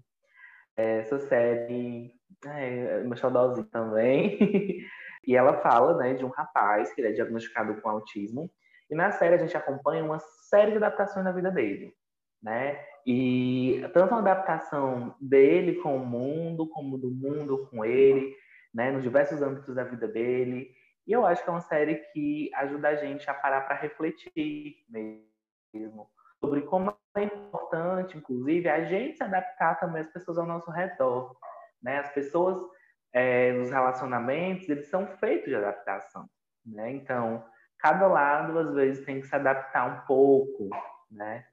Essa 0.76 1.18
série 1.20 2.14
é, 2.46 2.74
é 2.76 3.04
meu 3.04 3.16
xodózinho 3.16 3.66
também. 3.66 4.38
e 5.26 5.36
ela 5.36 5.60
fala 5.60 5.96
né, 5.96 6.14
de 6.14 6.24
um 6.24 6.28
rapaz 6.28 6.92
que 6.92 7.00
ele 7.00 7.08
é 7.08 7.12
diagnosticado 7.12 7.80
com 7.80 7.88
autismo. 7.88 8.50
E 8.90 8.94
na 8.94 9.10
série 9.12 9.34
a 9.34 9.38
gente 9.38 9.56
acompanha 9.56 10.04
uma 10.04 10.18
série 10.18 10.72
de 10.72 10.78
adaptações 10.78 11.24
na 11.24 11.32
vida 11.32 11.50
dele. 11.50 11.94
Né? 12.42 12.84
E 13.06 13.80
tanto 13.94 14.14
a 14.14 14.18
adaptação 14.18 15.14
dele 15.20 15.76
com 15.76 15.96
o 15.96 16.04
mundo, 16.04 16.68
como 16.68 16.98
do 16.98 17.10
mundo 17.10 17.68
com 17.70 17.84
ele, 17.84 18.34
né, 18.72 18.90
nos 18.90 19.02
diversos 19.02 19.42
âmbitos 19.42 19.74
da 19.74 19.84
vida 19.84 20.08
dele. 20.08 20.70
E 21.06 21.12
eu 21.12 21.26
acho 21.26 21.42
que 21.42 21.48
é 21.48 21.52
uma 21.52 21.60
série 21.60 21.96
que 22.12 22.50
ajuda 22.54 22.88
a 22.88 22.94
gente 22.94 23.28
a 23.28 23.34
parar 23.34 23.62
para 23.62 23.76
refletir 23.76 24.76
mesmo 24.88 26.08
sobre 26.40 26.62
como 26.62 26.96
é 27.14 27.22
importante, 27.22 28.18
inclusive, 28.18 28.68
a 28.68 28.84
gente 28.84 29.16
se 29.16 29.22
adaptar 29.22 29.78
também 29.78 30.02
às 30.02 30.10
pessoas 30.10 30.38
ao 30.38 30.46
nosso 30.46 30.70
redor. 30.70 31.36
Né? 31.80 31.98
As 31.98 32.12
pessoas 32.12 32.58
é, 33.12 33.52
nos 33.52 33.70
relacionamentos, 33.70 34.68
eles 34.68 34.88
são 34.88 35.06
feitos 35.18 35.48
de 35.48 35.54
adaptação. 35.54 36.28
Né? 36.66 36.90
Então, 36.92 37.44
cada 37.78 38.06
lado, 38.08 38.58
às 38.58 38.74
vezes, 38.74 39.04
tem 39.04 39.20
que 39.20 39.26
se 39.26 39.34
adaptar 39.34 39.86
um 39.86 40.06
pouco. 40.06 40.68
Né? 41.10 41.44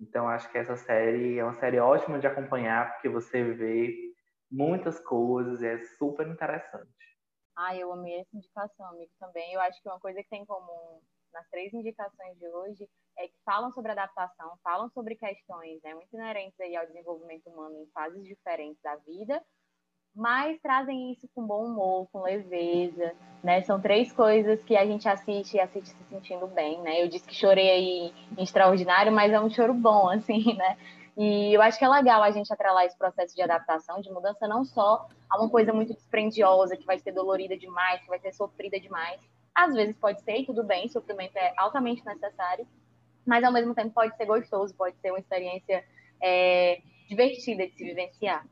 Então, 0.00 0.28
acho 0.28 0.50
que 0.50 0.58
essa 0.58 0.76
série 0.76 1.38
é 1.38 1.44
uma 1.44 1.54
série 1.54 1.80
ótima 1.80 2.18
de 2.18 2.26
acompanhar, 2.26 2.92
porque 2.92 3.08
você 3.08 3.42
vê 3.42 4.07
muitas 4.50 4.98
coisas 5.00 5.62
é 5.62 5.78
super 5.96 6.26
interessante. 6.26 6.88
Ah, 7.56 7.76
eu 7.76 7.92
amei 7.92 8.20
essa 8.20 8.36
indicação, 8.36 8.86
amigo, 8.86 9.10
também. 9.18 9.52
Eu 9.52 9.60
acho 9.60 9.82
que 9.82 9.88
uma 9.88 9.98
coisa 9.98 10.22
que 10.22 10.28
tem 10.28 10.42
em 10.42 10.46
comum 10.46 11.00
nas 11.32 11.48
três 11.50 11.72
indicações 11.74 12.38
de 12.38 12.48
hoje 12.48 12.88
é 13.18 13.26
que 13.26 13.34
falam 13.44 13.72
sobre 13.72 13.92
adaptação, 13.92 14.56
falam 14.62 14.88
sobre 14.90 15.16
questões 15.16 15.82
né, 15.82 15.94
muito 15.94 16.14
inerentes 16.14 16.58
aí 16.60 16.76
ao 16.76 16.86
desenvolvimento 16.86 17.48
humano 17.48 17.76
em 17.82 17.90
fases 17.92 18.24
diferentes 18.24 18.80
da 18.82 18.96
vida, 18.96 19.42
mas 20.14 20.60
trazem 20.60 21.12
isso 21.12 21.28
com 21.34 21.46
bom 21.46 21.66
humor, 21.66 22.08
com 22.10 22.22
leveza, 22.22 23.14
né? 23.42 23.62
São 23.62 23.80
três 23.80 24.12
coisas 24.12 24.62
que 24.64 24.76
a 24.76 24.84
gente 24.84 25.08
assiste 25.08 25.54
e 25.54 25.60
assiste 25.60 25.90
se 25.90 26.04
sentindo 26.04 26.46
bem, 26.46 26.80
né? 26.82 27.02
Eu 27.02 27.08
disse 27.08 27.26
que 27.26 27.34
chorei 27.34 27.70
aí 27.70 28.14
em 28.36 28.42
extraordinário, 28.42 29.12
mas 29.12 29.32
é 29.32 29.40
um 29.40 29.50
choro 29.50 29.74
bom, 29.74 30.08
assim, 30.10 30.56
né? 30.56 30.76
E 31.18 31.52
eu 31.52 31.60
acho 31.60 31.76
que 31.76 31.84
é 31.84 31.88
legal 31.88 32.22
a 32.22 32.30
gente 32.30 32.52
atrelar 32.52 32.84
esse 32.84 32.96
processo 32.96 33.34
de 33.34 33.42
adaptação, 33.42 34.00
de 34.00 34.08
mudança, 34.08 34.46
não 34.46 34.64
só 34.64 35.08
a 35.28 35.36
uma 35.36 35.50
coisa 35.50 35.72
muito 35.72 35.92
desprendiosa, 35.92 36.76
que 36.76 36.86
vai 36.86 36.96
ser 37.00 37.10
dolorida 37.10 37.56
demais, 37.56 38.00
que 38.00 38.06
vai 38.06 38.20
ser 38.20 38.32
sofrida 38.32 38.78
demais. 38.78 39.20
Às 39.52 39.74
vezes 39.74 39.96
pode 39.96 40.22
ser, 40.22 40.36
e 40.36 40.46
tudo 40.46 40.62
bem, 40.62 40.88
sofrimento 40.88 41.36
é 41.36 41.52
altamente 41.56 42.06
necessário, 42.06 42.64
mas 43.26 43.42
ao 43.42 43.52
mesmo 43.52 43.74
tempo 43.74 43.90
pode 43.90 44.16
ser 44.16 44.26
gostoso, 44.26 44.72
pode 44.76 44.96
ser 45.00 45.10
uma 45.10 45.18
experiência 45.18 45.84
é, 46.22 46.80
divertida 47.08 47.66
de 47.66 47.74
se 47.74 47.84
vivenciar. 47.84 48.46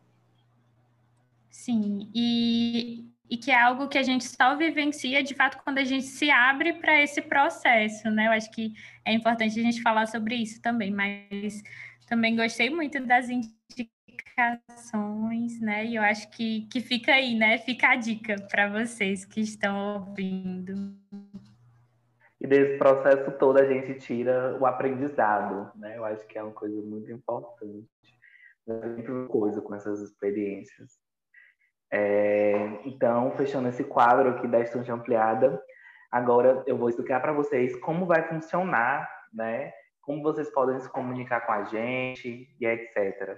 Sim, 1.48 2.10
e, 2.12 3.08
e 3.30 3.36
que 3.36 3.52
é 3.52 3.62
algo 3.62 3.86
que 3.86 3.96
a 3.96 4.02
gente 4.02 4.24
só 4.24 4.56
vivencia 4.56 5.22
de 5.22 5.34
fato 5.36 5.62
quando 5.62 5.78
a 5.78 5.84
gente 5.84 6.04
se 6.04 6.32
abre 6.32 6.72
para 6.72 7.00
esse 7.00 7.22
processo, 7.22 8.10
né? 8.10 8.26
Eu 8.26 8.32
acho 8.32 8.50
que 8.50 8.72
é 9.04 9.12
importante 9.12 9.58
a 9.58 9.62
gente 9.62 9.80
falar 9.82 10.06
sobre 10.06 10.34
isso 10.34 10.60
também, 10.60 10.90
mas 10.90 11.62
também 12.06 12.36
gostei 12.36 12.70
muito 12.70 13.04
das 13.04 13.28
indicações, 13.28 13.90
né? 15.60 15.84
E 15.84 15.96
eu 15.96 16.02
acho 16.02 16.30
que, 16.30 16.66
que 16.68 16.80
fica 16.80 17.12
aí, 17.12 17.34
né? 17.36 17.58
Fica 17.58 17.88
a 17.88 17.96
dica 17.96 18.36
para 18.50 18.68
vocês 18.68 19.24
que 19.24 19.40
estão 19.40 19.94
ouvindo. 19.94 20.94
E 22.40 22.46
desse 22.46 22.78
processo 22.78 23.32
todo 23.32 23.58
a 23.58 23.66
gente 23.66 23.98
tira 23.98 24.56
o 24.60 24.66
aprendizado, 24.66 25.70
né? 25.74 25.96
Eu 25.96 26.04
acho 26.04 26.26
que 26.26 26.38
é 26.38 26.42
uma 26.42 26.52
coisa 26.52 26.80
muito 26.80 27.10
importante. 27.10 27.88
Sempre 28.64 29.26
coisa 29.28 29.60
com 29.60 29.74
essas 29.74 30.00
experiências. 30.00 30.98
É, 31.90 32.80
então, 32.84 33.30
fechando 33.36 33.68
esse 33.68 33.84
quadro 33.84 34.30
aqui 34.30 34.48
da 34.48 34.60
estante 34.60 34.90
ampliada, 34.90 35.60
agora 36.10 36.62
eu 36.66 36.76
vou 36.76 36.88
explicar 36.88 37.20
para 37.20 37.32
vocês 37.32 37.76
como 37.76 38.06
vai 38.06 38.22
funcionar, 38.28 39.08
né? 39.32 39.72
Como 40.06 40.22
vocês 40.22 40.48
podem 40.50 40.78
se 40.78 40.88
comunicar 40.88 41.44
com 41.44 41.52
a 41.52 41.64
gente 41.64 42.48
e 42.60 42.64
etc. 42.64 43.36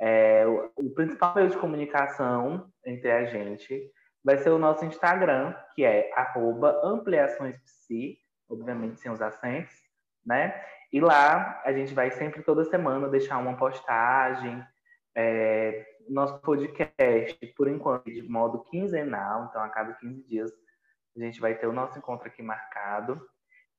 É, 0.00 0.46
o, 0.46 0.72
o, 0.74 0.94
principal 0.94 1.34
meio 1.34 1.50
de 1.50 1.58
comunicação 1.58 2.66
entre 2.84 3.12
a 3.12 3.26
gente 3.26 3.92
vai 4.24 4.38
ser 4.38 4.50
o 4.50 4.58
nosso 4.58 4.84
Instagram, 4.86 5.54
que 5.74 5.84
é 5.84 6.10
ampliaçõespsi, 6.82 8.18
obviamente 8.48 9.00
sem 9.00 9.12
os 9.12 9.20
acentos, 9.20 9.74
né? 10.24 10.60
E 10.90 11.00
lá 11.00 11.60
a 11.64 11.72
gente 11.72 11.92
vai 11.92 12.10
sempre, 12.10 12.42
toda 12.42 12.64
semana, 12.64 13.08
deixar 13.08 13.38
uma 13.38 13.56
postagem, 13.56 14.64
é, 15.14 15.86
nosso 16.08 16.40
podcast, 16.40 17.46
por 17.56 17.68
enquanto, 17.68 18.06
de 18.06 18.22
modo 18.22 18.64
quinzenal, 18.64 19.46
então 19.48 19.62
a 19.62 19.68
cada 19.68 19.92
15 19.94 20.26
dias 20.26 20.50
a 21.16 21.20
gente 21.20 21.40
vai 21.40 21.54
ter 21.54 21.66
o 21.66 21.72
nosso 21.72 21.98
encontro 21.98 22.26
aqui 22.26 22.42
marcado. 22.42 23.20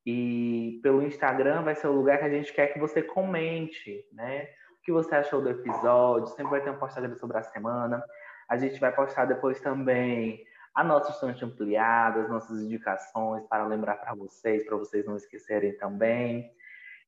E 0.06 0.80
pelo 0.84 1.02
Instagram 1.02 1.62
vai 1.62 1.76
ser 1.76 1.88
o 1.88 1.94
lugar 1.94 2.20
que 2.20 2.26
a 2.26 2.30
gente 2.30 2.52
quer 2.52 2.68
que 2.68 2.80
você 2.80 3.02
comente, 3.02 4.06
né? 4.12 4.50
O 4.80 4.84
que 4.84 4.92
você 4.92 5.16
achou 5.16 5.42
do 5.42 5.50
episódio, 5.50 6.28
sempre 6.28 6.52
vai 6.52 6.62
ter 6.62 6.70
uma 6.70 6.80
postagem 6.80 7.16
sobre 7.16 7.38
a 7.38 7.44
semana. 7.44 8.04
A 8.50 8.58
gente 8.58 8.80
vai 8.80 8.94
postar 8.94 9.26
depois 9.26 9.62
também 9.62 10.44
a 10.76 10.84
nossa 10.84 11.12
estante 11.12 11.46
ampliada, 11.46 12.22
as 12.22 12.30
nossas 12.30 12.62
indicações 12.62 13.46
para 13.48 13.66
lembrar 13.66 13.96
para 13.96 14.14
vocês, 14.14 14.66
para 14.66 14.76
vocês 14.76 15.06
não 15.06 15.16
esquecerem 15.16 15.78
também. 15.78 16.52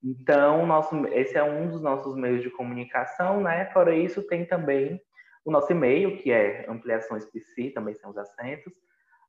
Então, 0.01 0.65
nosso, 0.65 0.95
esse 1.07 1.37
é 1.37 1.43
um 1.43 1.67
dos 1.67 1.81
nossos 1.81 2.15
meios 2.15 2.41
de 2.41 2.49
comunicação, 2.49 3.41
né? 3.41 3.65
Fora 3.73 3.93
isso, 3.93 4.25
tem 4.27 4.45
também 4.45 5.01
o 5.43 5.51
nosso 5.51 5.71
e-mail, 5.71 6.17
que 6.17 6.31
é 6.31 6.65
ampliaçõespc, 6.69 7.71
também 7.71 7.93
são 7.95 8.11
os 8.11 8.17
acentos, 8.17 8.73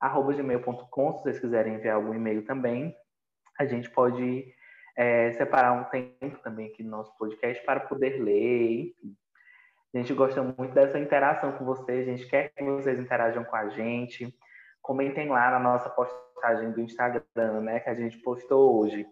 arroba 0.00 0.34
gmail.com, 0.34 1.12
se 1.14 1.22
vocês 1.22 1.40
quiserem 1.40 1.74
enviar 1.74 1.96
algum 1.96 2.14
e-mail 2.14 2.44
também 2.44 2.94
a 3.59 3.64
gente 3.64 3.90
pode 3.90 4.54
é, 4.96 5.32
separar 5.32 5.72
um 5.72 5.84
tempo 5.84 6.38
também 6.42 6.68
aqui 6.68 6.82
no 6.82 6.90
nosso 6.90 7.16
podcast 7.16 7.64
para 7.64 7.80
poder 7.80 8.22
ler. 8.22 8.94
A 9.94 9.98
gente 9.98 10.12
gosta 10.14 10.42
muito 10.42 10.74
dessa 10.74 10.98
interação 10.98 11.52
com 11.52 11.64
vocês, 11.64 12.09
a 12.09 12.11
gente 12.11 12.28
quer 12.28 12.50
que 12.50 12.64
vocês 12.64 12.98
interajam 12.98 13.44
com 13.44 13.57
a 13.57 13.68
gente. 13.68 14.34
Comentem 14.82 15.28
lá 15.28 15.50
na 15.50 15.59
nossa 15.59 15.88
postagem 15.90 16.70
do 16.72 16.80
Instagram, 16.80 17.61
né, 17.62 17.80
que 17.80 17.90
a 17.90 17.94
gente 17.94 18.18
postou 18.18 18.80
hoje. 18.80 19.07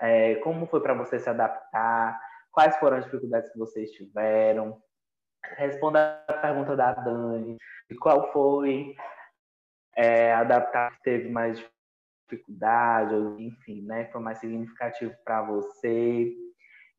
É, 0.00 0.36
como 0.36 0.66
foi 0.66 0.80
para 0.80 0.94
você 0.94 1.18
se 1.18 1.28
adaptar? 1.28 2.18
Quais 2.52 2.76
foram 2.76 2.98
as 2.98 3.04
dificuldades 3.04 3.50
que 3.50 3.58
vocês 3.58 3.90
tiveram? 3.90 4.80
Responda 5.56 6.22
a 6.28 6.34
pergunta 6.34 6.76
da 6.76 6.92
Dani. 6.92 7.56
Qual 8.00 8.32
foi 8.32 8.94
é, 9.96 10.32
adaptar 10.32 10.92
que 10.92 11.02
teve 11.02 11.28
mais 11.28 11.60
dificuldade, 12.30 13.14
ou 13.14 13.38
enfim, 13.40 13.82
né, 13.82 14.06
foi 14.06 14.20
mais 14.20 14.38
significativo 14.38 15.14
para 15.24 15.42
você. 15.42 16.32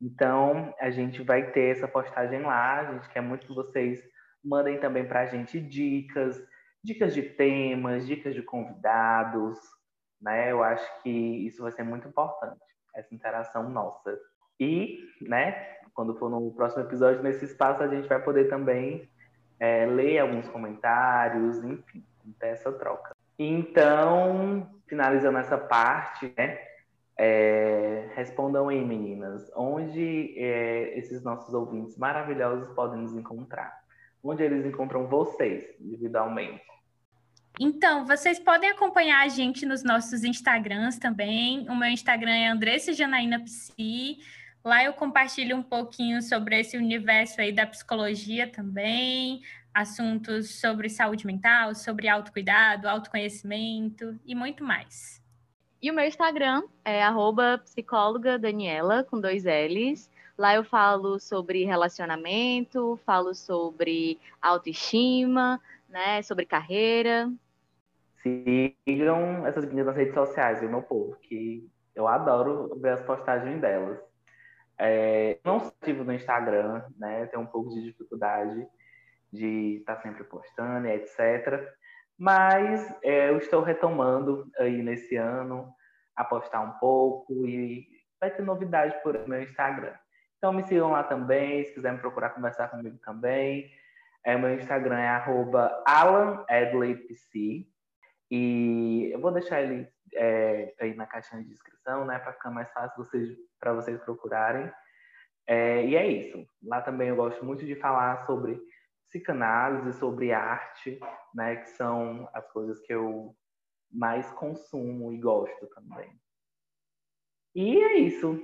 Então, 0.01 0.73
a 0.79 0.89
gente 0.89 1.21
vai 1.23 1.51
ter 1.51 1.75
essa 1.75 1.87
postagem 1.87 2.41
lá, 2.41 2.79
a 2.79 2.93
gente 2.93 3.09
quer 3.09 3.21
muito 3.21 3.47
que 3.47 3.53
vocês 3.53 4.03
Mandem 4.43 4.79
também 4.79 5.07
para 5.07 5.21
a 5.21 5.25
gente 5.27 5.59
dicas, 5.59 6.43
dicas 6.83 7.13
de 7.13 7.21
temas, 7.21 8.07
dicas 8.07 8.33
de 8.33 8.41
convidados, 8.41 9.59
né? 10.19 10.51
Eu 10.51 10.63
acho 10.63 11.03
que 11.03 11.09
isso 11.09 11.61
vai 11.61 11.71
ser 11.71 11.83
muito 11.83 12.07
importante, 12.07 12.59
essa 12.95 13.13
interação 13.13 13.69
nossa. 13.69 14.19
E, 14.59 14.99
né, 15.21 15.77
quando 15.93 16.17
for 16.17 16.29
no 16.29 16.51
próximo 16.55 16.83
episódio, 16.83 17.21
nesse 17.21 17.45
espaço, 17.45 17.83
a 17.83 17.87
gente 17.87 18.07
vai 18.07 18.21
poder 18.21 18.49
também 18.49 19.07
é, 19.59 19.85
ler 19.85 20.19
alguns 20.19 20.47
comentários, 20.49 21.63
enfim, 21.63 22.03
ter 22.39 22.47
essa 22.47 22.71
troca. 22.71 23.15
Então, 23.37 24.69
finalizando 24.87 25.37
essa 25.37 25.57
parte, 25.57 26.31
né, 26.37 26.59
é, 27.17 28.09
respondam 28.15 28.69
aí, 28.69 28.83
meninas, 28.83 29.51
onde 29.55 30.33
é, 30.37 30.97
esses 30.97 31.23
nossos 31.23 31.53
ouvintes 31.53 31.97
maravilhosos 31.97 32.73
podem 32.73 33.01
nos 33.01 33.13
encontrar? 33.13 33.79
Onde 34.23 34.43
eles 34.43 34.65
encontram 34.65 35.07
vocês, 35.07 35.63
individualmente? 35.79 36.61
Então, 37.59 38.05
vocês 38.05 38.39
podem 38.39 38.69
acompanhar 38.69 39.23
a 39.23 39.27
gente 39.27 39.65
nos 39.65 39.83
nossos 39.83 40.23
Instagrams 40.23 40.97
também. 40.97 41.67
O 41.69 41.75
meu 41.75 41.89
Instagram 41.89 42.31
é 42.31 42.47
Andressa 42.47 42.93
Janaína 42.93 43.39
Psi. 43.43 44.17
Lá 44.63 44.83
eu 44.83 44.93
compartilho 44.93 45.57
um 45.57 45.63
pouquinho 45.63 46.21
sobre 46.21 46.59
esse 46.59 46.77
universo 46.77 47.41
aí 47.41 47.51
da 47.51 47.65
psicologia 47.65 48.47
também, 48.47 49.41
assuntos 49.73 50.59
sobre 50.59 50.89
saúde 50.89 51.25
mental, 51.25 51.73
sobre 51.73 52.07
autocuidado, 52.07 52.87
autoconhecimento 52.87 54.19
e 54.25 54.35
muito 54.35 54.63
mais. 54.63 55.21
E 55.81 55.89
o 55.89 55.93
meu 55.93 56.05
Instagram 56.05 56.63
é 56.85 57.03
psicóloga 57.57 58.37
Daniela, 58.37 59.03
com 59.03 59.19
dois 59.19 59.45
L's. 59.45 60.09
Lá 60.37 60.55
eu 60.55 60.63
falo 60.63 61.19
sobre 61.19 61.65
relacionamento, 61.65 62.99
falo 63.05 63.33
sobre 63.33 64.19
autoestima, 64.41 65.59
né, 65.89 66.21
sobre 66.21 66.45
carreira. 66.45 67.31
Sigam 68.21 69.45
essas 69.47 69.65
meninas 69.65 69.87
nas 69.87 69.95
redes 69.95 70.13
sociais, 70.13 70.59
viu, 70.59 70.69
meu 70.69 70.83
povo, 70.83 71.15
que 71.21 71.67
eu 71.95 72.07
adoro 72.07 72.77
ver 72.79 72.93
as 72.93 73.01
postagens 73.01 73.59
delas. 73.59 73.99
É, 74.77 75.39
não 75.43 75.57
ativo 75.57 76.03
no 76.03 76.13
Instagram, 76.13 76.83
né? 76.97 77.25
Tenho 77.27 77.43
um 77.43 77.47
pouco 77.47 77.69
de 77.69 77.83
dificuldade 77.83 78.67
de 79.31 79.77
estar 79.77 79.95
tá 79.95 80.01
sempre 80.01 80.23
postando, 80.23 80.87
etc. 80.87 81.67
Mas 82.17 82.95
é, 83.03 83.29
eu 83.29 83.37
estou 83.37 83.61
retomando 83.61 84.49
aí 84.59 84.81
nesse 84.81 85.15
ano 85.15 85.73
a 86.15 86.23
postar 86.23 86.61
um 86.61 86.71
pouco 86.73 87.47
e 87.47 87.87
vai 88.19 88.29
ter 88.29 88.43
novidade 88.43 89.01
por 89.01 89.27
meu 89.27 89.41
Instagram. 89.41 89.93
Então 90.37 90.53
me 90.53 90.63
sigam 90.63 90.91
lá 90.91 91.03
também, 91.03 91.63
se 91.63 91.73
quiser 91.73 91.93
me 91.93 91.99
procurar 91.99 92.31
conversar 92.31 92.67
comigo 92.69 92.97
também. 92.99 93.71
É, 94.23 94.37
meu 94.37 94.53
Instagram 94.53 94.99
é 94.99 95.09
alanedleypc 95.85 97.67
e 98.29 99.09
eu 99.11 99.19
vou 99.19 99.31
deixar 99.31 99.61
ele 99.61 99.87
é, 100.13 100.73
aí 100.79 100.93
na 100.93 101.07
caixinha 101.07 101.41
de 101.41 101.49
descrição, 101.49 102.05
né, 102.05 102.19
para 102.19 102.33
ficar 102.33 102.51
mais 102.51 102.71
fácil 102.71 103.03
vocês, 103.03 103.29
para 103.59 103.73
vocês 103.73 103.99
procurarem. 104.01 104.71
É, 105.47 105.85
e 105.85 105.95
é 105.95 106.05
isso. 106.05 106.45
Lá 106.63 106.81
também 106.81 107.09
eu 107.09 107.15
gosto 107.15 107.43
muito 107.43 107.65
de 107.65 107.75
falar 107.75 108.25
sobre 108.25 108.61
psicanálise, 109.11 109.99
sobre 109.99 110.31
arte, 110.31 110.97
né, 111.35 111.57
que 111.57 111.69
são 111.71 112.29
as 112.33 112.49
coisas 112.51 112.79
que 112.79 112.93
eu 112.93 113.35
mais 113.91 114.31
consumo 114.31 115.11
e 115.11 115.17
gosto 115.17 115.67
também. 115.67 116.09
E 117.53 117.77
é 117.83 117.97
isso. 117.97 118.41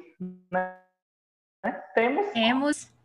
Né? 0.52 0.78
Temos. 1.96 2.32
Temos. 2.34 2.98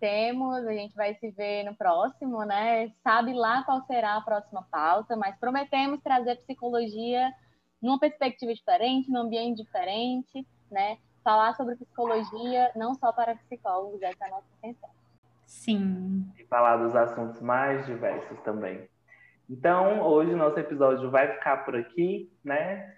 Temos, 0.00 0.66
a 0.66 0.72
gente 0.72 0.94
vai 0.96 1.14
se 1.14 1.30
ver 1.30 1.64
no 1.64 1.76
próximo, 1.76 2.44
né? 2.44 2.88
Sabe 3.04 3.34
lá 3.34 3.62
qual 3.62 3.82
será 3.82 4.16
a 4.16 4.22
próxima 4.22 4.66
pauta, 4.68 5.14
mas 5.14 5.36
prometemos 5.38 6.02
trazer 6.02 6.36
psicologia 6.38 7.32
numa 7.80 8.00
perspectiva 8.00 8.52
diferente, 8.52 9.10
num 9.10 9.20
ambiente 9.20 9.62
diferente, 9.62 10.44
né? 10.70 10.98
Falar 11.22 11.54
sobre 11.54 11.76
psicologia 11.76 12.72
não 12.74 12.94
só 12.94 13.12
para 13.12 13.36
psicólogos, 13.36 14.02
essa 14.02 14.24
é 14.24 14.28
a 14.28 14.30
nossa 14.30 14.46
intenção. 14.58 14.90
Sim. 15.52 16.26
E 16.38 16.44
falar 16.46 16.78
dos 16.78 16.96
assuntos 16.96 17.40
mais 17.40 17.84
diversos 17.86 18.40
também. 18.40 18.88
Então, 19.48 20.00
hoje 20.00 20.32
o 20.32 20.36
nosso 20.36 20.58
episódio 20.58 21.10
vai 21.10 21.28
ficar 21.34 21.58
por 21.58 21.76
aqui, 21.76 22.32
né? 22.42 22.92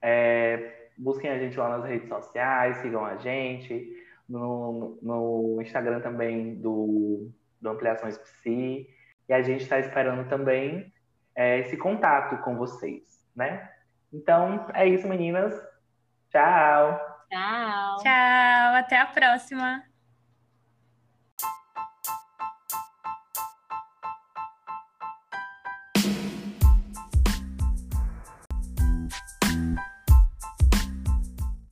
É, 0.00 0.88
busquem 0.96 1.30
a 1.30 1.38
gente 1.38 1.58
lá 1.58 1.76
nas 1.76 1.84
redes 1.84 2.08
sociais, 2.08 2.78
sigam 2.78 3.04
a 3.04 3.16
gente, 3.16 3.92
no, 4.26 4.98
no 5.02 5.60
Instagram 5.60 6.00
também 6.00 6.54
do, 6.54 7.28
do 7.60 7.70
Ampliações 7.70 8.16
Psi. 8.16 8.88
E 9.28 9.32
a 9.32 9.42
gente 9.42 9.62
está 9.62 9.78
esperando 9.80 10.28
também 10.28 10.90
é, 11.34 11.58
esse 11.58 11.76
contato 11.76 12.40
com 12.44 12.56
vocês, 12.56 13.02
né? 13.34 13.68
Então, 14.12 14.64
é 14.72 14.86
isso, 14.86 15.06
meninas. 15.08 15.52
Tchau! 16.30 16.98
Tchau! 17.28 17.96
Tchau! 17.96 18.74
Até 18.76 19.00
a 19.00 19.06
próxima! 19.06 19.95